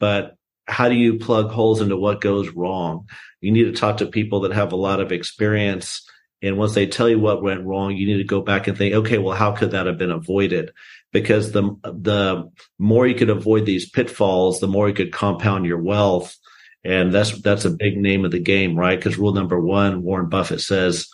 But 0.00 0.36
how 0.66 0.88
do 0.88 0.94
you 0.94 1.18
plug 1.18 1.50
holes 1.50 1.80
into 1.80 1.96
what 1.96 2.20
goes 2.20 2.48
wrong? 2.50 3.08
You 3.40 3.52
need 3.52 3.64
to 3.64 3.72
talk 3.72 3.98
to 3.98 4.06
people 4.06 4.40
that 4.40 4.52
have 4.52 4.72
a 4.72 4.76
lot 4.76 5.00
of 5.00 5.12
experience. 5.12 6.06
And 6.42 6.56
once 6.56 6.74
they 6.74 6.86
tell 6.86 7.08
you 7.08 7.18
what 7.18 7.42
went 7.42 7.64
wrong, 7.64 7.96
you 7.96 8.06
need 8.06 8.18
to 8.18 8.24
go 8.24 8.40
back 8.40 8.68
and 8.68 8.76
think, 8.76 8.94
okay, 8.94 9.18
well, 9.18 9.36
how 9.36 9.52
could 9.52 9.72
that 9.72 9.86
have 9.86 9.98
been 9.98 10.10
avoided? 10.10 10.72
Because 11.12 11.52
the, 11.52 11.62
the 11.82 12.50
more 12.78 13.06
you 13.06 13.14
could 13.14 13.30
avoid 13.30 13.66
these 13.66 13.88
pitfalls, 13.88 14.60
the 14.60 14.68
more 14.68 14.88
you 14.88 14.94
could 14.94 15.12
compound 15.12 15.66
your 15.66 15.82
wealth. 15.82 16.36
And 16.84 17.12
that's, 17.12 17.40
that's 17.42 17.64
a 17.64 17.70
big 17.70 17.96
name 17.96 18.24
of 18.24 18.30
the 18.30 18.38
game, 18.38 18.76
right? 18.76 18.98
Because 18.98 19.18
rule 19.18 19.32
number 19.32 19.58
one, 19.60 20.02
Warren 20.02 20.28
Buffett 20.28 20.60
says, 20.60 21.08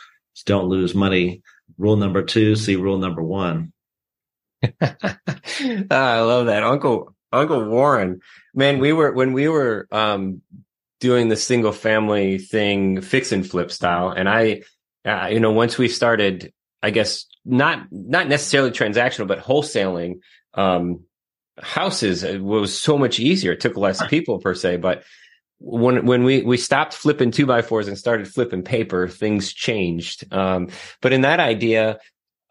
don't 0.45 0.69
lose 0.69 0.95
money 0.95 1.43
rule 1.79 1.97
number 1.97 2.23
two, 2.23 2.57
see 2.57 2.77
rule 2.77 2.99
number 2.99 3.23
one. 3.23 3.73
Ah, 5.91 6.15
I 6.15 6.21
love 6.21 6.47
that. 6.47 6.65
Uncle 6.65 7.15
Uncle 7.31 7.65
Warren. 7.65 8.21
Man, 8.55 8.81
we 8.81 8.93
were 8.93 9.13
when 9.13 9.33
we 9.33 9.49
were 9.49 9.87
um 9.93 10.43
doing 11.01 11.29
the 11.29 11.37
single 11.37 11.73
family 11.73 12.39
thing 12.39 13.01
fix 13.03 13.31
and 13.31 13.49
flip 13.49 13.71
style 13.71 14.11
and 14.11 14.29
I 14.29 14.63
uh, 15.05 15.29
you 15.31 15.39
know 15.39 15.53
once 15.53 15.77
we 15.77 15.89
started 15.89 16.53
I 16.83 16.91
guess 16.91 17.27
not 17.45 17.87
not 17.91 18.27
necessarily 18.27 18.71
transactional 18.71 19.29
but 19.29 19.41
wholesaling 19.41 20.21
um 20.55 21.01
houses 21.61 22.23
it 22.23 22.43
was 22.43 22.81
so 22.81 22.97
much 22.97 23.21
easier 23.21 23.53
it 23.53 23.61
took 23.61 23.77
less 23.77 24.05
people 24.07 24.39
per 24.39 24.55
se 24.55 24.79
but 24.79 25.05
when 25.65 26.05
when 26.05 26.25
we 26.25 26.43
we 26.43 26.59
stopped 26.59 26.93
flipping 26.93 27.31
two 27.31 27.47
by 27.47 27.63
fours 27.63 27.89
and 27.89 27.97
started 27.97 28.29
flipping 28.29 28.63
paper, 28.63 29.09
things 29.09 29.53
changed. 29.53 30.33
Um, 30.33 30.69
but 31.01 31.13
in 31.13 31.23
that 31.23 31.41
idea, 31.41 31.99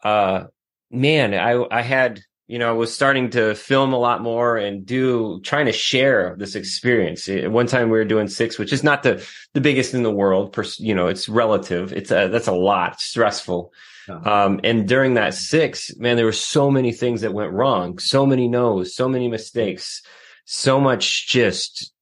uh, 0.03 0.45
man, 0.89 1.35
I 1.35 1.63
I 1.69 1.81
had 1.81 2.21
you 2.47 2.57
know 2.57 2.69
I 2.69 2.73
was 2.73 2.93
starting 2.93 3.29
to 3.31 3.53
film 3.53 3.93
a 3.93 3.99
lot 3.99 4.21
more 4.23 4.57
and 4.57 4.83
do 4.83 5.39
trying 5.41 5.67
to 5.67 5.71
share 5.71 6.35
this 6.39 6.55
experience. 6.55 7.29
At 7.29 7.51
one 7.51 7.67
time 7.67 7.91
we 7.91 7.99
were 7.99 8.05
doing 8.05 8.27
six, 8.27 8.57
which 8.57 8.73
is 8.73 8.83
not 8.83 9.03
the 9.03 9.23
the 9.53 9.61
biggest 9.61 9.93
in 9.93 10.01
the 10.01 10.11
world. 10.11 10.51
Per, 10.51 10.63
you 10.79 10.95
know, 10.95 11.07
it's 11.07 11.29
relative. 11.29 11.93
It's 11.93 12.09
a, 12.09 12.29
that's 12.29 12.47
a 12.47 12.53
lot 12.53 12.99
stressful. 12.99 13.71
Um, 14.09 14.59
and 14.65 14.85
during 14.85 15.13
that 15.13 15.33
six, 15.33 15.95
man, 15.95 16.17
there 16.17 16.25
were 16.25 16.33
so 16.33 16.69
many 16.69 16.91
things 16.91 17.21
that 17.21 17.33
went 17.33 17.53
wrong, 17.53 17.99
so 17.99 18.25
many 18.25 18.49
no's, 18.49 18.93
so 18.93 19.07
many 19.07 19.29
mistakes, 19.29 20.01
so 20.43 20.77
much 20.81 21.29
just 21.29 21.92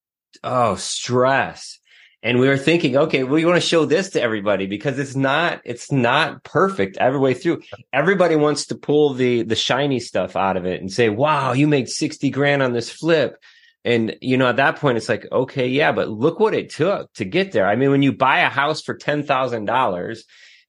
oh, 0.44 0.76
stress. 0.76 1.80
And 2.24 2.40
we 2.40 2.48
were 2.48 2.58
thinking, 2.58 2.98
okay, 2.98 3.24
we 3.24 3.46
want 3.46 3.60
to 3.60 3.68
show 3.68 3.86
this 3.86 4.12
to 4.12 4.22
everybody 4.22 4.68
because 4.68 5.00
it's 5.00 5.16
not, 5.16 5.62
it's 5.66 5.92
not 5.92 6.44
perfect 6.44 6.98
every 6.98 7.20
way 7.20 7.34
through. 7.34 7.64
Everybody 7.92 8.36
wants 8.36 8.68
to 8.68 8.76
pull 8.76 9.16
the, 9.16 9.42
the 9.42 9.56
shiny 9.56 10.00
stuff 10.00 10.36
out 10.36 10.56
of 10.56 10.66
it 10.66 10.82
and 10.82 10.92
say, 10.92 11.10
wow, 11.10 11.54
you 11.54 11.68
made 11.68 11.90
60 11.90 12.30
grand 12.30 12.62
on 12.62 12.74
this 12.74 12.92
flip. 12.92 13.42
And, 13.84 14.18
you 14.22 14.38
know, 14.38 14.48
at 14.48 14.58
that 14.58 14.76
point, 14.76 14.98
it's 14.98 15.10
like, 15.10 15.26
okay, 15.32 15.68
yeah, 15.68 15.92
but 15.92 16.10
look 16.10 16.40
what 16.40 16.54
it 16.54 16.70
took 16.70 17.12
to 17.14 17.26
get 17.26 17.54
there. 17.54 17.66
I 17.66 17.76
mean, 17.76 17.90
when 17.90 18.04
you 18.04 18.14
buy 18.14 18.42
a 18.42 18.50
house 18.50 18.84
for 18.84 18.96
$10,000 18.96 20.20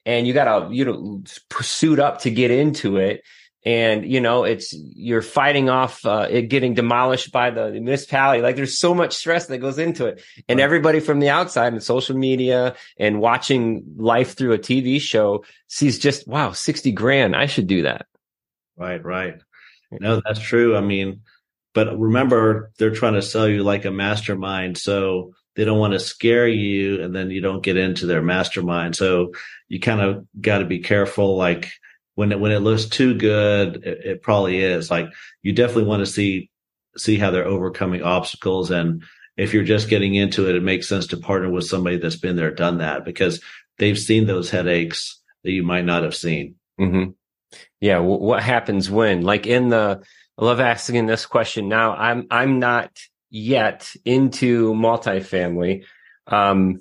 and 0.07 0.27
you 0.27 0.33
got 0.33 0.45
to, 0.69 0.73
you 0.73 0.85
know, 0.85 1.21
suit 1.61 1.99
up 1.99 2.21
to 2.21 2.31
get 2.31 2.49
into 2.49 2.97
it, 2.97 3.21
and 3.65 4.05
you 4.05 4.19
know 4.19 4.43
it's 4.43 4.73
you're 4.73 5.21
fighting 5.21 5.69
off 5.69 6.05
uh, 6.05 6.27
it 6.29 6.43
getting 6.43 6.73
demolished 6.73 7.31
by 7.31 7.49
the 7.49 7.71
municipality. 7.71 8.41
Like 8.41 8.55
there's 8.55 8.77
so 8.77 8.93
much 8.93 9.13
stress 9.13 9.47
that 9.47 9.59
goes 9.59 9.79
into 9.79 10.07
it. 10.07 10.21
And 10.49 10.59
right. 10.59 10.63
everybody 10.63 10.99
from 10.99 11.19
the 11.19 11.29
outside 11.29 11.73
and 11.73 11.81
social 11.81 12.17
media 12.17 12.75
and 12.97 13.19
watching 13.19 13.95
life 13.97 14.35
through 14.35 14.53
a 14.53 14.59
tv 14.59 14.99
show 14.99 15.45
sees 15.67 15.99
just 15.99 16.27
wow 16.27 16.51
60 16.51 16.91
grand. 16.91 17.35
I 17.35 17.45
should 17.45 17.67
do 17.67 17.83
that. 17.83 18.07
Right 18.77 19.03
right. 19.03 19.35
No 19.91 20.21
that's 20.23 20.41
true. 20.41 20.75
I 20.75 20.81
mean 20.81 21.21
but 21.73 21.97
remember 21.97 22.71
they're 22.77 22.91
trying 22.91 23.13
to 23.13 23.21
sell 23.21 23.47
you 23.47 23.63
like 23.63 23.85
a 23.85 23.91
mastermind 23.91 24.77
so 24.77 25.33
they 25.55 25.65
don't 25.65 25.79
want 25.79 25.93
to 25.93 25.99
scare 25.99 26.47
you 26.47 27.01
and 27.01 27.15
then 27.15 27.29
you 27.29 27.39
don't 27.39 27.63
get 27.63 27.77
into 27.77 28.07
their 28.07 28.21
mastermind. 28.21 28.95
So 28.95 29.33
you 29.69 29.79
kind 29.79 30.01
of 30.01 30.25
got 30.39 30.59
to 30.59 30.65
be 30.65 30.79
careful 30.79 31.37
like 31.37 31.71
when 32.15 32.31
it 32.31 32.39
when 32.39 32.51
it 32.51 32.59
looks 32.59 32.85
too 32.85 33.15
good, 33.15 33.77
it, 33.77 34.05
it 34.05 34.21
probably 34.21 34.59
is. 34.59 34.91
Like 34.91 35.07
you 35.41 35.53
definitely 35.53 35.85
want 35.85 36.01
to 36.01 36.11
see 36.11 36.49
see 36.97 37.17
how 37.17 37.31
they're 37.31 37.45
overcoming 37.45 38.03
obstacles 38.03 38.69
and 38.71 39.03
if 39.37 39.53
you're 39.53 39.63
just 39.63 39.89
getting 39.89 40.15
into 40.15 40.47
it, 40.49 40.55
it 40.55 40.63
makes 40.63 40.87
sense 40.87 41.07
to 41.07 41.17
partner 41.17 41.49
with 41.49 41.65
somebody 41.65 41.97
that's 41.97 42.15
been 42.15 42.35
there, 42.35 42.51
done 42.51 42.79
that, 42.79 43.03
because 43.05 43.41
they've 43.79 43.97
seen 43.97 44.27
those 44.27 44.49
headaches 44.49 45.21
that 45.43 45.51
you 45.51 45.63
might 45.63 45.85
not 45.85 46.03
have 46.03 46.15
seen. 46.15 46.55
Mm-hmm. 46.79 47.11
Yeah. 47.81 47.97
W- 47.97 48.21
what 48.21 48.43
happens 48.43 48.89
when, 48.89 49.21
like 49.21 49.47
in 49.47 49.69
the, 49.69 50.03
I 50.37 50.45
love 50.45 50.59
asking 50.59 51.05
this 51.05 51.25
question 51.25 51.67
now. 51.67 51.95
I'm, 51.95 52.27
I'm 52.29 52.59
not 52.59 52.91
yet 53.29 53.91
into 54.05 54.73
multifamily. 54.73 55.85
Um, 56.27 56.79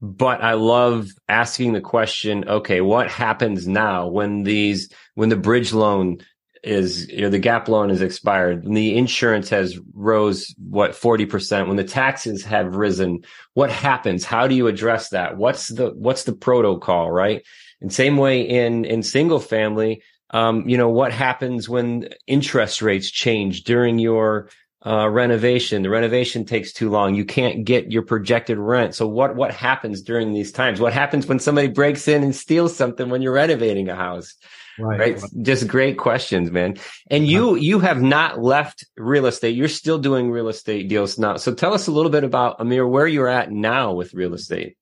but 0.00 0.42
I 0.42 0.54
love 0.54 1.08
asking 1.28 1.72
the 1.72 1.80
question, 1.80 2.48
okay, 2.48 2.80
what 2.80 3.10
happens 3.10 3.66
now 3.66 4.08
when 4.08 4.42
these, 4.42 4.90
when 5.14 5.28
the 5.30 5.36
bridge 5.36 5.72
loan 5.72 6.18
is, 6.62 7.08
you 7.08 7.22
know, 7.22 7.30
the 7.30 7.38
gap 7.38 7.68
loan 7.68 7.90
is 7.90 8.02
expired 8.02 8.64
and 8.64 8.76
the 8.76 8.96
insurance 8.96 9.48
has 9.50 9.78
rose, 9.94 10.54
what, 10.58 10.92
40%, 10.92 11.68
when 11.68 11.76
the 11.76 11.84
taxes 11.84 12.44
have 12.44 12.76
risen, 12.76 13.24
what 13.54 13.70
happens? 13.70 14.24
How 14.24 14.48
do 14.48 14.54
you 14.54 14.66
address 14.66 15.10
that? 15.10 15.36
What's 15.36 15.68
the, 15.68 15.90
what's 15.90 16.24
the 16.24 16.34
protocol, 16.34 17.10
right? 17.10 17.42
And 17.80 17.92
same 17.92 18.16
way 18.16 18.42
in, 18.42 18.84
in 18.84 19.02
single 19.02 19.40
family, 19.40 20.02
um, 20.30 20.68
you 20.68 20.76
know, 20.76 20.88
what 20.88 21.12
happens 21.12 21.68
when 21.68 22.08
interest 22.26 22.82
rates 22.82 23.10
change 23.10 23.62
during 23.62 23.98
your, 23.98 24.50
uh, 24.86 25.08
renovation. 25.08 25.82
The 25.82 25.90
renovation 25.90 26.44
takes 26.44 26.72
too 26.72 26.88
long. 26.88 27.16
You 27.16 27.24
can't 27.24 27.64
get 27.64 27.90
your 27.90 28.02
projected 28.02 28.56
rent. 28.56 28.94
So 28.94 29.06
what, 29.08 29.34
what 29.34 29.52
happens 29.52 30.00
during 30.00 30.32
these 30.32 30.52
times? 30.52 30.80
What 30.80 30.92
happens 30.92 31.26
when 31.26 31.40
somebody 31.40 31.66
breaks 31.66 32.06
in 32.06 32.22
and 32.22 32.34
steals 32.34 32.76
something 32.76 33.08
when 33.08 33.20
you're 33.20 33.32
renovating 33.32 33.88
a 33.88 33.96
house? 33.96 34.34
Right. 34.78 35.00
right? 35.00 35.22
Just 35.42 35.66
great 35.66 35.98
questions, 35.98 36.52
man. 36.52 36.76
And 37.10 37.26
you, 37.26 37.56
you 37.56 37.80
have 37.80 38.00
not 38.00 38.42
left 38.42 38.84
real 38.96 39.26
estate. 39.26 39.56
You're 39.56 39.68
still 39.68 39.98
doing 39.98 40.30
real 40.30 40.48
estate 40.48 40.88
deals 40.88 41.18
now. 41.18 41.36
So 41.36 41.52
tell 41.52 41.74
us 41.74 41.88
a 41.88 41.92
little 41.92 42.10
bit 42.10 42.24
about 42.24 42.60
Amir, 42.60 42.86
where 42.86 43.08
you're 43.08 43.28
at 43.28 43.50
now 43.50 43.92
with 43.92 44.14
real 44.14 44.34
estate. 44.34 44.76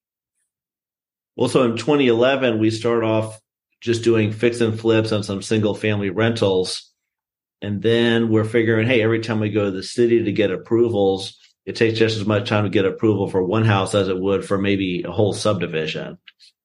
Well, 1.37 1.49
so 1.49 1.63
in 1.63 1.77
2011, 1.77 2.59
we 2.59 2.71
started 2.71 3.07
off 3.07 3.41
just 3.81 4.05
doing 4.05 4.33
fix 4.33 4.61
and 4.61 4.79
flips 4.79 5.13
on 5.13 5.23
some 5.23 5.43
single 5.43 5.75
family 5.75 6.11
rentals 6.11 6.94
and 7.63 7.83
then 7.83 8.29
we're 8.29 8.45
figuring, 8.45 8.87
hey, 8.87 9.03
every 9.03 9.21
time 9.21 9.41
we 9.41 9.51
go 9.51 9.65
to 9.65 9.71
the 9.71 9.83
city 9.83 10.25
to 10.25 10.33
get 10.33 10.51
approvals, 10.51 11.39
it 11.65 11.77
takes 11.77 11.99
just 11.99 12.19
as 12.19 12.27
much 12.27 12.49
time 12.49 12.65
to 12.65 12.71
get 12.71 12.85
approval 12.85 13.29
for 13.29 13.43
one 13.43 13.65
house 13.65 13.95
as 13.95 14.09
it 14.09 14.19
would 14.19 14.45
for 14.45 14.59
maybe 14.59 15.03
a 15.03 15.11
whole 15.11 15.33
subdivision. 15.33 16.19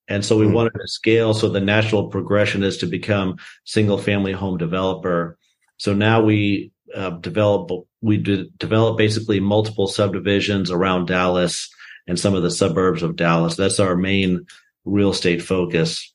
And 0.07 0.25
so 0.25 0.37
we 0.37 0.45
mm-hmm. 0.45 0.55
wanted 0.55 0.73
to 0.73 0.87
scale. 0.87 1.33
So 1.33 1.49
the 1.49 1.61
natural 1.61 2.07
progression 2.07 2.63
is 2.63 2.77
to 2.77 2.87
become 2.87 3.37
single 3.63 3.97
family 3.97 4.33
home 4.33 4.57
developer. 4.57 5.37
So 5.77 5.93
now 5.93 6.23
we 6.23 6.71
uh, 6.93 7.11
develop, 7.11 7.69
we 8.01 8.17
develop 8.17 8.97
basically 8.97 9.39
multiple 9.39 9.87
subdivisions 9.87 10.71
around 10.71 11.05
Dallas 11.05 11.69
and 12.07 12.19
some 12.19 12.33
of 12.33 12.43
the 12.43 12.51
suburbs 12.51 13.03
of 13.03 13.15
Dallas. 13.15 13.55
That's 13.55 13.79
our 13.79 13.95
main 13.95 14.47
real 14.83 15.11
estate 15.11 15.43
focus. 15.43 16.11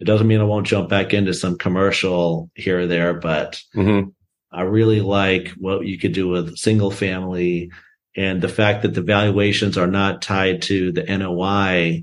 It 0.00 0.04
doesn't 0.04 0.26
mean 0.26 0.40
I 0.40 0.44
won't 0.44 0.66
jump 0.66 0.90
back 0.90 1.14
into 1.14 1.32
some 1.32 1.56
commercial 1.56 2.50
here 2.54 2.80
or 2.80 2.86
there, 2.86 3.14
but 3.14 3.62
mm-hmm. 3.74 4.10
I 4.56 4.62
really 4.62 5.00
like 5.00 5.50
what 5.50 5.86
you 5.86 5.98
could 5.98 6.12
do 6.12 6.28
with 6.28 6.56
single 6.56 6.90
family 6.90 7.70
and 8.16 8.40
the 8.40 8.48
fact 8.48 8.82
that 8.82 8.94
the 8.94 9.02
valuations 9.02 9.76
are 9.76 9.86
not 9.86 10.22
tied 10.22 10.62
to 10.62 10.90
the 10.92 11.02
NOI 11.02 12.02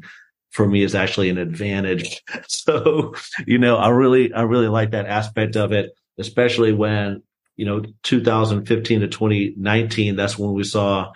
for 0.52 0.68
me 0.68 0.84
is 0.84 0.94
actually 0.94 1.30
an 1.30 1.40
advantage. 1.40 2.22
So, 2.48 3.16
you 3.46 3.58
know, 3.58 3.76
I 3.76 3.90
really, 3.90 4.32
I 4.32 4.44
really 4.44 4.70
like 4.70 4.92
that 4.92 5.08
aspect 5.08 5.58
of 5.58 5.74
it, 5.74 5.92
especially 6.18 6.72
when, 6.72 7.22
you 7.58 7.66
know, 7.66 7.84
2015 8.04 9.02
to 9.02 9.08
2019, 9.08 10.16
that's 10.16 10.40
when 10.40 10.54
we 10.54 10.64
saw 10.64 11.12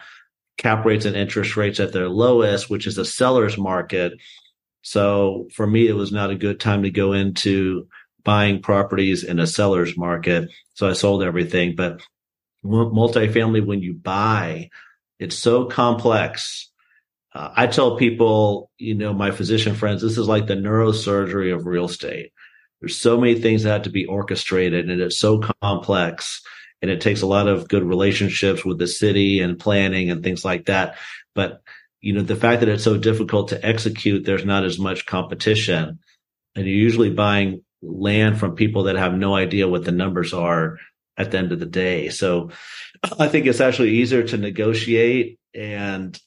cap 0.57 0.83
rates 0.85 1.05
and 1.05 1.15
interest 1.15 1.55
rates 1.55 1.79
at 1.79 1.93
their 1.93 2.09
lowest, 2.09 2.69
which 2.69 2.85
is 2.85 2.97
a 2.97 3.05
seller's 3.05 3.57
market. 3.57 4.13
So 4.81 5.47
for 5.53 5.65
me, 5.65 5.87
it 5.87 5.93
was 5.93 6.11
not 6.11 6.31
a 6.31 6.35
good 6.35 6.59
time 6.59 6.83
to 6.83 6.91
go 6.91 7.13
into 7.13 7.87
buying 8.27 8.61
properties 8.61 9.23
in 9.23 9.39
a 9.39 9.47
seller's 9.47 9.95
market. 9.95 10.49
So 10.73 10.89
I 10.89 10.91
sold 10.91 11.23
everything. 11.23 11.75
But 11.77 12.01
multifamily, 12.65 13.65
when 13.65 13.81
you 13.81 13.93
buy, 13.93 14.69
it's 15.17 15.37
so 15.37 15.63
complex. 15.63 16.69
Uh, 17.33 17.51
I 17.55 17.67
tell 17.67 17.95
people, 17.95 18.69
you 18.77 18.95
know, 18.95 19.13
my 19.13 19.31
physician 19.31 19.75
friends, 19.75 20.01
this 20.01 20.17
is 20.17 20.27
like 20.27 20.45
the 20.45 20.55
neurosurgery 20.55 21.55
of 21.55 21.65
real 21.65 21.85
estate. 21.85 22.33
There's 22.81 22.97
so 22.97 23.17
many 23.17 23.35
things 23.35 23.63
that 23.63 23.71
have 23.71 23.81
to 23.83 23.89
be 23.91 24.05
orchestrated 24.05 24.89
and 24.89 24.99
it's 24.99 25.17
so 25.17 25.41
complex 25.61 26.41
and 26.81 26.91
it 26.91 26.99
takes 26.99 27.21
a 27.21 27.27
lot 27.27 27.47
of 27.47 27.69
good 27.69 27.83
relationships 27.85 28.65
with 28.65 28.77
the 28.77 28.87
city 28.87 29.39
and 29.39 29.57
planning 29.57 30.11
and 30.11 30.21
things 30.21 30.43
like 30.43 30.65
that. 30.65 30.97
But, 31.33 31.61
you 32.01 32.11
know, 32.11 32.23
the 32.23 32.35
fact 32.35 32.59
that 32.59 32.67
it's 32.67 32.83
so 32.83 32.97
difficult 32.97 33.49
to 33.49 33.65
execute, 33.65 34.25
there's 34.25 34.43
not 34.43 34.65
as 34.65 34.77
much 34.77 35.05
competition 35.05 35.99
and 36.57 36.65
you're 36.65 36.75
usually 36.75 37.11
buying 37.11 37.61
land 37.81 38.39
from 38.39 38.55
people 38.55 38.83
that 38.83 38.95
have 38.95 39.13
no 39.13 39.35
idea 39.35 39.67
what 39.67 39.85
the 39.85 39.91
numbers 39.91 40.33
are 40.33 40.77
at 41.17 41.31
the 41.31 41.37
end 41.37 41.51
of 41.51 41.59
the 41.59 41.65
day. 41.65 42.09
So 42.09 42.51
I 43.19 43.27
think 43.27 43.45
it's 43.45 43.61
actually 43.61 43.91
easier 43.91 44.23
to 44.23 44.37
negotiate 44.37 45.39
and 45.53 46.19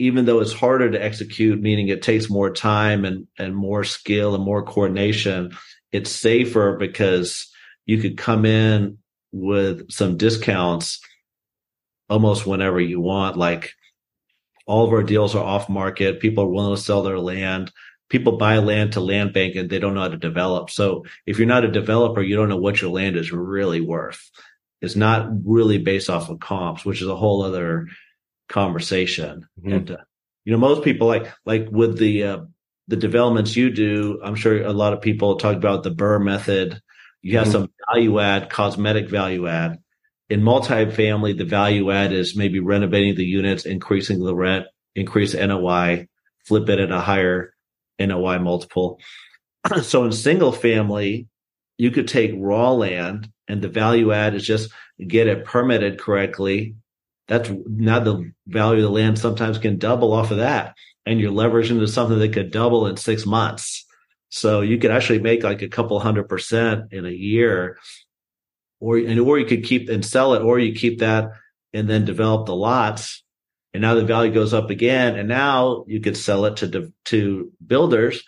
even 0.00 0.24
though 0.24 0.40
it's 0.40 0.54
harder 0.54 0.90
to 0.90 1.02
execute, 1.02 1.60
meaning 1.60 1.88
it 1.88 2.00
takes 2.00 2.30
more 2.30 2.50
time 2.50 3.04
and, 3.04 3.26
and 3.38 3.54
more 3.54 3.84
skill 3.84 4.34
and 4.34 4.42
more 4.42 4.62
coordination, 4.64 5.54
it's 5.92 6.10
safer 6.10 6.78
because 6.78 7.52
you 7.84 7.98
could 7.98 8.16
come 8.16 8.46
in 8.46 8.96
with 9.30 9.90
some 9.90 10.16
discounts 10.16 11.00
almost 12.08 12.46
whenever 12.46 12.80
you 12.80 12.98
want. 12.98 13.36
Like 13.36 13.74
all 14.66 14.86
of 14.86 14.92
our 14.92 15.02
deals 15.02 15.34
are 15.34 15.44
off 15.44 15.68
market. 15.68 16.20
People 16.20 16.44
are 16.44 16.50
willing 16.50 16.74
to 16.74 16.80
sell 16.80 17.02
their 17.02 17.18
land. 17.18 17.70
People 18.10 18.36
buy 18.36 18.58
land 18.58 18.92
to 18.92 19.00
land 19.00 19.32
bank 19.32 19.56
and 19.56 19.70
they 19.70 19.78
don't 19.78 19.94
know 19.94 20.02
how 20.02 20.08
to 20.08 20.18
develop. 20.18 20.68
So 20.68 21.06
if 21.26 21.38
you're 21.38 21.48
not 21.48 21.64
a 21.64 21.70
developer, 21.70 22.20
you 22.20 22.36
don't 22.36 22.50
know 22.50 22.58
what 22.58 22.82
your 22.82 22.90
land 22.90 23.16
is 23.16 23.32
really 23.32 23.80
worth. 23.80 24.30
It's 24.82 24.96
not 24.96 25.28
really 25.44 25.78
based 25.78 26.10
off 26.10 26.28
of 26.28 26.40
comps, 26.40 26.84
which 26.84 27.00
is 27.00 27.08
a 27.08 27.16
whole 27.16 27.42
other 27.42 27.86
conversation. 28.48 29.48
Mm-hmm. 29.58 29.72
And, 29.72 29.90
uh, 29.92 29.96
you 30.44 30.52
know, 30.52 30.58
most 30.58 30.84
people 30.84 31.06
like, 31.06 31.32
like 31.46 31.68
with 31.70 31.98
the, 31.98 32.24
uh, 32.24 32.38
the 32.88 32.96
developments 32.96 33.56
you 33.56 33.70
do, 33.70 34.20
I'm 34.22 34.34
sure 34.34 34.62
a 34.62 34.72
lot 34.72 34.92
of 34.92 35.00
people 35.00 35.36
talk 35.36 35.56
about 35.56 35.84
the 35.84 35.92
BRRRR 35.92 36.22
method 36.22 36.82
you 37.22 37.38
have 37.38 37.48
mm-hmm. 37.48 37.52
some 37.52 37.70
value 37.92 38.18
add, 38.20 38.50
cosmetic 38.50 39.08
value 39.08 39.46
add. 39.46 39.78
In 40.28 40.42
multifamily, 40.42 41.36
the 41.36 41.44
value 41.44 41.90
add 41.90 42.12
is 42.12 42.36
maybe 42.36 42.60
renovating 42.60 43.16
the 43.16 43.24
units, 43.24 43.66
increasing 43.66 44.20
the 44.20 44.34
rent, 44.34 44.66
increase 44.94 45.34
NOI, 45.34 46.08
flip 46.46 46.68
it 46.68 46.78
at 46.78 46.92
a 46.92 47.00
higher 47.00 47.52
NOI 48.00 48.38
multiple. 48.38 48.98
so 49.82 50.04
in 50.04 50.12
single 50.12 50.52
family, 50.52 51.28
you 51.78 51.90
could 51.90 52.08
take 52.08 52.32
raw 52.36 52.72
land 52.72 53.30
and 53.48 53.62
the 53.62 53.68
value 53.68 54.12
add 54.12 54.34
is 54.34 54.46
just 54.46 54.70
get 55.06 55.26
it 55.26 55.44
permitted 55.44 55.98
correctly. 55.98 56.76
That's 57.28 57.50
now 57.66 58.00
the 58.00 58.32
value 58.46 58.78
of 58.78 58.82
the 58.82 58.90
land 58.90 59.18
sometimes 59.18 59.58
can 59.58 59.78
double 59.78 60.12
off 60.12 60.30
of 60.30 60.38
that. 60.38 60.74
And 61.06 61.20
you're 61.20 61.32
leveraging 61.32 61.70
into 61.70 61.88
something 61.88 62.18
that 62.18 62.32
could 62.32 62.50
double 62.50 62.86
in 62.86 62.96
six 62.96 63.24
months. 63.24 63.86
So 64.28 64.60
you 64.60 64.78
could 64.78 64.90
actually 64.90 65.20
make 65.20 65.42
like 65.42 65.62
a 65.62 65.68
couple 65.68 65.98
hundred 65.98 66.28
percent 66.28 66.92
in 66.92 67.04
a 67.04 67.10
year, 67.10 67.78
or 68.78 68.96
and 68.96 69.18
or 69.18 69.38
you 69.38 69.46
could 69.46 69.64
keep 69.64 69.88
and 69.88 70.04
sell 70.04 70.34
it, 70.34 70.42
or 70.42 70.58
you 70.58 70.72
keep 70.72 71.00
that 71.00 71.30
and 71.72 71.88
then 71.88 72.04
develop 72.04 72.46
the 72.46 72.54
lots, 72.54 73.24
and 73.72 73.82
now 73.82 73.94
the 73.94 74.04
value 74.04 74.32
goes 74.32 74.54
up 74.54 74.70
again, 74.70 75.16
and 75.16 75.28
now 75.28 75.84
you 75.86 76.00
could 76.00 76.16
sell 76.16 76.44
it 76.46 76.56
to 76.58 76.92
to 77.06 77.52
builders, 77.66 78.22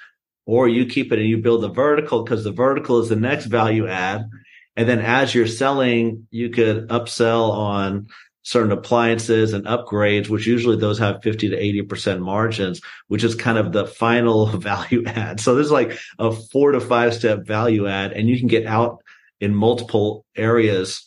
or 0.46 0.68
you 0.68 0.86
keep 0.86 1.12
it 1.12 1.18
and 1.18 1.28
you 1.28 1.38
build 1.38 1.62
the 1.62 1.68
vertical 1.68 2.22
because 2.22 2.44
the 2.44 2.52
vertical 2.52 3.00
is 3.00 3.08
the 3.08 3.16
next 3.16 3.46
value 3.46 3.88
add, 3.88 4.28
and 4.76 4.88
then 4.88 5.00
as 5.00 5.34
you're 5.34 5.46
selling, 5.46 6.26
you 6.30 6.50
could 6.50 6.88
upsell 6.88 7.50
on 7.50 8.06
certain 8.42 8.72
appliances 8.72 9.52
and 9.52 9.66
upgrades, 9.66 10.28
which 10.28 10.46
usually 10.46 10.76
those 10.76 10.98
have 10.98 11.22
50 11.22 11.50
to 11.50 11.56
80% 11.56 12.20
margins, 12.20 12.80
which 13.06 13.22
is 13.22 13.34
kind 13.34 13.58
of 13.58 13.72
the 13.72 13.86
final 13.86 14.46
value 14.58 15.04
add. 15.06 15.40
So 15.40 15.54
there's 15.54 15.70
like 15.70 15.98
a 16.18 16.32
four 16.32 16.72
to 16.72 16.80
five 16.80 17.14
step 17.14 17.46
value 17.46 17.86
add 17.86 18.12
and 18.12 18.28
you 18.28 18.38
can 18.38 18.48
get 18.48 18.66
out 18.66 19.02
in 19.40 19.54
multiple 19.54 20.24
areas 20.36 21.04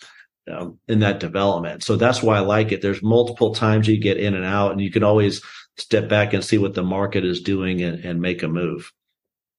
um, 0.51 0.79
in 0.87 0.99
that 0.99 1.19
development. 1.19 1.83
So 1.83 1.95
that's 1.95 2.21
why 2.21 2.37
I 2.37 2.41
like 2.41 2.71
it. 2.71 2.81
There's 2.81 3.01
multiple 3.01 3.53
times 3.53 3.87
you 3.87 3.97
get 3.97 4.17
in 4.17 4.33
and 4.33 4.45
out 4.45 4.71
and 4.71 4.81
you 4.81 4.91
can 4.91 5.03
always 5.03 5.41
step 5.77 6.07
back 6.07 6.33
and 6.33 6.43
see 6.43 6.57
what 6.57 6.73
the 6.73 6.83
market 6.83 7.25
is 7.25 7.41
doing 7.41 7.81
and, 7.81 8.03
and 8.05 8.21
make 8.21 8.43
a 8.43 8.47
move. 8.47 8.91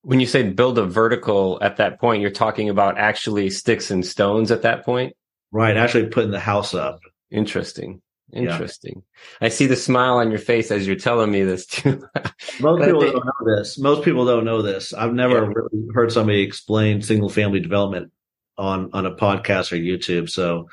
When 0.03 0.21
you 0.21 0.27
say 0.27 0.45
build 0.45 0.79
a 0.79 0.87
vertical 0.87 1.59
at 1.61 1.79
that 1.79 2.01
point, 2.01 2.23
you're 2.23 2.31
talking 2.31 2.69
about 2.69 2.99
actually 2.99 3.51
sticks 3.51 3.91
and 3.91 4.07
stones 4.07 4.51
at 4.51 4.63
that 4.63 4.85
point? 4.85 5.15
Right. 5.51 5.77
Actually 5.77 6.07
putting 6.07 6.31
the 6.31 6.41
house 6.41 6.75
up. 6.75 7.01
Interesting. 7.31 8.01
Interesting. 8.33 9.03
Yeah. 9.41 9.47
I 9.47 9.49
see 9.51 9.67
the 9.67 9.77
smile 9.77 10.17
on 10.17 10.31
your 10.31 10.39
face 10.39 10.71
as 10.71 10.87
you're 10.87 10.97
telling 10.97 11.31
me 11.31 11.43
this 11.45 11.67
too. 11.67 12.03
Most 12.61 12.85
people 12.85 13.01
don't 13.01 13.15
know 13.15 13.57
this. 13.57 13.79
Most 13.79 14.05
people 14.05 14.25
don't 14.25 14.45
know 14.45 14.63
this. 14.63 14.93
I've 14.93 15.13
never 15.13 15.45
yeah. 15.45 15.53
really 15.55 15.87
heard 15.95 16.13
somebody 16.13 16.43
explain 16.43 17.03
single 17.03 17.29
family 17.29 17.61
development 17.61 18.13
on 18.59 18.91
on 18.93 19.07
a 19.07 19.15
podcast 19.15 19.73
or 19.73 19.77
YouTube. 19.77 20.31
So 20.31 20.69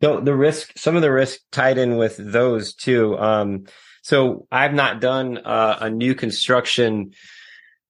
the 0.00 0.20
the 0.20 0.34
risk, 0.34 0.72
some 0.76 0.96
of 0.96 1.02
the 1.02 1.12
risk 1.12 1.40
tied 1.50 1.78
in 1.78 1.96
with 1.96 2.16
those 2.18 2.74
too. 2.74 3.18
Um, 3.18 3.66
so 4.02 4.46
I've 4.52 4.74
not 4.74 5.00
done 5.00 5.38
uh, 5.38 5.78
a 5.80 5.90
new 5.90 6.14
construction 6.14 7.12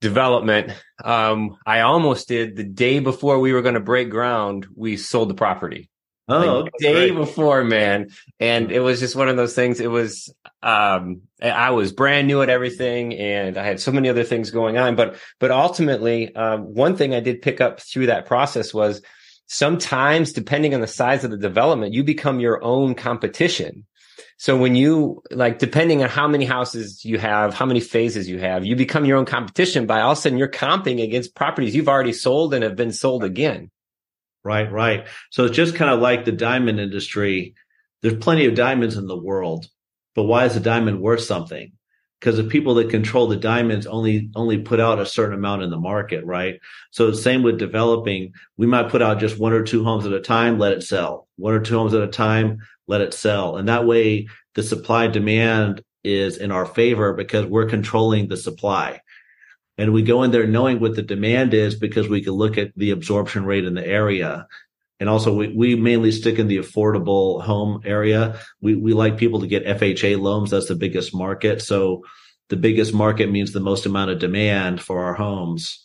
development. 0.01 0.70
Um, 1.03 1.57
I 1.66 1.81
almost 1.81 2.29
did 2.29 2.57
the 2.57 2.62
day 2.62 3.01
before 3.01 3.40
we 3.40 3.53
were 3.53 3.62
going 3.62 3.75
to 3.75 3.81
break 3.81 4.11
ground. 4.11 4.66
We 4.77 4.97
sold 4.97 5.31
the 5.31 5.35
property. 5.35 5.90
Oh, 6.29 6.61
like 6.61 6.73
day 6.79 7.11
great. 7.11 7.16
before, 7.16 7.64
man. 7.64 8.09
And 8.38 8.70
it 8.70 8.81
was 8.81 9.01
just 9.01 9.16
one 9.16 9.29
of 9.29 9.37
those 9.37 9.55
things. 9.55 9.81
It 9.81 9.90
was, 9.90 10.33
um, 10.62 11.23
I 11.42 11.70
was 11.70 11.92
brand 11.92 12.29
new 12.29 12.40
at 12.40 12.49
everything 12.49 13.14
and 13.14 13.59
I 13.59 13.64
had 13.64 13.81
so 13.81 13.92
many 13.92 14.09
other 14.09 14.25
things 14.25 14.51
going 14.51 14.79
on. 14.79 14.97
But, 14.97 15.16
but 15.38 15.51
ultimately, 15.51 16.35
um, 16.35 16.75
one 16.75 16.97
thing 16.97 17.14
I 17.14 17.20
did 17.20 17.42
pick 17.42 17.61
up 17.61 17.81
through 17.81 18.07
that 18.07 18.27
process 18.27 18.73
was 18.73 19.03
sometimes 19.46 20.33
depending 20.33 20.74
on 20.74 20.80
the 20.80 20.87
size 20.87 21.24
of 21.24 21.30
the 21.30 21.37
development, 21.37 21.94
you 21.94 22.04
become 22.04 22.40
your 22.40 22.62
own 22.62 22.94
competition. 22.94 23.87
So 24.37 24.57
when 24.57 24.74
you 24.74 25.22
like, 25.30 25.59
depending 25.59 26.02
on 26.02 26.09
how 26.09 26.26
many 26.28 26.44
houses 26.44 27.04
you 27.04 27.18
have, 27.18 27.54
how 27.54 27.66
many 27.66 27.80
phases 27.80 28.28
you 28.28 28.38
have, 28.38 28.64
you 28.64 28.76
become 28.76 29.04
your 29.04 29.16
own 29.16 29.26
competition 29.26 29.87
by 29.87 30.00
all 30.00 30.12
of 30.12 30.18
a 30.18 30.20
sudden 30.20 30.38
you're 30.38 30.48
comping 30.48 31.02
against 31.02 31.35
properties 31.35 31.74
you've 31.74 31.88
already 31.88 32.12
sold 32.12 32.54
and 32.54 32.64
have 32.64 32.76
been 32.76 32.92
sold 32.92 33.24
again. 33.24 33.70
Right, 34.42 34.70
right. 34.70 35.07
So 35.30 35.44
it's 35.44 35.57
just 35.57 35.74
kind 35.74 35.90
of 35.90 36.00
like 36.00 36.24
the 36.24 36.33
diamond 36.33 36.78
industry. 36.78 37.54
There's 38.02 38.16
plenty 38.16 38.46
of 38.46 38.54
diamonds 38.54 38.96
in 38.96 39.07
the 39.07 39.16
world, 39.16 39.66
but 40.14 40.24
why 40.24 40.44
is 40.44 40.57
a 40.57 40.61
diamond 40.61 41.00
worth 41.00 41.22
something? 41.22 41.72
Because 42.24 42.38
the 42.38 42.44
people 42.44 42.72
that 42.76 42.88
control 42.88 43.26
the 43.26 43.37
diamonds 43.37 43.87
only 43.87 44.30
only 44.34 44.56
put 44.56 44.80
out 44.80 44.98
a 44.98 45.04
certain 45.04 45.34
amount 45.34 45.62
in 45.62 45.68
the 45.68 45.76
market, 45.76 46.24
right? 46.24 46.58
So 46.90 47.12
same 47.12 47.42
with 47.42 47.58
developing. 47.58 48.32
We 48.56 48.66
might 48.66 48.88
put 48.88 49.02
out 49.02 49.20
just 49.20 49.38
one 49.38 49.52
or 49.52 49.62
two 49.62 49.84
homes 49.84 50.06
at 50.06 50.14
a 50.14 50.22
time, 50.22 50.58
let 50.58 50.72
it 50.72 50.82
sell. 50.82 51.28
One 51.37 51.52
or 51.52 51.60
two 51.60 51.76
homes 51.76 51.92
at 51.92 52.00
a 52.00 52.08
time, 52.08 52.60
let 52.87 53.02
it 53.02 53.12
sell. 53.12 53.58
And 53.58 53.68
that 53.68 53.84
way 53.84 54.28
the 54.54 54.62
supply 54.62 55.06
demand 55.06 55.82
is 56.02 56.38
in 56.38 56.50
our 56.50 56.64
favor 56.64 57.12
because 57.12 57.44
we're 57.44 57.68
controlling 57.68 58.28
the 58.28 58.38
supply. 58.38 59.02
And 59.76 59.92
we 59.92 60.00
go 60.00 60.22
in 60.22 60.30
there 60.30 60.46
knowing 60.46 60.80
what 60.80 60.96
the 60.96 61.02
demand 61.02 61.52
is 61.52 61.74
because 61.74 62.08
we 62.08 62.22
can 62.24 62.32
look 62.32 62.56
at 62.56 62.72
the 62.74 62.92
absorption 62.92 63.44
rate 63.44 63.66
in 63.66 63.74
the 63.74 63.87
area. 63.87 64.46
And 65.00 65.09
also 65.09 65.35
we, 65.35 65.48
we 65.48 65.76
mainly 65.76 66.12
stick 66.12 66.38
in 66.38 66.48
the 66.48 66.59
affordable 66.59 67.42
home 67.42 67.80
area. 67.85 68.38
We, 68.61 68.74
we 68.76 68.92
like 68.92 69.18
people 69.18 69.40
to 69.40 69.46
get 69.46 69.66
FHA 69.66 70.20
loans. 70.20 70.50
That's 70.50 70.68
the 70.68 70.76
biggest 70.76 71.14
market. 71.14 71.62
So 71.62 72.02
the 72.48 72.57
biggest 72.57 72.94
market 72.94 73.30
means 73.30 73.52
the 73.52 73.61
most 73.61 73.87
amount 73.87 74.11
of 74.11 74.18
demand 74.18 74.80
for 74.80 75.04
our 75.04 75.14
homes. 75.14 75.83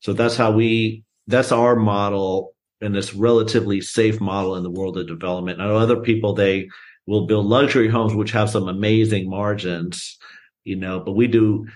So 0.00 0.12
that's 0.12 0.36
how 0.36 0.52
we, 0.52 1.04
that's 1.26 1.52
our 1.52 1.76
model 1.76 2.54
and 2.80 2.94
this 2.94 3.14
relatively 3.14 3.80
safe 3.80 4.20
model 4.20 4.56
in 4.56 4.62
the 4.62 4.70
world 4.70 4.98
of 4.98 5.06
development. 5.06 5.60
I 5.60 5.66
know 5.66 5.76
other 5.76 6.00
people, 6.00 6.34
they 6.34 6.68
will 7.06 7.26
build 7.26 7.46
luxury 7.46 7.88
homes, 7.88 8.14
which 8.14 8.32
have 8.32 8.50
some 8.50 8.68
amazing 8.68 9.28
margins, 9.28 10.18
you 10.64 10.76
know, 10.76 11.00
but 11.00 11.12
we 11.12 11.26
do 11.26 11.66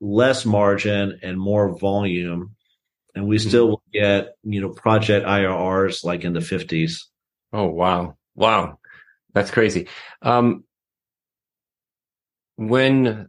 less 0.00 0.44
margin 0.44 1.20
and 1.22 1.38
more 1.38 1.78
volume. 1.78 2.56
And 3.14 3.26
we 3.26 3.38
still 3.38 3.64
mm-hmm. 3.64 3.70
will 3.70 3.82
get, 3.92 4.34
you 4.44 4.60
know, 4.60 4.70
project 4.70 5.26
IRRs 5.26 6.04
like 6.04 6.24
in 6.24 6.32
the 6.32 6.40
50s. 6.40 7.04
Oh, 7.52 7.66
wow. 7.66 8.16
Wow. 8.34 8.78
That's 9.32 9.50
crazy. 9.50 9.88
Um, 10.22 10.64
when 12.56 13.28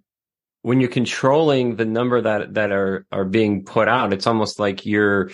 when 0.61 0.79
you're 0.79 0.89
controlling 0.89 1.75
the 1.77 1.85
number 1.85 2.21
that 2.21 2.53
that 2.55 2.71
are 2.71 3.05
are 3.11 3.25
being 3.25 3.63
put 3.63 3.87
out 3.87 4.11
it's 4.11 4.27
almost 4.27 4.59
like 4.59 4.85
you're 4.85 5.31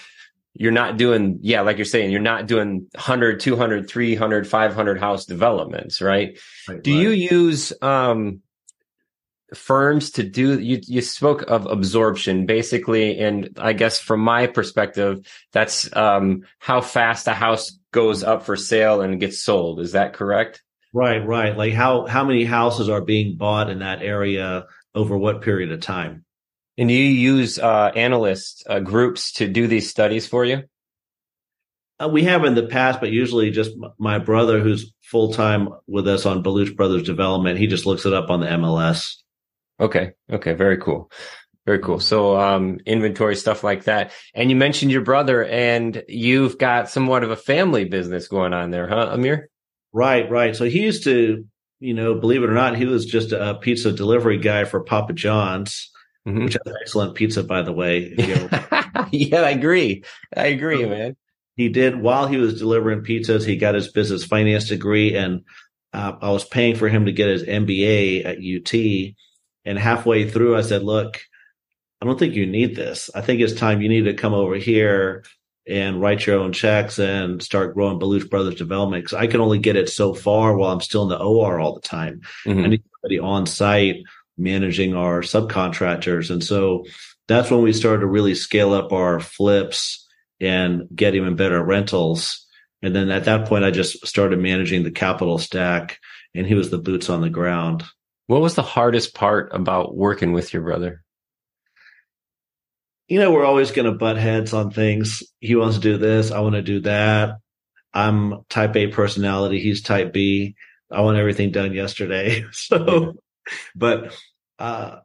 you're 0.54 0.72
not 0.72 0.98
doing 0.98 1.40
yeah 1.42 1.62
like 1.62 1.78
you're 1.78 1.86
saying 1.86 2.12
you're 2.12 2.22
not 2.22 2.46
doing 2.46 2.88
100 2.94 3.40
200 3.40 3.90
300 3.90 4.48
500 4.48 5.00
house 5.00 5.26
developments 5.26 6.00
right, 6.00 6.40
right 6.70 6.84
do 6.84 6.94
right. 6.94 7.02
you 7.02 7.10
use 7.10 7.74
um 7.82 8.42
firms 9.54 10.12
to 10.12 10.24
do 10.24 10.60
you 10.60 10.80
you 10.84 11.02
spoke 11.02 11.44
of 11.44 11.66
absorption. 11.66 12.46
Basically 12.46 13.18
and 13.20 13.50
i 13.58 13.74
guess 13.74 14.00
from 14.00 14.20
my 14.20 14.48
perspective 14.48 15.26
that's 15.52 15.96
um 15.96 16.44
how 16.60 16.82
fast 16.82 17.28
a 17.28 17.34
house 17.34 17.78
goes 17.92 18.24
up 18.24 18.44
for 18.44 18.56
sale 18.56 19.02
and 19.02 19.20
gets 19.20 19.42
sold. 19.42 19.80
Is 19.80 19.94
that 19.94 20.14
correct? 20.14 20.64
Right 20.94 21.26
right. 21.26 21.56
Like 21.56 21.74
how 21.74 22.06
how 22.06 22.24
many 22.24 22.44
houses 22.44 22.90
are 22.90 23.02
being 23.02 23.38
bought 23.38 23.70
in 23.70 23.80
that 23.80 24.02
area 24.02 24.66
over 24.94 25.18
what 25.18 25.42
period 25.42 25.72
of 25.72 25.82
time? 25.82 26.26
And 26.78 26.90
do 26.90 26.94
you 26.94 27.10
use 27.10 27.58
uh 27.60 27.92
analyst 27.96 28.64
uh, 28.70 28.80
groups 28.80 29.34
to 29.34 29.48
do 29.48 29.68
these 29.68 29.90
studies 29.90 30.28
for 30.28 30.46
you? 30.46 30.64
Uh, 32.00 32.08
we 32.08 32.24
have 32.24 32.46
in 32.46 32.54
the 32.54 32.68
past, 32.68 33.00
but 33.00 33.12
usually 33.12 33.50
just 33.50 33.72
my 33.98 34.20
brother, 34.20 34.60
who's 34.60 34.94
full 35.02 35.34
time 35.34 35.70
with 35.88 36.08
us 36.08 36.26
on 36.26 36.44
Baluch 36.44 36.76
Brothers 36.76 37.04
Development, 37.04 37.58
he 37.58 37.68
just 37.68 37.86
looks 37.86 38.06
it 38.06 38.14
up 38.14 38.30
on 38.30 38.40
the 38.40 38.48
MLS. 38.48 39.16
Okay. 39.80 40.14
Okay. 40.32 40.54
Very 40.54 40.78
cool. 40.78 41.12
Very 41.66 41.80
cool. 41.80 42.00
So, 42.00 42.38
um, 42.40 42.80
inventory 42.86 43.36
stuff 43.36 43.64
like 43.64 43.84
that. 43.84 44.12
And 44.34 44.50
you 44.50 44.56
mentioned 44.56 44.92
your 44.92 45.02
brother 45.02 45.44
and 45.44 46.02
you've 46.08 46.58
got 46.58 46.90
somewhat 46.90 47.24
of 47.24 47.32
a 47.32 47.36
family 47.36 47.84
business 47.86 48.30
going 48.30 48.54
on 48.54 48.72
there, 48.72 48.88
huh, 48.88 49.10
Amir? 49.12 49.50
Right. 49.92 50.30
Right. 50.30 50.56
So 50.56 50.66
he 50.66 50.82
used 50.82 51.04
to, 51.04 51.46
you 51.80 51.94
know, 51.94 52.16
believe 52.16 52.42
it 52.42 52.50
or 52.50 52.54
not, 52.54 52.78
he 52.78 52.86
was 52.86 53.06
just 53.06 53.34
a 53.34 53.56
pizza 53.62 53.92
delivery 53.92 54.38
guy 54.38 54.64
for 54.64 54.80
Papa 54.80 55.14
John's, 55.14 55.92
mm-hmm. 56.28 56.46
which 56.46 56.54
has 56.54 56.76
excellent 56.82 57.16
pizza, 57.16 57.44
by 57.44 57.62
the 57.62 57.74
way. 57.74 58.16
yeah, 59.12 59.42
I 59.42 59.50
agree. 59.50 60.04
I 60.36 60.48
agree, 60.48 60.84
so 60.84 60.90
man. 60.90 61.18
He 61.58 61.70
did 61.70 62.00
while 62.00 62.28
he 62.28 62.38
was 62.38 62.60
delivering 62.60 63.02
pizzas. 63.02 63.46
He 63.46 63.58
got 63.58 63.76
his 63.76 63.92
business 63.92 64.24
finance 64.24 64.70
degree 64.70 65.16
and 65.16 65.42
uh, 65.92 66.14
I 66.22 66.30
was 66.30 66.46
paying 66.46 66.76
for 66.76 66.88
him 66.88 67.06
to 67.06 67.12
get 67.12 67.30
his 67.30 67.44
MBA 67.44 68.26
at 68.26 68.38
UT 68.38 69.16
and 69.68 69.78
halfway 69.78 70.30
through, 70.30 70.56
I 70.56 70.62
said, 70.62 70.82
look, 70.82 71.20
I 72.02 72.06
don't 72.06 72.18
think 72.18 72.36
you 72.36 72.46
need 72.46 72.76
this. 72.76 73.10
I 73.14 73.22
think 73.22 73.42
it's 73.42 73.54
time 73.54 73.82
you 73.82 73.90
need 73.90 74.06
to 74.06 74.14
come 74.14 74.34
over 74.34 74.56
here 74.56 75.26
and 75.68 76.02
write 76.02 76.26
your 76.26 76.40
own 76.40 76.54
checks 76.54 76.98
and 77.00 77.44
start 77.44 77.74
growing 77.74 78.00
Baluch 78.00 78.30
Brothers 78.30 78.56
Development 78.56 79.04
because 79.04 79.18
I 79.18 79.28
can 79.28 79.42
only 79.42 79.60
get 79.60 79.76
it 79.76 79.90
so 79.90 80.14
far 80.14 80.56
while 80.56 80.72
I'm 80.72 80.80
still 80.80 81.04
in 81.04 81.10
the 81.10 81.20
OR 81.20 81.60
all 81.60 81.76
the 81.76 81.82
time. 81.82 82.22
Mm-hmm. 82.46 82.64
I 82.64 82.68
need 82.68 82.84
somebody 82.96 83.20
on 83.20 83.46
site 83.46 83.98
managing 84.38 84.96
our 84.96 85.22
subcontractors. 85.22 86.32
And 86.32 86.42
so 86.42 86.86
that's 87.28 87.52
when 87.52 87.62
we 87.62 87.74
started 87.74 88.02
to 88.02 88.08
really 88.08 88.36
scale 88.36 88.74
up 88.74 88.94
our 88.94 89.20
flips 89.20 90.08
and 90.40 90.88
get 90.96 91.16
even 91.16 91.36
better 91.36 91.62
rentals. 91.62 92.46
And 92.82 92.96
then 92.96 93.10
at 93.10 93.26
that 93.26 93.50
point, 93.50 93.66
I 93.66 93.72
just 93.72 94.08
started 94.08 94.40
managing 94.40 94.84
the 94.84 94.92
capital 94.92 95.40
stack 95.40 96.00
and 96.34 96.48
he 96.48 96.54
was 96.54 96.70
the 96.70 96.78
boots 96.78 97.10
on 97.10 97.20
the 97.20 97.30
ground. 97.30 97.84
What 98.28 98.42
was 98.42 98.56
the 98.56 98.62
hardest 98.62 99.16
part 99.16 99.54
about 99.54 99.96
working 99.96 100.34
with 100.34 100.54
your 100.54 100.62
brother? 100.62 101.04
You 103.08 103.20
know, 103.20 103.32
we're 103.32 103.46
always 103.46 103.72
going 103.72 103.86
to 103.86 103.98
butt 103.98 104.18
heads 104.18 104.54
on 104.54 104.72
things. 104.72 105.24
He 105.40 105.56
wants 105.56 105.78
to 105.78 105.82
do 105.82 105.98
this. 105.98 106.32
I 106.32 106.42
want 106.42 106.56
to 106.56 106.62
do 106.62 106.82
that. 106.82 107.38
I'm 107.94 108.44
type 108.50 108.76
A 108.76 108.88
personality. 108.88 109.62
He's 109.62 109.82
type 109.82 110.12
B. 110.12 110.56
I 110.92 111.02
want 111.02 111.18
everything 111.18 111.52
done 111.52 111.74
yesterday. 111.74 112.44
so, 112.52 113.14
but, 113.76 114.14
uh, 114.60 115.00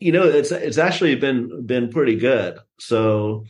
you 0.00 0.10
know, 0.10 0.24
it's, 0.24 0.50
it's 0.50 0.78
actually 0.78 1.14
been, 1.14 1.64
been 1.64 1.90
pretty 1.90 2.16
good. 2.16 2.58
So 2.80 3.44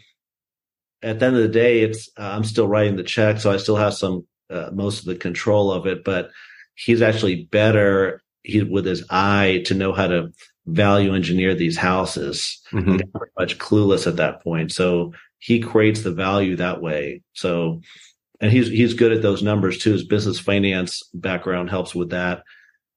at 1.02 1.18
the 1.18 1.26
end 1.26 1.36
of 1.36 1.42
the 1.42 1.48
day, 1.48 1.80
it's, 1.80 2.10
uh, 2.18 2.22
I'm 2.22 2.44
still 2.44 2.68
writing 2.68 2.96
the 2.96 3.04
check. 3.04 3.40
So 3.40 3.50
I 3.50 3.56
still 3.56 3.76
have 3.76 3.94
some, 3.94 4.26
uh, 4.50 4.68
most 4.70 5.00
of 5.00 5.06
the 5.06 5.16
control 5.16 5.72
of 5.72 5.86
it, 5.86 6.04
but 6.04 6.30
he's 6.74 7.00
actually 7.00 7.44
better 7.44 8.22
he 8.48 8.62
with 8.62 8.86
his 8.86 9.04
eye 9.10 9.62
to 9.66 9.74
know 9.74 9.92
how 9.92 10.08
to 10.08 10.32
value 10.66 11.14
engineer 11.14 11.54
these 11.54 11.76
houses. 11.76 12.60
Mm-hmm. 12.72 12.96
Pretty 12.96 13.32
much 13.38 13.58
clueless 13.58 14.06
at 14.06 14.16
that 14.16 14.42
point. 14.42 14.72
So 14.72 15.12
he 15.38 15.60
creates 15.60 16.02
the 16.02 16.12
value 16.12 16.56
that 16.56 16.80
way. 16.80 17.22
So, 17.32 17.80
and 18.40 18.50
he's 18.50 18.68
he's 18.68 18.94
good 18.94 19.12
at 19.12 19.22
those 19.22 19.42
numbers 19.42 19.78
too. 19.78 19.92
His 19.92 20.04
business 20.04 20.38
finance 20.38 21.02
background 21.14 21.70
helps 21.70 21.94
with 21.94 22.10
that. 22.10 22.42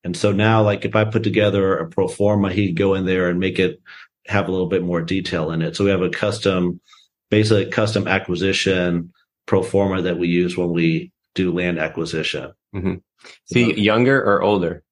And 0.03 0.17
so 0.17 0.31
now, 0.31 0.63
like 0.63 0.85
if 0.85 0.95
I 0.95 1.05
put 1.05 1.23
together 1.23 1.77
a 1.77 1.87
pro 1.87 2.07
forma, 2.07 2.51
he'd 2.51 2.77
go 2.77 2.95
in 2.95 3.05
there 3.05 3.29
and 3.29 3.39
make 3.39 3.59
it 3.59 3.81
have 4.27 4.47
a 4.47 4.51
little 4.51 4.67
bit 4.67 4.83
more 4.83 5.01
detail 5.01 5.51
in 5.51 5.61
it. 5.61 5.75
So 5.75 5.83
we 5.83 5.91
have 5.91 6.01
a 6.01 6.09
custom, 6.09 6.79
basically 7.29 7.65
custom 7.67 8.07
acquisition 8.07 9.13
pro 9.45 9.61
forma 9.61 10.01
that 10.03 10.17
we 10.17 10.27
use 10.27 10.57
when 10.57 10.71
we 10.71 11.11
do 11.35 11.51
land 11.51 11.79
acquisition. 11.79 12.51
Mm-hmm. 12.75 12.95
See, 13.45 13.79
younger 13.79 14.19
or 14.21 14.41
older? 14.41 14.83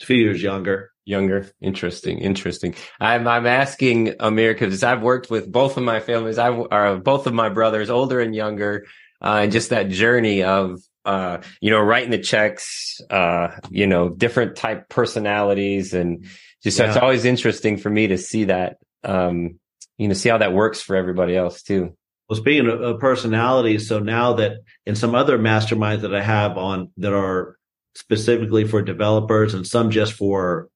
A 0.00 0.06
few 0.06 0.16
years 0.16 0.42
younger. 0.42 0.90
Younger, 1.06 1.50
interesting, 1.60 2.18
interesting. 2.20 2.74
I'm 2.98 3.28
I'm 3.28 3.46
asking 3.46 4.14
Amir 4.20 4.54
because 4.54 4.82
I've 4.82 5.02
worked 5.02 5.28
with 5.28 5.52
both 5.52 5.76
of 5.76 5.82
my 5.82 6.00
families. 6.00 6.38
I 6.38 6.48
are 6.48 6.96
both 6.96 7.26
of 7.26 7.34
my 7.34 7.50
brothers, 7.50 7.90
older 7.90 8.20
and 8.20 8.34
younger, 8.34 8.86
uh, 9.20 9.40
and 9.42 9.52
just 9.52 9.68
that 9.68 9.90
journey 9.90 10.44
of 10.44 10.80
uh, 11.04 11.38
you 11.60 11.70
know 11.70 11.80
writing 11.80 12.10
the 12.10 12.18
checks, 12.18 13.02
uh, 13.10 13.48
you 13.70 13.86
know, 13.86 14.08
different 14.08 14.56
type 14.56 14.88
personalities, 14.88 15.92
and 15.92 16.24
just 16.62 16.78
yeah. 16.78 16.88
it's 16.88 16.96
always 16.96 17.26
interesting 17.26 17.76
for 17.76 17.90
me 17.90 18.06
to 18.06 18.16
see 18.16 18.44
that, 18.44 18.78
um, 19.02 19.60
you 19.98 20.08
know, 20.08 20.14
see 20.14 20.30
how 20.30 20.38
that 20.38 20.54
works 20.54 20.80
for 20.80 20.96
everybody 20.96 21.36
else 21.36 21.62
too. 21.62 21.94
Well, 22.28 22.38
speaking 22.38 22.70
of 22.70 22.98
personalities, 22.98 23.86
so 23.86 23.98
now 23.98 24.34
that 24.34 24.52
in 24.86 24.96
some 24.96 25.14
other 25.14 25.38
masterminds 25.38 26.00
that 26.00 26.14
I 26.14 26.22
have 26.22 26.56
on 26.56 26.90
that 26.96 27.12
are 27.12 27.58
specifically 27.94 28.66
for 28.66 28.82
developers 28.82 29.54
and 29.54 29.66
some 29.66 29.90
just 29.90 30.12
for 30.12 30.68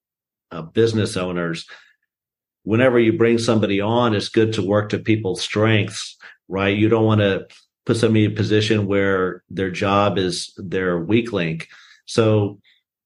uh, 0.51 0.63
business 0.63 1.17
owners. 1.17 1.67
Whenever 2.63 2.99
you 2.99 3.13
bring 3.13 3.39
somebody 3.39 3.81
on, 3.81 4.15
it's 4.15 4.29
good 4.29 4.53
to 4.55 4.63
work 4.63 4.91
to 4.91 4.99
people's 4.99 5.41
strengths, 5.41 6.17
right? 6.49 6.77
You 6.77 6.89
don't 6.89 7.05
want 7.05 7.21
to 7.21 7.47
put 7.87 7.97
somebody 7.97 8.27
in 8.27 8.33
a 8.33 8.35
position 8.35 8.87
where 8.87 9.43
their 9.49 9.71
job 9.71 10.19
is 10.19 10.53
their 10.57 10.99
weak 10.99 11.33
link. 11.33 11.69
So 12.05 12.61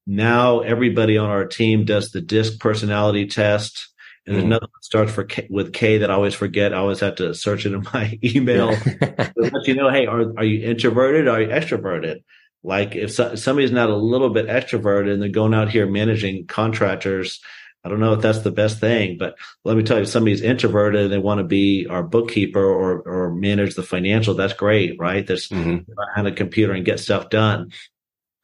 now 0.07 0.61
everybody 0.61 1.17
on 1.17 1.31
our 1.31 1.47
team 1.47 1.85
does 1.85 2.11
the 2.11 2.21
DISC 2.21 2.59
personality 2.59 3.27
test. 3.27 3.89
And 4.27 4.37
mm. 4.37 4.43
another 4.45 4.67
one 4.67 4.83
starts 4.83 5.13
for 5.13 5.25
K, 5.25 5.47
with 5.51 5.73
K 5.73 5.99
that 5.99 6.11
I 6.11 6.15
always 6.15 6.35
forget. 6.35 6.73
I 6.73 6.79
always 6.79 7.01
have 7.01 7.17
to 7.17 7.35
search 7.35 7.67
it 7.67 7.73
in 7.73 7.87
my 7.95 8.19
email 8.25 8.75
to 8.75 9.33
let 9.37 9.67
you 9.67 9.75
know, 9.75 9.91
hey, 9.91 10.07
are, 10.07 10.33
are 10.37 10.45
you 10.45 10.65
introverted? 10.65 11.29
Or 11.29 11.33
are 11.33 11.43
you 11.43 11.49
extroverted? 11.49 12.23
Like 12.65 12.95
if 12.95 13.13
so, 13.13 13.35
somebody's 13.35 13.73
not 13.73 13.91
a 13.91 13.97
little 13.97 14.31
bit 14.31 14.47
extroverted 14.47 15.13
and 15.13 15.21
they're 15.21 15.29
going 15.29 15.55
out 15.55 15.71
here 15.71 15.87
managing 15.87 16.47
contractors, 16.47 17.41
I 17.85 17.89
don't 17.89 17.99
know 17.99 18.13
if 18.13 18.21
that's 18.21 18.41
the 18.41 18.53
best 18.53 18.79
thing, 18.79 19.19
but 19.19 19.37
let 19.65 19.77
me 19.77 19.83
tell 19.83 19.97
you, 19.97 20.05
if 20.05 20.09
somebody's 20.09 20.41
introverted 20.41 21.03
and 21.03 21.13
they 21.13 21.19
want 21.19 21.39
to 21.39 21.45
be 21.45 21.89
our 21.89 22.05
bookkeeper 22.05 22.65
or, 22.65 23.01
or 23.01 23.35
manage 23.35 23.75
the 23.75 23.83
financial, 23.83 24.35
that's 24.35 24.53
great, 24.53 24.99
right? 25.01 25.27
There's 25.27 25.49
mm-hmm. 25.49 25.91
behind 25.93 26.29
a 26.29 26.33
computer 26.33 26.73
and 26.73 26.85
get 26.85 27.01
stuff 27.01 27.29
done. 27.29 27.73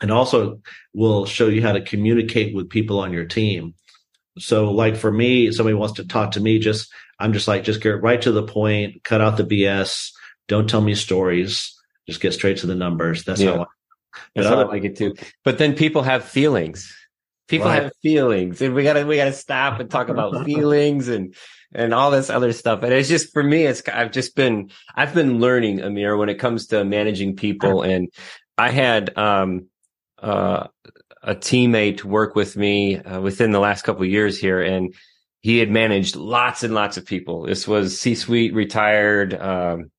And 0.00 0.10
also 0.10 0.60
will 0.92 1.26
show 1.26 1.48
you 1.48 1.62
how 1.62 1.72
to 1.72 1.80
communicate 1.80 2.54
with 2.54 2.70
people 2.70 2.98
on 3.00 3.12
your 3.12 3.26
team. 3.26 3.74
So 4.38 4.72
like 4.72 4.96
for 4.96 5.10
me, 5.10 5.52
somebody 5.52 5.74
wants 5.74 5.94
to 5.94 6.06
talk 6.06 6.32
to 6.32 6.40
me, 6.40 6.58
just, 6.58 6.92
I'm 7.20 7.32
just 7.32 7.48
like, 7.48 7.64
just 7.64 7.80
get 7.80 8.02
right 8.02 8.20
to 8.22 8.32
the 8.32 8.44
point, 8.44 9.04
cut 9.04 9.20
out 9.20 9.36
the 9.36 9.44
BS. 9.44 10.10
Don't 10.48 10.68
tell 10.68 10.80
me 10.80 10.94
stories. 10.94 11.74
Just 12.08 12.20
get 12.20 12.32
straight 12.32 12.58
to 12.58 12.66
the 12.66 12.74
numbers. 12.74 13.24
That's 13.24 13.40
yeah. 13.40 13.56
how 13.56 13.62
I 13.62 13.66
that's 14.34 14.48
how 14.48 14.60
I 14.60 14.64
like 14.64 14.84
it 14.84 14.96
too. 14.96 15.14
But 15.44 15.58
then 15.58 15.74
people 15.74 16.02
have 16.02 16.24
feelings. 16.24 16.94
People 17.48 17.68
right. 17.68 17.84
have 17.84 17.92
feelings, 18.02 18.60
and 18.60 18.74
we 18.74 18.82
gotta 18.82 19.06
we 19.06 19.16
gotta 19.16 19.32
stop 19.32 19.80
and 19.80 19.90
talk 19.90 20.08
about 20.08 20.44
feelings 20.44 21.08
and 21.08 21.34
and 21.72 21.94
all 21.94 22.10
this 22.10 22.30
other 22.30 22.52
stuff. 22.52 22.82
And 22.82 22.92
it's 22.92 23.08
just 23.08 23.32
for 23.32 23.42
me, 23.42 23.64
it's 23.64 23.82
I've 23.88 24.12
just 24.12 24.36
been 24.36 24.70
I've 24.94 25.14
been 25.14 25.40
learning 25.40 25.80
Amir 25.80 26.16
when 26.16 26.28
it 26.28 26.36
comes 26.36 26.66
to 26.68 26.84
managing 26.84 27.36
people. 27.36 27.82
And 27.88 28.08
I 28.58 28.70
had 28.70 29.16
um 29.16 29.66
uh 30.20 30.66
a 31.22 31.34
teammate 31.34 32.04
work 32.04 32.34
with 32.34 32.56
me 32.56 32.96
uh, 32.96 33.20
within 33.20 33.50
the 33.50 33.60
last 33.60 33.82
couple 33.82 34.02
of 34.02 34.08
years 34.08 34.38
here, 34.38 34.62
and 34.62 34.94
he 35.40 35.58
had 35.58 35.70
managed 35.70 36.16
lots 36.16 36.62
and 36.62 36.74
lots 36.74 36.96
of 36.96 37.06
people. 37.06 37.42
This 37.42 37.66
was 37.66 38.00
C-suite, 38.00 38.54
retired, 38.54 39.34
um, 39.34 39.90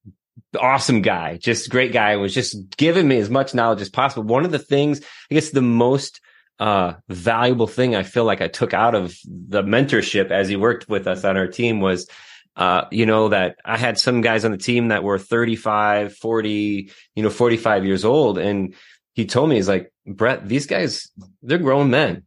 awesome 0.57 1.01
guy, 1.01 1.37
just 1.37 1.69
great 1.69 1.91
guy. 1.91 2.15
Was 2.15 2.33
just 2.33 2.75
giving 2.77 3.07
me 3.07 3.17
as 3.17 3.29
much 3.29 3.53
knowledge 3.53 3.81
as 3.81 3.89
possible. 3.89 4.23
One 4.23 4.45
of 4.45 4.51
the 4.51 4.59
things, 4.59 5.01
I 5.29 5.35
guess, 5.35 5.51
the 5.51 5.61
most 5.61 6.21
uh, 6.59 6.93
valuable 7.07 7.67
thing 7.67 7.95
I 7.95 8.03
feel 8.03 8.25
like 8.25 8.41
I 8.41 8.47
took 8.47 8.73
out 8.73 8.95
of 8.95 9.15
the 9.25 9.63
mentorship 9.63 10.31
as 10.31 10.49
he 10.49 10.55
worked 10.55 10.89
with 10.89 11.07
us 11.07 11.23
on 11.23 11.37
our 11.37 11.47
team 11.47 11.79
was, 11.79 12.09
uh, 12.55 12.85
you 12.91 13.05
know, 13.05 13.29
that 13.29 13.57
I 13.63 13.77
had 13.77 13.97
some 13.97 14.21
guys 14.21 14.43
on 14.43 14.51
the 14.51 14.57
team 14.57 14.89
that 14.89 15.03
were 15.03 15.17
35, 15.17 16.15
40, 16.17 16.91
you 17.15 17.23
know, 17.23 17.29
45 17.29 17.85
years 17.85 18.03
old. 18.03 18.37
And 18.37 18.75
he 19.13 19.25
told 19.25 19.49
me, 19.49 19.55
he's 19.55 19.69
like, 19.69 19.91
Brett, 20.05 20.47
these 20.47 20.65
guys, 20.65 21.09
they're 21.41 21.57
grown 21.57 21.89
men. 21.89 22.23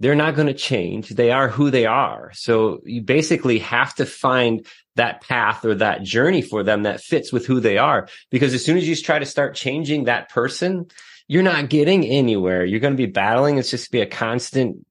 They're 0.00 0.16
not 0.16 0.34
going 0.34 0.48
to 0.48 0.54
change. 0.54 1.10
They 1.10 1.30
are 1.30 1.48
who 1.48 1.70
they 1.70 1.86
are. 1.86 2.32
So 2.34 2.80
you 2.84 3.02
basically 3.02 3.60
have 3.60 3.94
to 3.94 4.06
find 4.06 4.66
that 4.96 5.22
path 5.22 5.64
or 5.64 5.76
that 5.76 6.02
journey 6.02 6.42
for 6.42 6.62
them 6.62 6.82
that 6.82 7.00
fits 7.00 7.32
with 7.32 7.46
who 7.46 7.60
they 7.60 7.78
are. 7.78 8.08
Because 8.30 8.54
as 8.54 8.64
soon 8.64 8.76
as 8.76 8.88
you 8.88 8.96
try 8.96 9.18
to 9.18 9.26
start 9.26 9.54
changing 9.54 10.04
that 10.04 10.30
person, 10.30 10.86
you're 11.28 11.42
not 11.42 11.70
getting 11.70 12.04
anywhere. 12.04 12.64
You're 12.64 12.80
going 12.80 12.92
to 12.92 13.06
be 13.06 13.10
battling. 13.10 13.58
It's 13.58 13.70
just 13.70 13.90
be 13.90 14.00
a 14.00 14.06
constant, 14.06 14.84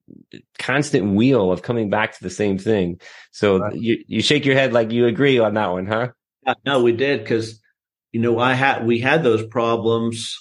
constant 0.58 1.14
wheel 1.14 1.52
of 1.52 1.62
coming 1.62 1.90
back 1.90 2.18
to 2.18 2.24
the 2.24 2.30
same 2.30 2.58
thing. 2.58 3.00
So 3.32 3.60
right. 3.60 3.76
you, 3.76 4.04
you 4.08 4.22
shake 4.22 4.46
your 4.46 4.56
head 4.56 4.74
like 4.74 4.92
you 4.92 5.06
agree 5.06 5.38
on 5.38 5.54
that 5.56 5.72
one, 5.72 5.86
huh? 5.86 6.10
No, 6.66 6.82
we 6.82 6.94
did. 6.94 7.26
Cause, 7.28 7.60
you 8.12 8.22
know, 8.22 8.40
I 8.40 8.54
had, 8.54 8.86
we 8.86 9.00
had 9.00 9.22
those 9.24 9.46
problems, 9.46 10.40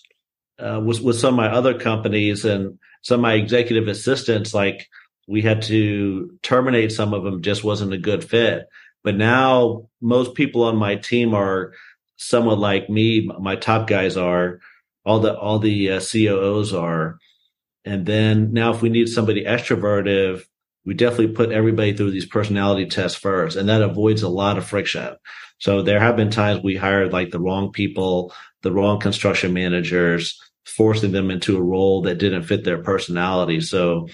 uh, 0.59 0.81
with, 0.83 1.01
with 1.01 1.19
some 1.19 1.35
of 1.35 1.37
my 1.37 1.49
other 1.49 1.79
companies 1.79 2.45
and 2.45 2.79
some 3.03 3.21
of 3.21 3.23
my 3.23 3.35
executive 3.35 3.89
assistants. 3.89 4.55
Like 4.55 4.89
we 5.29 5.43
had 5.43 5.63
to 5.63 6.37
terminate 6.43 6.93
some 6.93 7.15
of 7.15 7.25
them 7.25 7.43
just 7.43 7.63
wasn't 7.63 7.93
a 7.93 7.99
good 7.99 8.25
fit. 8.25 8.67
But 9.05 9.17
now 9.17 9.89
most 10.01 10.35
people 10.35 10.65
on 10.65 10.77
my 10.77 10.97
team 10.97 11.35
are 11.35 11.73
somewhat 12.17 12.59
like 12.59 12.89
me. 12.89 13.29
My 13.41 13.57
top 13.57 13.87
guys 13.89 14.17
are, 14.17 14.61
all 15.05 15.21
the 15.21 15.37
all 15.37 15.59
the 15.59 15.93
uh, 15.93 16.01
COOs 16.01 16.73
are. 16.73 17.19
And 17.85 18.07
then 18.07 18.53
now, 18.53 18.73
if 18.73 18.83
we 18.83 18.89
need 18.89 19.09
somebody 19.09 19.45
extroverted, 19.45 20.43
we 20.85 20.95
definitely 20.95 21.35
put 21.35 21.51
everybody 21.51 21.93
through 21.93 22.13
these 22.13 22.27
personality 22.27 22.87
tests 22.87 23.19
first, 23.19 23.57
and 23.57 23.69
that 23.69 23.83
avoids 23.83 24.23
a 24.23 24.29
lot 24.29 24.59
of 24.59 24.65
friction. 24.65 25.17
So 25.59 25.83
there 25.83 26.01
have 26.01 26.17
been 26.17 26.31
times 26.31 26.63
we 26.63 26.77
hired 26.77 27.13
like 27.13 27.31
the 27.31 27.41
wrong 27.41 27.73
people, 27.73 28.33
the 28.63 28.73
wrong 28.73 29.01
construction 29.01 29.53
managers, 29.53 30.41
forcing 30.65 31.13
them 31.13 31.31
into 31.31 31.57
a 31.57 31.63
role 31.63 32.03
that 32.03 32.19
didn't 32.19 32.45
fit 32.45 32.65
their 32.65 32.83
personality. 32.83 33.61
So, 33.61 34.09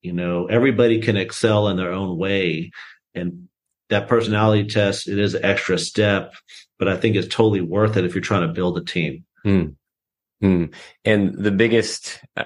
you 0.00 0.12
know, 0.12 0.46
everybody 0.46 1.00
can 1.00 1.16
excel 1.16 1.68
in 1.68 1.76
their 1.76 1.92
own 1.92 2.16
way. 2.18 2.72
And 3.14 3.48
that 3.90 4.08
personality 4.08 4.68
test, 4.68 5.08
it 5.08 5.18
is 5.18 5.34
an 5.34 5.44
extra 5.44 5.78
step, 5.78 6.34
but 6.78 6.88
I 6.88 6.96
think 6.96 7.16
it's 7.16 7.28
totally 7.28 7.60
worth 7.60 7.96
it 7.96 8.04
if 8.04 8.14
you're 8.14 8.22
trying 8.22 8.46
to 8.46 8.54
build 8.54 8.78
a 8.78 8.84
team. 8.84 9.24
Hmm. 9.42 9.64
Hmm. 10.40 10.66
And 11.04 11.34
the 11.34 11.52
biggest 11.52 12.18
uh, 12.36 12.44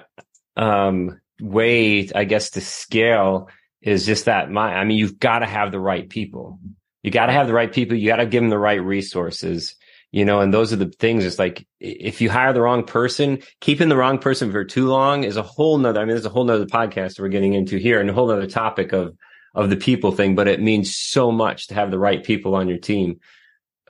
um, 0.57 1.21
way, 1.41 2.11
I 2.15 2.25
guess, 2.25 2.51
to 2.51 2.61
scale 2.61 3.49
is 3.81 4.05
just 4.05 4.25
that. 4.27 4.51
My, 4.51 4.75
I 4.75 4.85
mean, 4.85 4.99
you've 4.99 5.19
got 5.19 5.39
to 5.41 5.47
have 5.47 5.73
the 5.73 5.81
right 5.81 6.09
people. 6.09 6.59
You 7.03 7.11
got 7.11 7.27
to 7.27 7.33
have 7.33 7.47
the 7.47 7.55
right 7.55 7.73
people. 7.73 7.97
You 7.97 8.09
got 8.09 8.17
to 8.17 8.27
give 8.27 8.43
them 8.43 8.51
the 8.51 8.59
right 8.59 8.83
resources. 8.83 9.77
You 10.17 10.25
know, 10.25 10.41
and 10.41 10.51
those 10.51 10.73
are 10.73 10.77
the 10.77 10.87
things. 10.87 11.27
It's 11.27 11.39
like 11.39 11.67
if 11.79 12.23
you 12.23 12.31
hire 12.31 12.55
the 12.55 12.63
wrong 12.63 12.85
person, 12.85 13.43
keeping 13.61 13.91
the 13.91 13.99
wrong 13.99 14.19
person 14.19 14.51
for 14.51 14.65
too 14.65 14.87
long 14.87 15.25
is 15.25 15.37
a 15.37 15.43
whole 15.43 15.77
nother. 15.77 16.01
I 16.01 16.05
mean, 16.05 16.15
there's 16.15 16.25
a 16.25 16.31
whole 16.31 16.47
nother 16.47 16.65
podcast 16.65 17.21
we're 17.21 17.29
getting 17.29 17.53
into 17.53 17.77
here, 17.77 18.01
and 18.01 18.09
a 18.09 18.15
whole 18.15 18.29
nother 18.29 18.47
topic 18.47 18.95
of 18.95 19.15
of 19.55 19.69
the 19.69 19.77
people 19.77 20.13
thing. 20.13 20.35
But 20.35 20.49
it 20.49 20.59
means 20.59 20.97
so 20.97 21.31
much 21.31 21.67
to 21.67 21.75
have 21.75 21.91
the 21.91 21.99
right 21.99 22.25
people 22.25 22.55
on 22.55 22.67
your 22.67 22.79
team. 22.79 23.21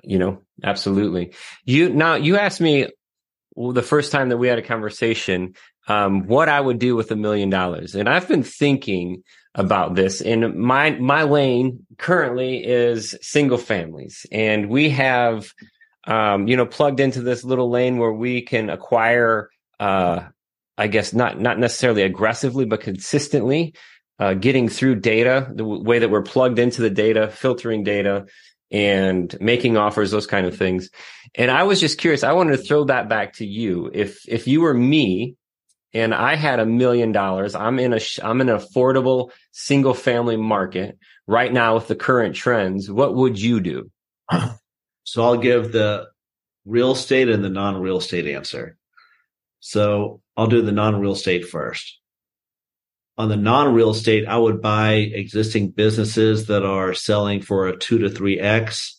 You 0.02 0.18
know, 0.18 0.42
absolutely. 0.64 1.32
You 1.64 1.90
now 1.90 2.16
you 2.16 2.36
asked 2.38 2.60
me 2.60 2.88
the 3.56 3.82
first 3.82 4.10
time 4.10 4.30
that 4.30 4.38
we 4.38 4.48
had 4.48 4.58
a 4.58 4.62
conversation, 4.62 5.54
um, 5.86 6.26
what 6.26 6.48
I 6.48 6.60
would 6.60 6.80
do 6.80 6.96
with 6.96 7.12
a 7.12 7.16
million 7.16 7.50
dollars. 7.50 7.94
And 7.94 8.08
I've 8.08 8.26
been 8.26 8.42
thinking 8.42 9.22
about 9.54 9.94
this 9.94 10.20
and 10.20 10.56
my, 10.56 10.90
my 10.90 11.22
lane 11.22 11.86
currently 11.96 12.62
is 12.62 13.16
single 13.22 13.56
families 13.56 14.26
and 14.30 14.68
we 14.68 14.90
have, 14.90 15.50
um, 16.06 16.46
you 16.48 16.56
know, 16.56 16.66
plugged 16.66 17.00
into 17.00 17.20
this 17.20 17.44
little 17.44 17.70
lane 17.70 17.98
where 17.98 18.12
we 18.12 18.42
can 18.42 18.70
acquire, 18.70 19.50
uh, 19.80 20.20
I 20.78 20.86
guess 20.86 21.12
not, 21.12 21.40
not 21.40 21.58
necessarily 21.58 22.02
aggressively, 22.02 22.64
but 22.64 22.80
consistently, 22.80 23.74
uh, 24.18 24.34
getting 24.34 24.68
through 24.68 24.96
data, 24.96 25.50
the 25.54 25.64
way 25.64 25.98
that 25.98 26.10
we're 26.10 26.22
plugged 26.22 26.58
into 26.58 26.82
the 26.82 26.90
data, 26.90 27.28
filtering 27.28 27.82
data, 27.82 28.26
and 28.70 29.36
making 29.40 29.76
offers, 29.76 30.10
those 30.10 30.26
kind 30.26 30.46
of 30.46 30.56
things. 30.56 30.90
And 31.34 31.50
I 31.50 31.64
was 31.64 31.80
just 31.80 31.98
curious. 31.98 32.24
I 32.24 32.32
wanted 32.32 32.56
to 32.56 32.62
throw 32.62 32.84
that 32.84 33.08
back 33.08 33.34
to 33.34 33.46
you. 33.46 33.90
If 33.92 34.26
if 34.28 34.48
you 34.48 34.62
were 34.62 34.74
me 34.74 35.36
and 35.92 36.14
I 36.14 36.34
had 36.34 36.60
a 36.60 36.66
million 36.66 37.12
dollars, 37.12 37.54
I'm 37.54 37.78
in 37.78 37.92
a 37.92 38.00
I'm 38.22 38.40
in 38.40 38.48
an 38.48 38.58
affordable 38.58 39.30
single 39.52 39.94
family 39.94 40.36
market 40.36 40.98
right 41.26 41.52
now 41.52 41.74
with 41.74 41.88
the 41.88 41.96
current 41.96 42.34
trends. 42.34 42.90
What 42.90 43.14
would 43.14 43.40
you 43.40 43.60
do? 43.60 43.90
So 45.06 45.24
I'll 45.24 45.38
give 45.38 45.72
the 45.72 46.08
real 46.64 46.92
estate 46.92 47.28
and 47.28 47.42
the 47.42 47.48
non 47.48 47.80
real 47.80 47.98
estate 47.98 48.26
answer. 48.26 48.76
So 49.60 50.20
I'll 50.36 50.46
do 50.46 50.62
the 50.62 50.72
non 50.72 51.00
real 51.00 51.12
estate 51.12 51.48
first 51.48 51.98
on 53.18 53.28
the 53.28 53.36
non-real 53.36 53.90
estate, 53.90 54.26
I 54.26 54.36
would 54.36 54.60
buy 54.60 54.92
existing 54.92 55.70
businesses 55.70 56.46
that 56.46 56.64
are 56.64 56.92
selling 56.92 57.40
for 57.40 57.66
a 57.66 57.76
two 57.76 57.98
to 57.98 58.10
three 58.10 58.38
X. 58.38 58.98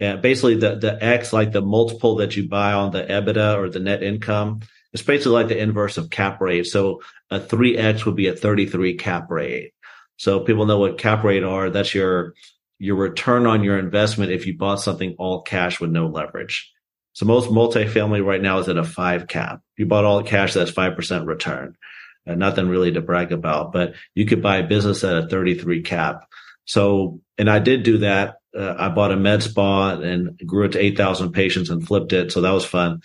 And 0.00 0.20
basically 0.20 0.56
the, 0.56 0.76
the 0.76 1.02
X, 1.02 1.32
like 1.32 1.52
the 1.52 1.62
multiple 1.62 2.16
that 2.16 2.36
you 2.36 2.48
buy 2.48 2.72
on 2.72 2.92
the 2.92 3.02
EBITDA 3.02 3.56
or 3.56 3.68
the 3.70 3.80
net 3.80 4.02
income, 4.02 4.60
it's 4.92 5.02
basically 5.02 5.32
like 5.32 5.48
the 5.48 5.58
inverse 5.58 5.96
of 5.96 6.10
cap 6.10 6.40
rate. 6.40 6.66
So 6.66 7.02
a 7.30 7.40
three 7.40 7.76
X 7.76 8.04
would 8.04 8.16
be 8.16 8.28
a 8.28 8.36
33 8.36 8.96
cap 8.96 9.30
rate. 9.30 9.72
So 10.18 10.40
people 10.40 10.66
know 10.66 10.78
what 10.78 10.98
cap 10.98 11.24
rate 11.24 11.42
are. 11.44 11.70
That's 11.70 11.94
your, 11.94 12.34
your 12.78 12.96
return 12.96 13.46
on 13.46 13.64
your 13.64 13.78
investment 13.78 14.32
if 14.32 14.46
you 14.46 14.56
bought 14.56 14.80
something 14.80 15.16
all 15.18 15.42
cash 15.42 15.80
with 15.80 15.90
no 15.90 16.06
leverage. 16.06 16.72
So 17.12 17.26
most 17.26 17.50
multifamily 17.50 18.24
right 18.24 18.40
now 18.40 18.58
is 18.58 18.68
at 18.68 18.76
a 18.76 18.84
five 18.84 19.26
cap. 19.26 19.60
If 19.74 19.80
you 19.80 19.86
bought 19.86 20.04
all 20.04 20.22
cash, 20.22 20.54
that's 20.54 20.70
5% 20.70 21.26
return 21.26 21.76
uh, 22.28 22.34
nothing 22.34 22.68
really 22.68 22.92
to 22.92 23.00
brag 23.00 23.32
about, 23.32 23.72
but 23.72 23.94
you 24.14 24.26
could 24.26 24.42
buy 24.42 24.58
a 24.58 24.66
business 24.66 25.02
at 25.04 25.16
a 25.16 25.26
33 25.26 25.82
cap. 25.82 26.28
So, 26.64 27.20
and 27.38 27.48
I 27.48 27.58
did 27.58 27.82
do 27.82 27.98
that. 27.98 28.36
Uh, 28.56 28.74
I 28.76 28.88
bought 28.90 29.12
a 29.12 29.16
med 29.16 29.42
spa 29.42 29.90
and 29.90 30.38
grew 30.44 30.66
it 30.66 30.72
to 30.72 30.80
8,000 30.80 31.32
patients 31.32 31.70
and 31.70 31.86
flipped 31.86 32.12
it. 32.12 32.32
So 32.32 32.42
that 32.42 32.50
was 32.50 32.64
fun. 32.64 33.02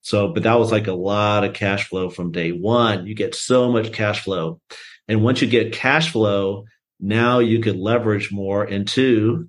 So, 0.00 0.32
but 0.32 0.44
that 0.44 0.58
was 0.58 0.72
like 0.72 0.86
a 0.86 0.92
lot 0.92 1.44
of 1.44 1.54
cash 1.54 1.88
flow 1.88 2.10
from 2.10 2.32
day 2.32 2.52
one. 2.52 3.06
You 3.06 3.14
get 3.14 3.34
so 3.34 3.70
much 3.70 3.92
cash 3.92 4.22
flow. 4.22 4.60
And 5.08 5.22
once 5.22 5.42
you 5.42 5.48
get 5.48 5.72
cash 5.72 6.10
flow, 6.10 6.64
now 7.00 7.38
you 7.38 7.60
could 7.60 7.76
leverage 7.76 8.32
more 8.32 8.64
into 8.64 9.48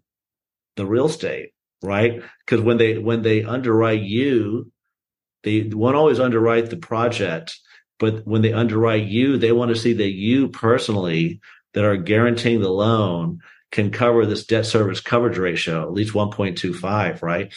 the 0.76 0.86
real 0.86 1.08
estate, 1.08 1.52
right? 1.82 2.22
Because 2.46 2.64
when 2.64 2.78
they, 2.78 2.98
when 2.98 3.22
they 3.22 3.44
underwrite 3.44 4.02
you, 4.02 4.72
they 5.44 5.62
won't 5.62 5.96
always 5.96 6.20
underwrite 6.20 6.70
the 6.70 6.78
project 6.78 7.58
but 8.00 8.26
when 8.28 8.42
they 8.42 8.54
underwrite 8.54 9.06
you, 9.06 9.38
they 9.38 9.52
want 9.52 9.70
to 9.70 9.76
see 9.80 9.94
that 9.94 10.12
you 10.12 10.50
personally 10.50 11.42
that 11.74 11.84
are 11.84 11.98
guaranteeing 11.98 12.62
the 12.62 12.70
loan 12.70 13.40
can 13.72 13.92
cover 13.92 14.26
this 14.26 14.46
debt 14.46 14.66
service 14.66 15.02
coverage 15.02 15.38
ratio, 15.38 15.84
at 15.84 15.94
least 15.94 16.14
1.25, 16.14 17.22
right? 17.22 17.54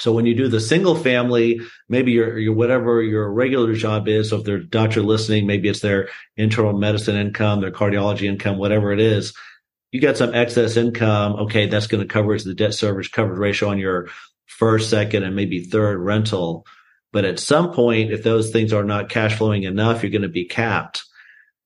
So 0.00 0.12
when 0.12 0.26
you 0.26 0.34
do 0.34 0.48
the 0.48 0.60
single 0.60 0.96
family, 0.96 1.60
maybe 1.88 2.12
your, 2.12 2.38
your 2.38 2.54
whatever 2.54 3.02
your 3.02 3.30
regular 3.30 3.74
job 3.74 4.08
is, 4.08 4.30
so 4.30 4.38
if 4.38 4.44
they're 4.44 4.58
doctor 4.58 5.02
listening, 5.02 5.46
maybe 5.46 5.68
it's 5.68 5.80
their 5.80 6.08
internal 6.36 6.72
medicine 6.72 7.16
income, 7.16 7.60
their 7.60 7.70
cardiology 7.70 8.22
income, 8.22 8.58
whatever 8.58 8.92
it 8.92 9.00
is, 9.00 9.34
you 9.92 10.00
got 10.00 10.16
some 10.16 10.34
excess 10.34 10.76
income. 10.76 11.34
Okay, 11.34 11.66
that's 11.66 11.86
going 11.86 12.02
to 12.02 12.12
cover 12.12 12.36
the 12.38 12.54
debt 12.54 12.74
service 12.74 13.08
coverage 13.08 13.38
ratio 13.38 13.70
on 13.70 13.78
your 13.78 14.08
first, 14.46 14.88
second, 14.88 15.24
and 15.24 15.36
maybe 15.36 15.64
third 15.64 15.98
rental. 15.98 16.66
But 17.12 17.24
at 17.24 17.40
some 17.40 17.72
point, 17.72 18.12
if 18.12 18.22
those 18.22 18.50
things 18.50 18.72
are 18.72 18.84
not 18.84 19.08
cash 19.08 19.36
flowing 19.36 19.64
enough, 19.64 20.02
you're 20.02 20.12
going 20.12 20.22
to 20.22 20.28
be 20.28 20.44
capped. 20.44 21.02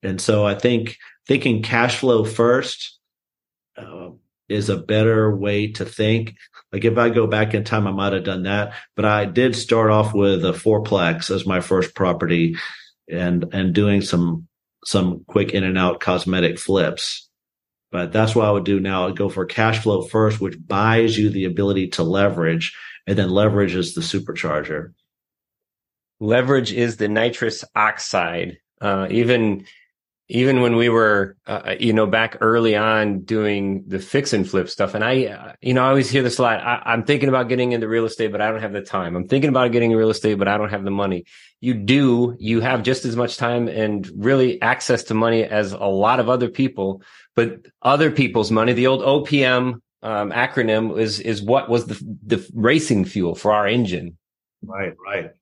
And 0.03 0.21
so 0.21 0.47
I 0.47 0.55
think 0.55 0.97
thinking 1.27 1.63
cash 1.63 1.99
flow 1.99 2.25
first 2.25 2.99
uh, 3.77 4.11
is 4.49 4.69
a 4.69 4.77
better 4.77 5.35
way 5.35 5.73
to 5.73 5.85
think. 5.85 6.35
Like 6.73 6.85
if 6.85 6.99
I 6.99 7.11
go 7.11 7.27
back 7.27 7.55
in 7.55 7.65
time, 7.65 7.87
I 7.87 7.93
might 7.93 8.13
have 8.13 8.25
done 8.25 8.45
that. 8.45 8.75
But 8.97 9.05
I 9.05 9.25
did 9.25 9.57
start 9.57 9.91
off 9.91 10.15
with 10.15 10.45
a 10.45 10.53
fourplex 10.53 11.35
as 11.35 11.47
my 11.47 11.61
first 11.61 11.95
property 11.95 12.57
and, 13.11 13.47
and 13.53 13.75
doing 13.75 14.01
some, 14.01 14.49
some 14.85 15.25
quick 15.27 15.53
in 15.53 15.65
and 15.65 15.79
out 15.79 16.01
cosmetic 16.01 16.59
flips. 16.59 17.29
But 17.91 18.13
that's 18.13 18.35
what 18.35 18.47
I 18.47 18.51
would 18.51 18.65
do 18.65 18.81
now. 18.81 19.07
I'd 19.07 19.17
go 19.17 19.29
for 19.29 19.47
cash 19.47 19.79
flow 19.79 20.03
first, 20.03 20.41
which 20.41 20.57
buys 20.59 21.17
you 21.17 21.31
the 21.31 21.45
ability 21.45 21.89
to 21.91 22.03
leverage 22.03 22.77
and 23.07 23.17
then 23.17 23.31
leverage 23.31 23.75
is 23.75 23.95
the 23.95 24.01
supercharger 24.01 24.93
leverage 26.21 26.73
is 26.73 26.97
the 26.97 27.09
nitrous 27.09 27.65
oxide 27.75 28.59
Uh, 28.81 29.07
even 29.11 29.65
even 30.29 30.63
when 30.63 30.77
we 30.77 30.89
were, 30.89 31.37
uh, 31.47 31.75
you 31.79 31.93
know, 31.93 32.07
back 32.07 32.39
early 32.41 32.75
on 32.75 33.21
doing 33.21 33.85
the 33.87 33.99
fix 33.99 34.33
and 34.33 34.49
flip 34.49 34.71
stuff. 34.71 34.95
And 34.95 35.05
I, 35.05 35.27
uh, 35.27 35.53
you 35.61 35.75
know, 35.75 35.85
I 35.85 35.89
always 35.89 36.09
hear 36.09 36.23
this 36.23 36.39
a 36.39 36.43
lot. 36.43 36.61
I, 36.61 36.95
am 36.95 37.05
thinking 37.05 37.29
about 37.29 37.49
getting 37.49 37.73
into 37.73 37.87
real 37.89 38.07
estate, 38.07 38.33
but 38.33 38.41
I 38.41 38.51
don't 38.51 38.63
have 38.63 38.73
the 38.73 38.81
time. 38.81 39.17
I'm 39.17 39.29
thinking 39.29 39.51
about 39.51 39.71
getting 39.73 39.91
in 39.91 39.99
real 39.99 40.09
estate, 40.09 40.39
but 40.39 40.49
I 40.49 40.57
don't 40.57 40.71
have 40.71 40.85
the 40.85 40.91
money. 40.91 41.27
You 41.61 41.75
do, 41.75 42.37
you 42.39 42.63
have 42.63 42.83
just 42.83 43.05
as 43.05 43.17
much 43.17 43.37
time 43.37 43.69
and 43.69 44.11
really 44.17 44.61
access 44.63 45.05
to 45.05 45.15
money 45.15 45.45
as 45.45 45.73
a 45.73 45.85
lot 45.85 46.21
of 46.21 46.31
other 46.31 46.49
people, 46.49 47.03
but 47.37 47.67
other 47.83 48.11
people's 48.11 48.51
money, 48.51 48.73
the 48.73 48.87
old 48.87 49.03
OPM 49.03 49.81
um, 50.03 50.31
acronym 50.31 50.99
is, 50.99 51.21
is 51.21 51.43
what 51.43 51.69
was 51.69 51.87
the, 51.87 52.17
the 52.25 52.49
racing 52.55 53.05
fuel 53.05 53.35
for 53.35 53.53
our 53.53 53.67
engine. 53.67 54.17
Right, 54.63 54.95
right. 55.05 55.33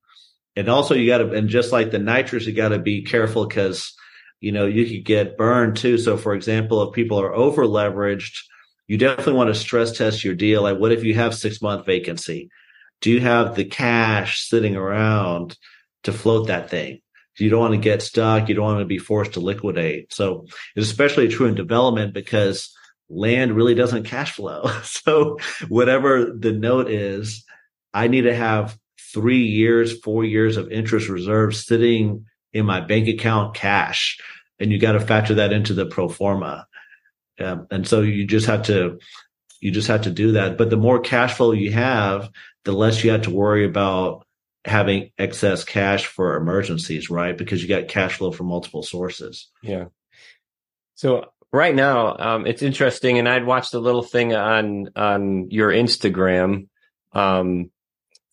And 0.57 0.69
also 0.69 0.95
you 0.97 1.07
got 1.07 1.19
to, 1.19 1.33
and 1.33 1.49
just 1.49 1.71
like 1.71 1.93
the 1.93 1.99
nitrous, 2.01 2.47
you 2.47 2.53
got 2.53 2.71
to 2.71 2.79
be 2.79 3.03
careful 3.03 3.47
because 3.47 3.95
you 4.43 4.51
know, 4.51 4.67
you 4.67 4.85
could 4.85 5.05
get 5.05 5.39
burned 5.39 5.77
too. 5.77 5.97
So 5.97 6.17
for 6.17 6.35
example, 6.35 6.83
if 6.83 6.93
people 6.93 7.21
are 7.21 7.33
over 7.33 7.65
leveraged, 7.65 8.41
you 8.89 8.99
definitely 8.99 9.35
want 9.35 9.55
to 9.55 9.59
stress 9.59 9.97
test 9.97 10.25
your 10.25 10.35
deal. 10.35 10.63
Like 10.63 10.79
what 10.79 10.91
if 10.91 11.05
you 11.05 11.15
have 11.15 11.33
six 11.33 11.63
month 11.63 11.87
vacancy? 11.87 12.51
Do 13.01 13.13
you 13.13 13.21
have 13.21 13.55
the 13.55 13.65
cash 13.65 14.43
sitting 14.49 14.75
around 14.75 15.57
to 16.03 16.13
float 16.13 16.49
that 16.49 16.71
thing? 16.71 17.01
You 17.39 17.51
don't 17.51 17.61
want 17.61 17.75
to 17.75 17.79
get 17.79 18.03
stuck. 18.03 18.49
You 18.49 18.57
don't 18.57 18.65
want 18.65 18.81
to 18.81 18.85
be 18.85 18.99
forced 18.99 19.35
to 19.35 19.41
liquidate. 19.41 20.13
So 20.13 20.47
it's 20.75 20.89
especially 20.89 21.29
true 21.29 21.47
in 21.47 21.55
development 21.55 22.13
because 22.13 22.75
land 23.09 23.55
really 23.55 23.77
doesn't 23.77 24.05
cash 24.05 24.33
flow. 24.33 24.69
So 24.83 25.39
whatever 25.69 26.33
the 26.37 26.53
note 26.53 26.91
is, 26.91 27.45
I 27.95 28.09
need 28.09 28.23
to 28.23 28.35
have 28.35 28.77
three 29.15 29.45
years, 29.45 30.01
four 30.01 30.25
years 30.25 30.57
of 30.57 30.71
interest 30.73 31.09
reserves 31.09 31.65
sitting 31.65 32.27
in 32.53 32.67
my 32.67 32.81
bank 32.81 33.09
account 33.09 33.55
cash 33.55 34.19
and 34.59 34.71
you 34.71 34.79
got 34.79 34.93
to 34.93 35.01
factor 35.01 35.35
that 35.35 35.53
into 35.53 35.75
the 35.75 35.87
pro 35.87 36.09
forma. 36.09 36.67
Um, 37.41 37.67
and 37.71 37.87
so 37.87 38.03
you 38.03 38.27
just 38.27 38.47
have 38.47 38.65
to, 38.65 38.99
you 39.61 39.71
just 39.71 39.89
have 39.89 40.03
to 40.03 40.11
do 40.11 40.33
that. 40.33 40.59
But 40.59 40.71
the 40.71 40.77
more 40.77 41.01
cash 41.01 41.35
flow 41.35 41.53
you 41.53 41.73
have, 41.73 42.31
the 42.65 42.73
less 42.73 43.03
you 43.03 43.11
have 43.11 43.23
to 43.23 43.31
worry 43.31 43.65
about 43.65 44.27
having 44.65 45.11
excess 45.19 45.65
cash 45.65 46.07
for 46.07 46.37
emergencies, 46.37 47.11
right? 47.11 47.37
Because 47.37 47.63
you 47.63 47.69
got 47.69 47.89
cash 47.89 48.17
flow 48.19 48.31
from 48.31 48.47
multiple 48.47 48.83
sources. 48.83 49.49
Yeah. 49.63 49.87
So 50.95 51.27
right 51.53 51.75
now, 51.75 52.17
um, 52.17 52.47
it's 52.47 52.63
interesting, 52.63 53.19
and 53.19 53.29
I'd 53.29 53.47
watched 53.47 53.75
a 53.75 53.81
little 53.81 54.03
thing 54.03 54.35
on 54.35 54.91
on 54.95 55.51
your 55.51 55.71
Instagram, 55.71 56.69
um, 57.13 57.71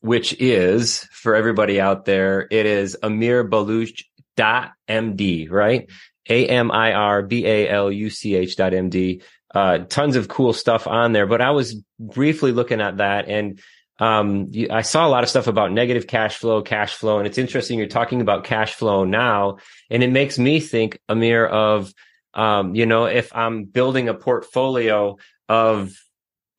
which 0.02 0.34
is 0.40 1.08
for 1.12 1.36
everybody 1.36 1.80
out 1.80 2.06
there. 2.06 2.48
It 2.50 2.66
is 2.66 2.98
Amir 3.02 3.48
Baluch 3.48 4.04
dot 4.38 4.72
MD, 4.88 5.50
right? 5.50 5.90
A 6.30 6.48
M 6.48 6.72
I 6.72 6.94
R 6.94 7.24
B 7.24 7.46
A 7.46 7.70
L 7.70 7.92
U 7.92 8.10
C 8.10 8.36
H 8.36 8.56
dot 8.56 8.72
MD. 8.72 9.24
Uh, 9.54 9.80
tons 9.80 10.16
of 10.16 10.28
cool 10.28 10.54
stuff 10.54 10.88
on 10.88 11.12
there, 11.12 11.26
but 11.26 11.42
I 11.42 11.52
was 11.52 11.76
briefly 12.00 12.52
looking 12.52 12.82
at 12.82 12.98
that 12.98 13.28
and 13.28 13.60
um, 14.00 14.52
I 14.72 14.82
saw 14.82 15.06
a 15.06 15.10
lot 15.10 15.24
of 15.24 15.30
stuff 15.30 15.48
about 15.48 15.74
negative 15.74 16.08
cash 16.08 16.38
flow, 16.38 16.62
cash 16.62 16.94
flow, 16.94 17.18
and 17.18 17.28
it's 17.28 17.38
interesting 17.38 17.78
you're 17.78 17.88
talking 17.88 18.22
about 18.22 18.46
cash 18.46 18.74
flow 18.74 19.04
now, 19.04 19.58
and 19.90 20.02
it 20.04 20.10
makes 20.10 20.40
me 20.40 20.62
think, 20.62 21.00
Amir, 21.10 21.46
of 21.46 21.94
um, 22.34 22.76
you 22.76 22.86
know, 22.86 23.06
if 23.06 23.36
I'm 23.36 23.66
building 23.66 24.08
a 24.08 24.14
portfolio 24.14 25.18
of 25.50 25.92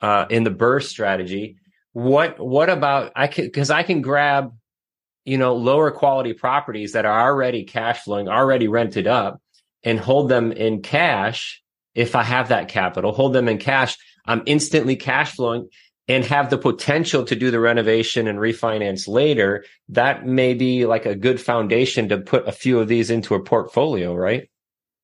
uh, 0.03 0.27
in 0.29 0.45
the 0.45 0.51
BRRRR 0.51 0.83
strategy, 0.83 1.57
what 1.93 2.39
what 2.39 2.71
about 2.71 3.13
I 3.17 3.27
can 3.27 3.45
because 3.45 3.71
I 3.71 3.83
can 3.83 4.03
grab 4.03 4.53
you 5.25 5.39
know, 5.39 5.55
lower 5.55 5.91
quality 5.91 6.33
properties 6.33 6.93
that 6.93 7.05
are 7.05 7.21
already 7.29 7.65
cash 7.65 8.01
flowing, 8.01 8.29
already 8.29 8.69
rented 8.69 9.07
up 9.07 9.41
and 9.85 9.99
hold 9.99 10.29
them 10.29 10.53
in 10.53 10.83
cash. 10.83 11.63
If 11.95 12.15
I 12.15 12.23
have 12.23 12.49
that 12.49 12.69
capital, 12.69 13.13
hold 13.13 13.33
them 13.33 13.49
in 13.49 13.59
cash, 13.59 13.97
I'm 14.27 14.43
instantly 14.47 14.97
cash 14.97 15.35
flowing 15.35 15.69
and 16.09 16.25
have 16.25 16.51
the 16.51 16.59
potential 16.59 17.25
to 17.25 17.37
do 17.37 17.51
the 17.51 17.61
renovation 17.61 18.27
and 18.27 18.39
refinance 18.39 19.07
later. 19.07 19.65
That 19.91 20.27
may 20.27 20.55
be 20.55 20.87
like 20.87 21.07
a 21.07 21.15
good 21.15 21.41
foundation 21.41 22.09
to 22.09 22.19
put 22.19 22.49
a 22.49 22.53
few 22.53 22.81
of 22.81 22.89
these 22.89 23.11
into 23.11 23.35
a 23.35 23.43
portfolio, 23.43 24.15
right? 24.15 24.49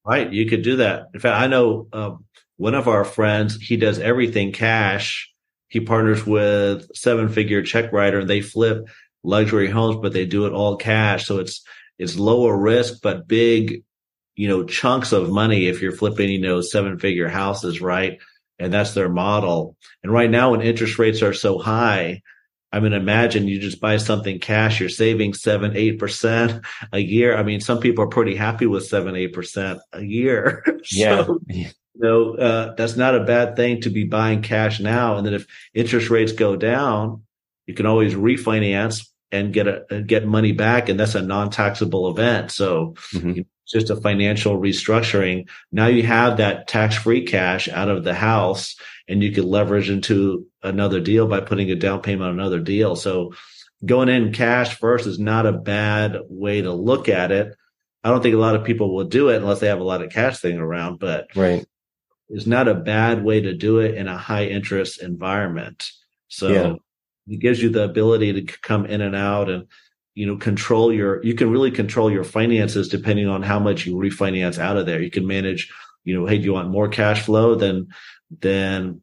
Right. 0.05 0.32
You 0.32 0.49
could 0.49 0.62
do 0.62 0.76
that. 0.76 1.07
In 1.12 1.20
fact, 1.20 1.41
I 1.41 1.49
know 1.49 1.89
um, 1.93 2.24
one 2.57 2.74
of 2.74 2.89
our 2.89 3.05
friends, 3.05 3.57
he 3.57 3.76
does 3.76 3.99
everything 3.99 4.53
cash. 4.53 5.32
He 5.69 5.81
partners 5.81 6.25
with 6.25 6.95
seven 6.95 7.29
figure 7.29 7.62
check 7.62 7.93
writer 7.93 8.21
and 8.21 8.31
they 8.31 8.41
flip 8.41 8.87
luxury 9.25 9.69
homes, 9.69 9.99
but 10.01 10.12
they 10.12 10.27
do 10.27 10.47
it 10.47 10.53
all 10.53 10.77
cash. 10.77 11.27
So 11.27 11.39
it's, 11.39 11.64
it's 11.99 12.17
lower 12.17 12.57
risk, 12.57 13.01
but 13.03 13.27
big, 13.27 13.83
you 14.37 14.49
know, 14.49 14.64
chunks 14.64 15.12
of 15.12 15.31
money 15.31 15.67
if 15.67 15.83
you're 15.83 15.93
flipping, 15.93 16.31
you 16.31 16.41
know, 16.41 16.61
seven 16.61 16.99
figure 16.99 17.29
houses, 17.29 17.81
right? 17.81 18.19
And 18.59 18.73
that's 18.73 18.95
their 18.95 19.09
model. 19.09 19.77
And 20.03 20.12
right 20.12 20.31
now 20.31 20.53
when 20.53 20.62
interest 20.62 20.99
rates 20.99 21.23
are 21.23 21.35
so 21.35 21.59
high, 21.59 22.23
I 22.73 22.81
mean, 22.81 22.93
imagine 22.93 23.49
you 23.49 23.61
just 23.61 23.81
buy 23.81 23.97
something 23.97 24.39
cash, 24.39 24.81
you're 24.81 24.89
saving 24.89 25.35
seven, 25.35 25.77
eight 25.77 25.99
percent 25.99 26.64
a 26.93 26.99
year. 26.99 27.37
I 27.37 27.43
mean, 27.43 27.61
some 27.61 27.81
people 27.81 28.05
are 28.05 28.09
pretty 28.09 28.37
happy 28.37 28.67
with 28.67 28.87
seven, 28.87 29.17
eight 29.17 29.33
percent 29.33 29.81
a 29.93 30.03
year. 30.03 30.64
Yeah. 30.93 31.25
so, 31.25 31.41
you 31.99 32.07
know, 32.07 32.35
uh, 32.35 32.75
that's 32.75 32.97
not 32.97 33.15
a 33.15 33.25
bad 33.25 33.57
thing 33.57 33.81
to 33.83 33.91
be 33.91 34.05
buying 34.05 34.43
cash 34.43 34.81
now. 34.81 35.17
And 35.17 35.27
then 35.27 35.35
if 35.35 35.47
interest 35.73 36.11
rates 36.11 36.33
go 36.33 36.57
down, 36.57 37.23
you 37.67 37.75
can 37.75 37.87
always 37.87 38.15
refinance 38.15 39.09
and 39.33 39.53
get 39.53 39.67
a 39.67 40.03
get 40.07 40.27
money 40.27 40.53
back, 40.53 40.89
and 40.89 41.01
that's 41.01 41.15
a 41.15 41.23
non-taxable 41.23 42.11
event. 42.11 42.53
So 42.53 42.95
mm-hmm. 43.15 43.29
you 43.29 43.35
know, 43.37 43.45
it's 43.65 43.73
just 43.73 43.91
a 43.91 44.01
financial 44.01 44.59
restructuring. 44.59 45.49
Now 45.73 45.87
you 45.87 46.05
have 46.05 46.37
that 46.37 46.69
tax-free 46.69 47.27
cash 47.27 47.69
out 47.69 47.89
of 47.89 48.05
the 48.05 48.15
house, 48.15 48.77
and 49.09 49.23
you 49.23 49.33
can 49.33 49.45
leverage 49.45 49.91
into 49.91 50.47
another 50.63 51.01
deal 51.01 51.27
by 51.27 51.41
putting 51.41 51.71
a 51.71 51.75
down 51.75 52.03
payment 52.03 52.29
on 52.29 52.39
another 52.39 52.61
deal. 52.61 52.95
So 52.95 53.35
going 53.85 54.09
in 54.09 54.33
cash 54.33 54.79
first 54.79 55.07
is 55.07 55.19
not 55.19 55.47
a 55.47 55.53
bad 55.53 56.17
way 56.29 56.63
to 56.63 56.73
look 56.73 57.09
at 57.09 57.33
it. 57.33 57.57
I 58.05 58.11
don't 58.11 58.23
think 58.23 58.37
a 58.37 58.39
lot 58.39 58.55
of 58.55 58.65
people 58.65 58.95
will 58.95 59.05
do 59.05 59.31
it 59.31 59.37
unless 59.37 59.59
they 59.59 59.67
have 59.67 59.81
a 59.81 59.85
lot 59.85 60.03
of 60.03 60.13
cash 60.13 60.39
thing 60.39 60.59
around, 60.59 61.01
but 61.01 61.35
right. 61.35 61.67
It's 62.29 62.47
not 62.47 62.68
a 62.68 62.74
bad 62.74 63.24
way 63.24 63.41
to 63.41 63.55
do 63.55 63.79
it 63.79 63.95
in 63.95 64.09
a 64.09 64.16
high 64.16 64.47
interest 64.47 65.03
environment. 65.03 65.91
So 66.29 66.49
yeah. 66.49 66.74
it 67.29 67.41
gives 67.41 67.62
you 67.62 67.70
the 67.70 67.85
ability 67.85 68.33
to 68.33 68.59
come 68.62 68.87
in 68.87 69.01
and 69.01 69.14
out 69.14 69.49
and 69.49 69.66
you 70.14 70.27
know 70.27 70.37
control 70.37 70.93
your 70.93 71.22
you 71.24 71.35
can 71.35 71.51
really 71.51 71.70
control 71.70 72.11
your 72.11 72.24
finances 72.24 72.89
depending 72.89 73.29
on 73.29 73.43
how 73.43 73.59
much 73.59 73.87
you 73.87 73.95
refinance 73.95 74.59
out 74.59 74.77
of 74.77 74.87
there. 74.87 75.01
You 75.01 75.11
can 75.11 75.27
manage 75.27 75.72
you 76.05 76.18
know 76.18 76.27
hey 76.27 76.39
do 76.39 76.45
you 76.45 76.53
want 76.53 76.70
more 76.70 76.89
cash 76.89 77.22
flow? 77.22 77.55
Then 77.55 77.89
then 78.41 79.03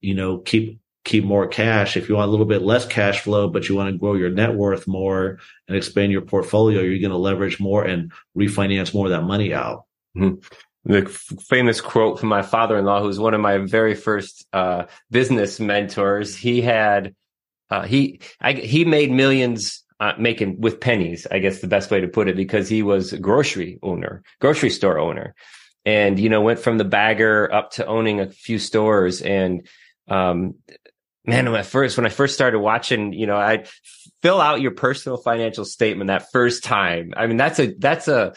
you 0.00 0.14
know 0.14 0.38
keep 0.38 0.80
keep 1.04 1.24
more 1.24 1.46
cash. 1.46 1.98
If 1.98 2.08
you 2.08 2.14
want 2.14 2.28
a 2.28 2.30
little 2.30 2.46
bit 2.46 2.62
less 2.62 2.86
cash 2.86 3.20
flow 3.20 3.48
but 3.48 3.68
you 3.68 3.74
want 3.74 3.92
to 3.92 3.98
grow 3.98 4.14
your 4.14 4.30
net 4.30 4.54
worth 4.54 4.88
more 4.88 5.38
and 5.68 5.76
expand 5.76 6.12
your 6.12 6.22
portfolio 6.22 6.80
you're 6.80 7.00
going 7.00 7.10
to 7.10 7.16
leverage 7.16 7.60
more 7.60 7.84
and 7.84 8.10
refinance 8.36 8.94
more 8.94 9.06
of 9.06 9.12
that 9.12 9.22
money 9.22 9.52
out. 9.52 9.84
Mm-hmm 10.16 10.40
the 10.84 11.06
famous 11.48 11.80
quote 11.80 12.18
from 12.18 12.28
my 12.28 12.42
father-in-law, 12.42 13.00
who 13.00 13.06
was 13.06 13.18
one 13.18 13.34
of 13.34 13.40
my 13.40 13.58
very 13.58 13.94
first 13.94 14.46
uh, 14.52 14.84
business 15.10 15.58
mentors. 15.58 16.36
He 16.36 16.60
had 16.60 17.14
uh, 17.70 17.82
he 17.82 18.20
I, 18.40 18.52
he 18.52 18.84
made 18.84 19.10
millions 19.10 19.82
uh, 20.00 20.12
making 20.18 20.60
with 20.60 20.80
pennies. 20.80 21.26
I 21.30 21.38
guess 21.38 21.60
the 21.60 21.66
best 21.66 21.90
way 21.90 22.00
to 22.00 22.08
put 22.08 22.28
it 22.28 22.36
because 22.36 22.68
he 22.68 22.82
was 22.82 23.12
a 23.12 23.18
grocery 23.18 23.78
owner, 23.82 24.22
grocery 24.40 24.70
store 24.70 24.98
owner, 24.98 25.34
and 25.84 26.18
you 26.18 26.28
know 26.28 26.42
went 26.42 26.58
from 26.58 26.78
the 26.78 26.84
bagger 26.84 27.52
up 27.52 27.72
to 27.72 27.86
owning 27.86 28.20
a 28.20 28.28
few 28.28 28.58
stores. 28.58 29.22
And 29.22 29.66
um, 30.08 30.56
man, 31.24 31.46
when 31.46 31.60
I 31.60 31.62
first 31.62 31.96
when 31.96 32.06
I 32.06 32.10
first 32.10 32.34
started 32.34 32.58
watching, 32.58 33.12
you 33.12 33.26
know, 33.26 33.36
I 33.36 33.64
fill 34.22 34.40
out 34.40 34.60
your 34.60 34.72
personal 34.72 35.16
financial 35.16 35.64
statement 35.64 36.08
that 36.08 36.30
first 36.30 36.64
time. 36.64 37.14
I 37.16 37.26
mean, 37.26 37.36
that's 37.36 37.58
a 37.58 37.74
that's 37.78 38.08
a 38.08 38.34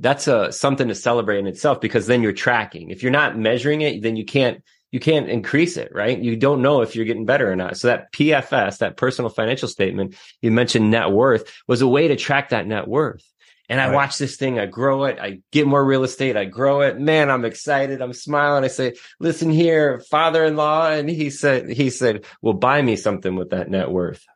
that's 0.00 0.26
a 0.26 0.50
something 0.50 0.88
to 0.88 0.94
celebrate 0.94 1.38
in 1.38 1.46
itself 1.46 1.80
because 1.80 2.06
then 2.06 2.22
you're 2.22 2.32
tracking. 2.32 2.90
If 2.90 3.02
you're 3.02 3.12
not 3.12 3.38
measuring 3.38 3.82
it, 3.82 4.02
then 4.02 4.16
you 4.16 4.24
can't 4.24 4.62
you 4.90 4.98
can't 4.98 5.28
increase 5.28 5.76
it, 5.76 5.92
right? 5.94 6.18
You 6.18 6.34
don't 6.34 6.62
know 6.62 6.82
if 6.82 6.96
you're 6.96 7.04
getting 7.04 7.26
better 7.26 7.50
or 7.50 7.54
not. 7.54 7.76
So 7.76 7.88
that 7.88 8.12
PFS, 8.12 8.78
that 8.78 8.96
personal 8.96 9.28
financial 9.28 9.68
statement, 9.68 10.16
you 10.40 10.50
mentioned 10.50 10.90
net 10.90 11.10
worth 11.10 11.52
was 11.68 11.80
a 11.80 11.86
way 11.86 12.08
to 12.08 12.16
track 12.16 12.48
that 12.48 12.66
net 12.66 12.88
worth. 12.88 13.24
And 13.68 13.80
I 13.80 13.86
right. 13.86 13.94
watch 13.94 14.18
this 14.18 14.36
thing, 14.36 14.58
I 14.58 14.66
grow 14.66 15.04
it, 15.04 15.20
I 15.20 15.42
get 15.52 15.64
more 15.64 15.84
real 15.84 16.02
estate, 16.02 16.36
I 16.36 16.44
grow 16.44 16.80
it. 16.80 16.98
Man, 16.98 17.30
I'm 17.30 17.44
excited. 17.44 18.02
I'm 18.02 18.12
smiling. 18.12 18.64
I 18.64 18.66
say, 18.66 18.94
listen 19.20 19.48
here, 19.48 20.00
father-in-law. 20.10 20.90
And 20.90 21.08
he 21.08 21.30
said, 21.30 21.70
he 21.70 21.90
said, 21.90 22.24
well, 22.42 22.54
buy 22.54 22.82
me 22.82 22.96
something 22.96 23.36
with 23.36 23.50
that 23.50 23.70
net 23.70 23.88
worth. 23.88 24.26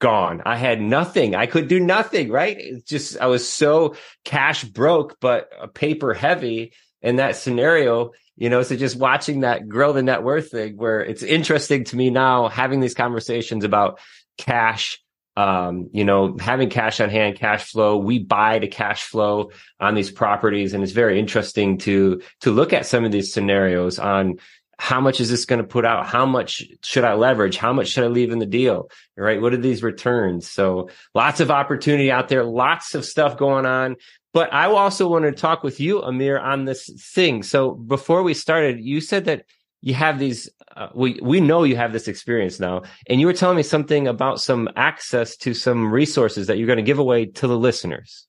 Gone. 0.00 0.42
I 0.44 0.56
had 0.56 0.80
nothing. 0.80 1.34
I 1.34 1.46
could 1.46 1.68
do 1.68 1.78
nothing, 1.78 2.30
right? 2.30 2.56
It's 2.58 2.88
just, 2.88 3.20
I 3.20 3.26
was 3.26 3.48
so 3.48 3.96
cash 4.24 4.64
broke, 4.64 5.18
but 5.20 5.74
paper 5.74 6.14
heavy 6.14 6.72
in 7.02 7.16
that 7.16 7.36
scenario 7.36 8.12
you 8.36 8.50
know 8.50 8.62
so 8.62 8.76
just 8.76 8.96
watching 8.96 9.40
that 9.40 9.68
grow 9.68 9.92
the 9.92 10.02
net 10.02 10.22
worth 10.22 10.50
thing 10.50 10.76
where 10.76 11.00
it's 11.00 11.22
interesting 11.22 11.84
to 11.84 11.96
me 11.96 12.10
now 12.10 12.48
having 12.48 12.80
these 12.80 12.94
conversations 12.94 13.64
about 13.64 14.00
cash 14.36 14.98
um, 15.36 15.88
you 15.92 16.04
know, 16.04 16.36
having 16.38 16.68
cash 16.68 17.00
on 17.00 17.08
hand, 17.08 17.36
cash 17.36 17.70
flow. 17.70 17.96
We 17.96 18.18
buy 18.18 18.58
to 18.58 18.66
cash 18.66 19.04
flow 19.04 19.52
on 19.78 19.94
these 19.94 20.10
properties, 20.10 20.74
and 20.74 20.82
it's 20.82 20.92
very 20.92 21.18
interesting 21.18 21.78
to 21.78 22.20
to 22.40 22.50
look 22.50 22.72
at 22.72 22.84
some 22.84 23.04
of 23.04 23.12
these 23.12 23.32
scenarios 23.32 23.98
on 23.98 24.38
how 24.80 24.98
much 24.98 25.20
is 25.20 25.28
this 25.28 25.44
going 25.44 25.60
to 25.60 25.66
put 25.66 25.84
out? 25.84 26.06
How 26.06 26.24
much 26.24 26.64
should 26.82 27.04
I 27.04 27.12
leverage? 27.12 27.58
How 27.58 27.70
much 27.70 27.88
should 27.88 28.02
I 28.02 28.06
leave 28.06 28.32
in 28.32 28.38
the 28.38 28.46
deal? 28.46 28.90
Right? 29.14 29.38
What 29.38 29.52
are 29.52 29.58
these 29.58 29.82
returns? 29.82 30.50
So 30.50 30.88
lots 31.14 31.40
of 31.40 31.50
opportunity 31.50 32.10
out 32.10 32.28
there, 32.28 32.44
lots 32.44 32.94
of 32.94 33.04
stuff 33.04 33.36
going 33.36 33.66
on. 33.66 33.96
But 34.32 34.54
I 34.54 34.64
also 34.66 35.06
want 35.06 35.26
to 35.26 35.32
talk 35.32 35.62
with 35.62 35.80
you, 35.80 36.00
Amir, 36.00 36.38
on 36.38 36.64
this 36.64 36.88
thing. 37.12 37.42
So 37.42 37.72
before 37.72 38.22
we 38.22 38.32
started, 38.32 38.80
you 38.80 39.02
said 39.02 39.26
that 39.26 39.44
you 39.82 39.92
have 39.92 40.18
these 40.18 40.48
uh, 40.74 40.88
we 40.94 41.20
we 41.22 41.42
know 41.42 41.62
you 41.62 41.76
have 41.76 41.92
this 41.92 42.08
experience 42.08 42.58
now 42.58 42.82
and 43.06 43.20
you 43.20 43.26
were 43.26 43.34
telling 43.34 43.56
me 43.58 43.62
something 43.62 44.08
about 44.08 44.40
some 44.40 44.68
access 44.76 45.36
to 45.36 45.52
some 45.52 45.92
resources 45.92 46.46
that 46.46 46.56
you're 46.56 46.66
going 46.66 46.78
to 46.78 46.82
give 46.82 46.98
away 46.98 47.26
to 47.26 47.46
the 47.46 47.56
listeners 47.56 48.26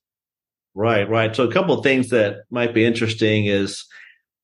right 0.74 1.08
right 1.10 1.36
so 1.36 1.46
a 1.46 1.52
couple 1.52 1.76
of 1.76 1.84
things 1.84 2.08
that 2.08 2.38
might 2.50 2.72
be 2.72 2.84
interesting 2.84 3.44
is 3.46 3.84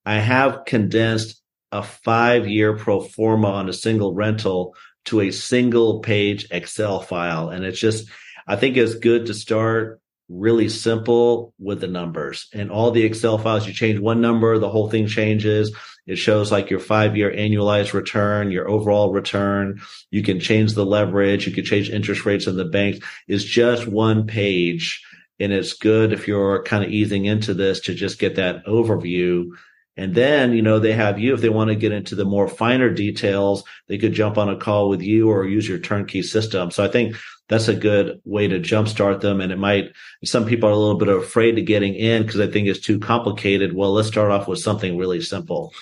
i 0.05 0.17
have 0.17 0.65
condensed 0.67 1.38
a 1.73 1.83
five 1.83 2.49
year 2.49 2.77
pro 2.77 3.01
forma 3.01 3.49
on 3.49 3.69
a 3.69 3.73
single 3.73 4.15
rental 4.15 4.75
to 5.07 5.21
a 5.21 5.31
single 5.31 6.01
page 6.01 6.47
excel 6.51 7.01
file 7.01 7.49
and 7.51 7.65
it's 7.65 7.81
just 7.81 8.09
i 8.47 8.57
think 8.57 8.77
it's 8.77 8.95
good 8.95 9.27
to 9.27 9.35
start 9.35 10.01
really 10.29 10.69
simple 10.69 11.55
with 11.59 11.81
the 11.81 11.87
numbers 11.87 12.49
and 12.53 12.71
all 12.71 12.91
the 12.91 13.05
excel 13.05 13.39
files 13.39 13.67
you 13.67 13.73
change 13.73 13.99
one 13.99 14.21
number 14.21 14.59
the 14.59 14.69
whole 14.69 14.91
thing 14.91 15.07
changes 15.07 15.73
it 16.09 16.17
shows 16.17 16.51
like 16.51 16.71
your 16.71 16.81
five 16.81 17.19
year 17.19 17.31
annualized 17.31 17.93
return, 17.93 18.51
your 18.51 18.69
overall 18.69 19.13
return. 19.13 19.83
You 20.11 20.23
can 20.23 20.41
change 20.41 20.73
the 20.73 20.87
leverage. 20.87 21.47
You 21.47 21.53
can 21.53 21.67
change 21.67 21.91
interest 21.91 22.25
rates 22.25 22.47
in 22.47 22.57
the 22.57 22.65
banks. 22.65 23.01
It's 23.29 23.45
just 23.45 23.87
one 23.87 24.27
page. 24.27 25.05
And 25.39 25.53
it's 25.53 25.75
good 25.75 26.15
if 26.15 26.27
you're 26.27 26.63
kind 26.63 26.83
of 26.83 26.91
easing 26.91 27.27
into 27.27 27.53
this 27.53 27.81
to 27.81 27.95
just 27.95 28.19
get 28.19 28.37
that 28.37 28.65
overview. 28.65 29.51
And 29.99 30.15
then, 30.15 30.53
you 30.53 30.63
know, 30.63 30.79
they 30.79 30.93
have 30.93 31.19
you 31.19 31.35
if 31.35 31.41
they 31.41 31.49
want 31.49 31.69
to 31.69 31.75
get 31.75 31.91
into 31.91 32.15
the 32.15 32.25
more 32.25 32.47
finer 32.47 32.89
details, 32.89 33.65
they 33.89 33.99
could 33.99 34.13
jump 34.13 34.39
on 34.39 34.49
a 34.49 34.57
call 34.57 34.89
with 34.89 35.03
you 35.03 35.29
or 35.29 35.45
use 35.45 35.69
your 35.69 35.81
turnkey 35.81 36.23
system. 36.23 36.71
So 36.71 36.85
I 36.85 36.89
think 36.89 37.17
that's 37.49 37.67
a 37.67 37.75
good 37.75 38.21
way 38.25 38.47
to 38.47 38.61
jumpstart 38.61 39.21
them. 39.21 39.41
And 39.41 39.51
it 39.51 39.59
might, 39.59 39.91
some 40.25 40.47
people 40.47 40.69
are 40.69 40.73
a 40.73 40.77
little 40.77 40.99
bit 40.99 41.09
afraid 41.09 41.59
of 41.59 41.67
getting 41.67 41.95
in 41.95 42.23
because 42.23 42.37
they 42.37 42.47
think 42.47 42.69
it's 42.69 42.79
too 42.79 43.01
complicated. 43.01 43.75
Well, 43.75 43.93
let's 43.93 44.07
start 44.07 44.31
off 44.31 44.47
with 44.47 44.61
something 44.61 44.97
really 44.97 45.21
simple. 45.21 45.75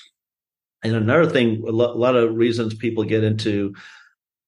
And 0.82 0.96
another 0.96 1.28
thing, 1.28 1.62
a 1.66 1.72
lot 1.72 2.16
of 2.16 2.34
reasons 2.34 2.74
people 2.74 3.04
get 3.04 3.22
into 3.22 3.74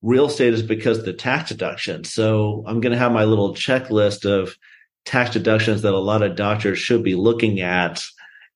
real 0.00 0.28
estate 0.28 0.54
is 0.54 0.62
because 0.62 1.04
the 1.04 1.12
tax 1.12 1.50
deduction. 1.50 2.04
So 2.04 2.64
I'm 2.66 2.80
going 2.80 2.92
to 2.92 2.98
have 2.98 3.12
my 3.12 3.24
little 3.24 3.54
checklist 3.54 4.24
of 4.24 4.56
tax 5.04 5.30
deductions 5.30 5.82
that 5.82 5.92
a 5.92 5.98
lot 5.98 6.22
of 6.22 6.36
doctors 6.36 6.78
should 6.78 7.02
be 7.02 7.16
looking 7.16 7.60
at, 7.60 8.06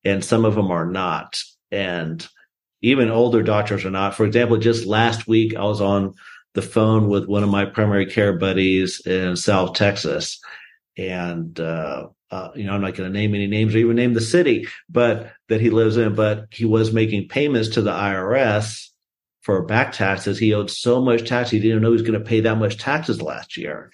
and 0.05 0.25
some 0.25 0.45
of 0.45 0.55
them 0.55 0.71
are 0.71 0.87
not. 0.87 1.43
And 1.71 2.27
even 2.83 3.11
older 3.11 3.43
doctors 3.43 3.85
are 3.85 3.91
not. 3.91 4.15
For 4.15 4.25
example, 4.25 4.57
just 4.59 4.87
last 4.87 5.29
week, 5.29 5.57
I 5.57 5.65
was 5.65 5.81
on 5.81 6.15
the 6.55 6.63
phone 6.63 7.09
with 7.09 7.27
one 7.27 7.43
of 7.43 7.49
my 7.49 7.65
primary 7.65 8.07
care 8.07 8.37
buddies 8.37 9.01
in 9.07 9.37
South 9.37 9.75
Texas. 9.75 10.41
And 10.99 11.59
uh, 11.59 12.09
uh, 12.33 12.51
you 12.55 12.65
know, 12.65 12.73
I'm 12.73 12.81
not 12.81 12.95
going 12.95 13.13
to 13.13 13.19
name 13.19 13.35
any 13.35 13.47
names 13.47 13.75
or 13.75 13.79
even 13.79 13.97
name 13.97 14.15
the 14.15 14.21
city, 14.21 14.67
but 14.89 15.33
that 15.49 15.61
he 15.61 15.69
lives 15.69 15.99
in, 15.99 16.15
but 16.15 16.47
he 16.51 16.65
was 16.65 16.93
making 16.93 17.29
payments 17.29 17.69
to 17.71 17.83
the 17.83 17.93
IRS 17.93 18.89
for 19.43 19.63
back 19.65 19.93
taxes. 19.93 20.39
He 20.39 20.55
owed 20.55 20.71
so 20.71 21.01
much 21.03 21.29
tax. 21.29 21.51
He 21.51 21.61
didn't 21.61 21.83
know 21.83 21.89
he 21.89 21.93
was 21.93 22.03
going 22.03 22.19
to 22.19 22.25
pay 22.25 22.41
that 22.41 22.57
much 22.57 22.79
taxes 22.79 23.21
last 23.21 23.59
year. 23.59 23.91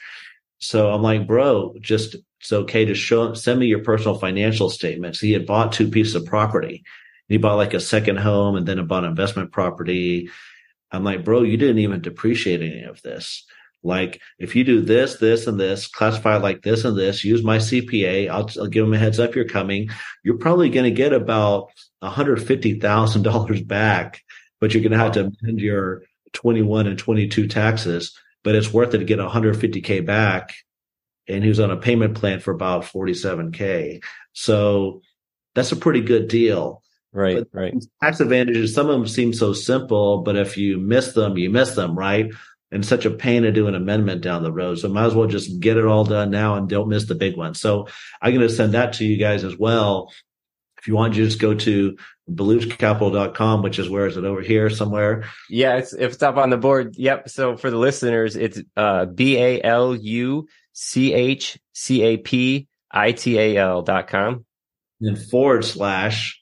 So 0.59 0.91
I'm 0.91 1.03
like, 1.03 1.27
bro, 1.27 1.75
just 1.81 2.15
it's 2.41 2.53
okay 2.53 2.85
to 2.85 2.95
show, 2.95 3.35
send 3.35 3.61
me 3.61 3.67
your 3.67 3.83
personal 3.83 4.19
financial 4.19 4.71
statements. 4.71 5.19
He 5.19 5.33
had 5.33 5.47
bought 5.47 5.73
two 5.73 5.89
pieces 5.89 6.15
of 6.15 6.27
property. 6.27 6.85
He 7.29 7.37
bought 7.37 7.57
like 7.57 7.75
a 7.75 7.81
second 7.81 8.19
home 8.19 8.57
and 8.57 8.67
then 8.67 8.85
bought 8.87 9.05
an 9.05 9.11
investment 9.11 9.53
property. 9.53 10.31
I'm 10.91 11.05
like, 11.05 11.25
bro, 11.25 11.43
you 11.43 11.57
didn't 11.57 11.79
even 11.79 12.01
depreciate 12.01 12.63
any 12.63 12.85
of 12.85 13.03
this. 13.03 13.45
Like 13.83 14.21
if 14.39 14.57
you 14.57 14.65
do 14.65 14.81
this, 14.81 15.17
this, 15.17 15.47
and 15.47 15.59
this, 15.59 15.87
classify 15.87 16.37
it 16.37 16.43
like 16.43 16.63
this 16.63 16.85
and 16.85 16.97
this, 16.97 17.25
use 17.25 17.45
my 17.45 17.59
CPA. 17.59 18.29
I'll, 18.29 18.49
I'll 18.59 18.69
give 18.69 18.85
them 18.85 18.95
a 18.95 18.99
heads 18.99 19.21
up. 19.21 19.35
You're 19.35 19.45
coming. 19.45 19.91
You're 20.25 20.39
probably 20.39 20.71
going 20.71 20.85
to 20.85 20.91
get 20.91 21.13
about 21.13 21.71
$150,000 22.03 23.67
back, 23.67 24.23
but 24.61 24.73
you're 24.73 24.83
going 24.83 24.93
to 24.93 24.99
have 24.99 25.13
to 25.13 25.33
amend 25.43 25.61
your 25.61 26.03
21 26.33 26.87
and 26.87 26.99
22 26.99 27.47
taxes. 27.49 28.19
But 28.45 28.55
it's 28.55 28.73
worth 28.73 28.95
it 28.95 28.99
to 28.99 29.05
get 29.05 29.19
150k 29.19 30.07
back. 30.07 30.55
And 31.29 31.43
he 31.43 31.49
was 31.49 31.61
on 31.61 31.71
a 31.71 31.77
payment 31.77 32.15
plan 32.15 32.41
for 32.41 32.53
about 32.53 32.85
47k. 32.85 34.03
So 34.33 35.03
that's 35.55 35.73
a 35.73 35.77
pretty 35.77 36.01
good 36.01 36.29
deal. 36.29 36.83
Right, 37.13 37.39
but 37.39 37.49
right. 37.53 37.75
Tax 38.03 38.21
advantages, 38.21 38.75
some 38.75 38.89
of 38.89 38.93
them 38.93 39.09
seem 39.09 39.33
so 39.33 39.53
simple, 39.53 40.19
but 40.19 40.37
if 40.37 40.57
you 40.57 40.79
miss 40.79 41.13
them, 41.13 41.39
you 41.39 41.51
miss 41.51 41.75
them, 41.75 41.99
right? 41.99 42.31
and 42.71 42.85
such 42.85 43.07
a 43.07 43.11
pain 43.11 43.43
to 43.43 43.53
do 43.53 43.67
an 43.67 43.75
amendment 43.75 44.21
down 44.21 44.43
the 44.43 44.53
road. 44.53 44.79
So 44.79 44.89
might 44.89 45.07
as 45.07 45.15
well 45.15 45.27
just 45.27 45.61
get 45.61 45.77
it 45.77 45.87
all 45.87 46.05
done 46.05 46.31
now 46.31 46.57
and 46.57 46.69
don't 46.69 46.89
miss 46.89 47.07
the 47.07 47.15
big 47.15 47.37
one. 47.37 47.55
So 47.55 47.89
I'm 48.21 48.35
going 48.35 48.47
to 48.47 48.53
send 48.53 48.75
that 48.75 48.95
to 48.95 49.05
you 49.05 49.17
guys 49.17 49.45
as 49.45 49.57
well. 49.57 50.13
If 50.79 50.87
you 50.87 50.95
want, 50.95 51.17
you 51.17 51.25
just 51.25 51.41
go 51.41 51.55
to 51.55 51.97
baluchcapital.com, 52.31 53.63
which 53.63 53.79
is 53.79 53.89
where 53.89 54.07
is 54.07 54.17
it 54.17 54.25
over 54.25 54.43
here 54.43 54.71
somewhere? 54.71 55.25
Yeah, 55.49 55.77
it's, 55.77 55.93
if 55.93 56.13
it's 56.13 56.23
up 56.23 56.37
on 56.37 56.51
the 56.51 56.57
board. 56.57 56.95
Yep. 56.97 57.31
So 57.31 57.57
for 57.57 57.71
the 57.71 57.79
listeners, 57.79 58.37
it's 58.37 58.61
uh, 58.77 59.07
B 59.07 59.39
A 59.39 59.63
L 59.63 59.97
U 59.97 60.47
C 60.81 61.13
H 61.13 61.59
C 61.73 62.03
A 62.03 62.17
P 62.19 62.69
I 62.89 63.11
T 63.11 63.37
A 63.37 63.57
L 63.57 63.83
dot 63.83 64.07
com. 64.07 64.45
And 65.01 65.19
forward 65.19 65.65
slash 65.65 66.41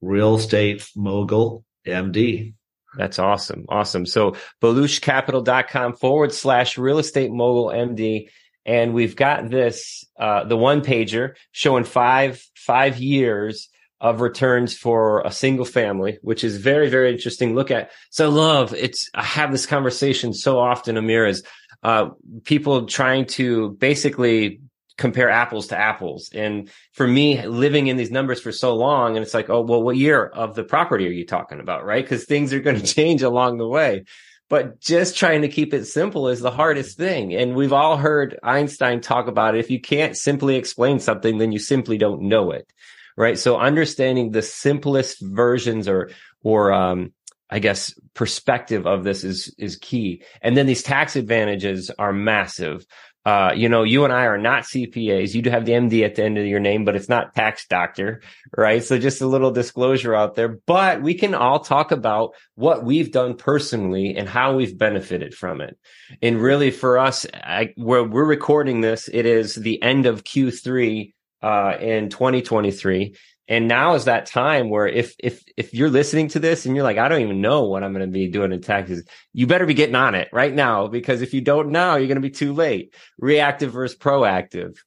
real 0.00 0.34
estate 0.34 0.88
mogul 0.96 1.64
MD. 1.86 2.54
That's 2.96 3.20
awesome. 3.20 3.66
Awesome. 3.68 4.06
So 4.06 4.36
baluchcapital.com 4.60 5.94
forward 5.94 6.32
slash 6.32 6.76
real 6.78 6.98
estate 6.98 7.30
mogul 7.30 7.66
MD. 7.66 8.28
And 8.66 8.92
we've 8.92 9.14
got 9.14 9.50
this, 9.50 10.04
uh, 10.18 10.44
the 10.44 10.56
one 10.56 10.80
pager 10.80 11.34
showing 11.52 11.84
five, 11.84 12.42
five 12.56 12.98
years 12.98 13.68
of 14.00 14.20
returns 14.20 14.76
for 14.76 15.22
a 15.22 15.30
single 15.30 15.64
family, 15.64 16.18
which 16.22 16.44
is 16.44 16.56
very, 16.56 16.88
very 16.88 17.12
interesting. 17.12 17.54
Look 17.54 17.70
at, 17.70 17.90
so 18.10 18.30
love, 18.30 18.74
it's, 18.74 19.08
I 19.14 19.22
have 19.22 19.52
this 19.52 19.66
conversation 19.66 20.32
so 20.34 20.58
often, 20.58 20.96
Amir, 20.96 21.26
is, 21.26 21.42
uh, 21.84 22.10
people 22.44 22.86
trying 22.86 23.26
to 23.26 23.72
basically 23.72 24.60
compare 24.96 25.28
apples 25.28 25.68
to 25.68 25.78
apples. 25.78 26.30
And 26.32 26.70
for 26.92 27.06
me, 27.06 27.46
living 27.46 27.88
in 27.88 27.96
these 27.96 28.10
numbers 28.10 28.40
for 28.40 28.52
so 28.52 28.74
long, 28.74 29.16
and 29.16 29.24
it's 29.24 29.34
like, 29.34 29.50
oh, 29.50 29.60
well, 29.60 29.82
what 29.82 29.96
year 29.96 30.24
of 30.24 30.54
the 30.54 30.64
property 30.64 31.06
are 31.06 31.12
you 31.12 31.26
talking 31.26 31.60
about? 31.60 31.84
Right. 31.84 32.06
Cause 32.06 32.24
things 32.24 32.52
are 32.52 32.60
going 32.60 32.80
to 32.80 32.86
change 32.86 33.22
along 33.22 33.58
the 33.58 33.68
way. 33.68 34.04
But 34.48 34.80
just 34.80 35.16
trying 35.16 35.42
to 35.42 35.48
keep 35.48 35.74
it 35.74 35.86
simple 35.86 36.28
is 36.28 36.40
the 36.40 36.50
hardest 36.50 36.96
thing. 36.96 37.34
And 37.34 37.54
we've 37.54 37.72
all 37.72 37.96
heard 37.96 38.38
Einstein 38.42 39.00
talk 39.00 39.26
about 39.26 39.54
it. 39.54 39.60
If 39.60 39.70
you 39.70 39.80
can't 39.80 40.16
simply 40.16 40.56
explain 40.56 41.00
something, 41.00 41.38
then 41.38 41.50
you 41.50 41.58
simply 41.58 41.98
don't 41.98 42.22
know 42.22 42.52
it. 42.52 42.70
Right. 43.16 43.38
So 43.38 43.58
understanding 43.58 44.30
the 44.30 44.42
simplest 44.42 45.18
versions 45.20 45.88
or, 45.88 46.10
or, 46.42 46.72
um, 46.72 47.12
I 47.50 47.58
guess 47.58 47.98
perspective 48.14 48.86
of 48.86 49.04
this 49.04 49.24
is 49.24 49.54
is 49.58 49.76
key. 49.76 50.22
And 50.42 50.56
then 50.56 50.66
these 50.66 50.82
tax 50.82 51.16
advantages 51.16 51.90
are 51.98 52.12
massive 52.12 52.86
uh, 53.26 53.52
you 53.56 53.70
know, 53.70 53.84
you 53.84 54.04
and 54.04 54.12
I 54.12 54.26
are 54.26 54.36
not 54.36 54.64
CPAs. 54.64 55.34
You 55.34 55.40
do 55.40 55.48
have 55.48 55.64
the 55.64 55.72
MD 55.72 56.04
at 56.04 56.14
the 56.14 56.24
end 56.24 56.36
of 56.36 56.44
your 56.44 56.60
name, 56.60 56.84
but 56.84 56.94
it's 56.94 57.08
not 57.08 57.34
tax 57.34 57.66
doctor, 57.66 58.20
right? 58.54 58.84
So 58.84 58.98
just 58.98 59.22
a 59.22 59.26
little 59.26 59.50
disclosure 59.50 60.14
out 60.14 60.34
there, 60.34 60.58
but 60.66 61.00
we 61.00 61.14
can 61.14 61.34
all 61.34 61.60
talk 61.60 61.90
about 61.90 62.34
what 62.54 62.84
we've 62.84 63.10
done 63.10 63.36
personally 63.36 64.14
and 64.14 64.28
how 64.28 64.54
we've 64.54 64.76
benefited 64.76 65.34
from 65.34 65.62
it. 65.62 65.78
And 66.20 66.40
really 66.40 66.70
for 66.70 66.98
us, 66.98 67.24
I, 67.32 67.72
where 67.76 68.04
we're 68.04 68.26
recording 68.26 68.82
this, 68.82 69.08
it 69.10 69.24
is 69.24 69.54
the 69.54 69.82
end 69.82 70.04
of 70.04 70.24
Q3, 70.24 71.14
uh, 71.44 71.76
in 71.78 72.08
2023. 72.08 73.16
And 73.46 73.68
now 73.68 73.94
is 73.94 74.06
that 74.06 74.26
time 74.26 74.70
where 74.70 74.86
if 74.86 75.14
if 75.18 75.44
if 75.56 75.74
you're 75.74 75.90
listening 75.90 76.28
to 76.28 76.38
this 76.38 76.64
and 76.64 76.74
you're 76.74 76.84
like, 76.84 76.96
I 76.96 77.08
don't 77.08 77.20
even 77.20 77.42
know 77.42 77.64
what 77.64 77.84
I'm 77.84 77.92
going 77.92 78.06
to 78.06 78.12
be 78.12 78.28
doing 78.28 78.52
in 78.52 78.62
taxes, 78.62 79.04
you 79.32 79.46
better 79.46 79.66
be 79.66 79.74
getting 79.74 79.94
on 79.94 80.14
it 80.14 80.28
right 80.32 80.52
now 80.52 80.86
because 80.86 81.20
if 81.20 81.34
you 81.34 81.42
don't 81.42 81.70
now, 81.70 81.96
you're 81.96 82.08
going 82.08 82.16
to 82.16 82.22
be 82.22 82.30
too 82.30 82.54
late. 82.54 82.94
Reactive 83.18 83.72
versus 83.72 83.98
proactive. 83.98 84.78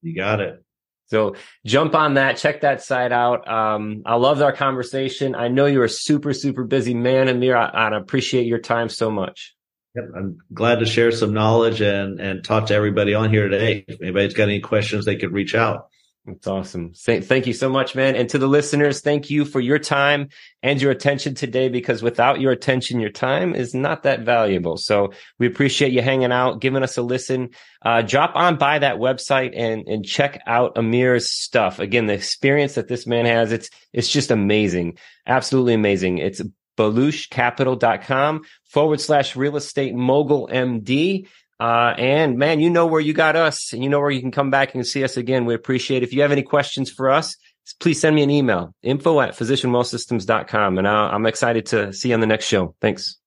You 0.00 0.16
got 0.16 0.40
it. 0.40 0.64
So 1.06 1.36
jump 1.66 1.94
on 1.94 2.14
that, 2.14 2.38
check 2.38 2.62
that 2.62 2.82
site 2.82 3.12
out. 3.12 3.46
Um, 3.46 4.02
I 4.06 4.14
loved 4.14 4.40
our 4.40 4.52
conversation. 4.52 5.34
I 5.34 5.48
know 5.48 5.66
you're 5.66 5.84
a 5.84 5.88
super, 5.88 6.32
super 6.32 6.64
busy 6.64 6.94
man, 6.94 7.28
Amir. 7.28 7.54
I, 7.54 7.66
I 7.66 7.96
appreciate 7.96 8.46
your 8.46 8.60
time 8.60 8.88
so 8.88 9.10
much. 9.10 9.54
Yep, 9.94 10.04
I'm 10.16 10.38
glad 10.54 10.78
to 10.78 10.86
share 10.86 11.12
some 11.12 11.34
knowledge 11.34 11.82
and 11.82 12.18
and 12.18 12.42
talk 12.42 12.68
to 12.68 12.74
everybody 12.74 13.12
on 13.12 13.28
here 13.28 13.50
today. 13.50 13.84
If 13.86 14.00
anybody's 14.00 14.32
got 14.32 14.44
any 14.44 14.60
questions, 14.60 15.04
they 15.04 15.16
could 15.16 15.32
reach 15.32 15.54
out. 15.54 15.88
That's 16.24 16.46
awesome. 16.46 16.92
Thank 16.94 17.48
you 17.48 17.52
so 17.52 17.68
much, 17.68 17.96
man. 17.96 18.14
And 18.14 18.28
to 18.28 18.38
the 18.38 18.46
listeners, 18.46 19.00
thank 19.00 19.28
you 19.28 19.44
for 19.44 19.58
your 19.58 19.80
time 19.80 20.28
and 20.62 20.80
your 20.80 20.92
attention 20.92 21.34
today, 21.34 21.68
because 21.68 22.00
without 22.00 22.40
your 22.40 22.52
attention, 22.52 23.00
your 23.00 23.10
time 23.10 23.56
is 23.56 23.74
not 23.74 24.04
that 24.04 24.20
valuable. 24.20 24.76
So 24.76 25.12
we 25.40 25.48
appreciate 25.48 25.90
you 25.90 26.00
hanging 26.00 26.30
out, 26.30 26.60
giving 26.60 26.84
us 26.84 26.96
a 26.96 27.02
listen. 27.02 27.50
Uh, 27.84 28.02
drop 28.02 28.36
on 28.36 28.56
by 28.56 28.78
that 28.78 28.98
website 28.98 29.52
and, 29.56 29.88
and 29.88 30.04
check 30.04 30.40
out 30.46 30.76
Amir's 30.76 31.28
stuff. 31.28 31.80
Again, 31.80 32.06
the 32.06 32.14
experience 32.14 32.74
that 32.74 32.86
this 32.86 33.04
man 33.04 33.24
has, 33.24 33.50
it's, 33.50 33.68
it's 33.92 34.08
just 34.08 34.30
amazing. 34.30 34.98
Absolutely 35.26 35.74
amazing. 35.74 36.18
It's 36.18 36.40
baluchcapital.com 36.78 38.42
forward 38.64 39.00
slash 39.00 39.34
real 39.34 39.56
estate 39.56 39.94
mogul 39.94 40.48
MD. 40.48 41.26
Uh, 41.62 41.94
and 41.96 42.38
man, 42.38 42.58
you 42.58 42.68
know 42.68 42.86
where 42.86 43.00
you 43.00 43.12
got 43.12 43.36
us 43.36 43.72
and 43.72 43.84
you 43.84 43.88
know 43.88 44.00
where 44.00 44.10
you 44.10 44.20
can 44.20 44.32
come 44.32 44.50
back 44.50 44.74
and 44.74 44.84
see 44.84 45.04
us 45.04 45.16
again. 45.16 45.44
We 45.44 45.54
appreciate 45.54 46.02
it. 46.02 46.06
If 46.06 46.12
you 46.12 46.22
have 46.22 46.32
any 46.32 46.42
questions 46.42 46.90
for 46.90 47.08
us, 47.08 47.36
please 47.78 48.00
send 48.00 48.16
me 48.16 48.24
an 48.24 48.30
email, 48.30 48.74
info 48.82 49.20
at 49.20 49.36
physicianwealthsystems.com. 49.36 50.78
And 50.78 50.88
uh, 50.88 50.90
I'm 50.90 51.24
excited 51.24 51.66
to 51.66 51.92
see 51.92 52.08
you 52.08 52.14
on 52.14 52.20
the 52.20 52.26
next 52.26 52.46
show. 52.46 52.74
Thanks. 52.80 53.16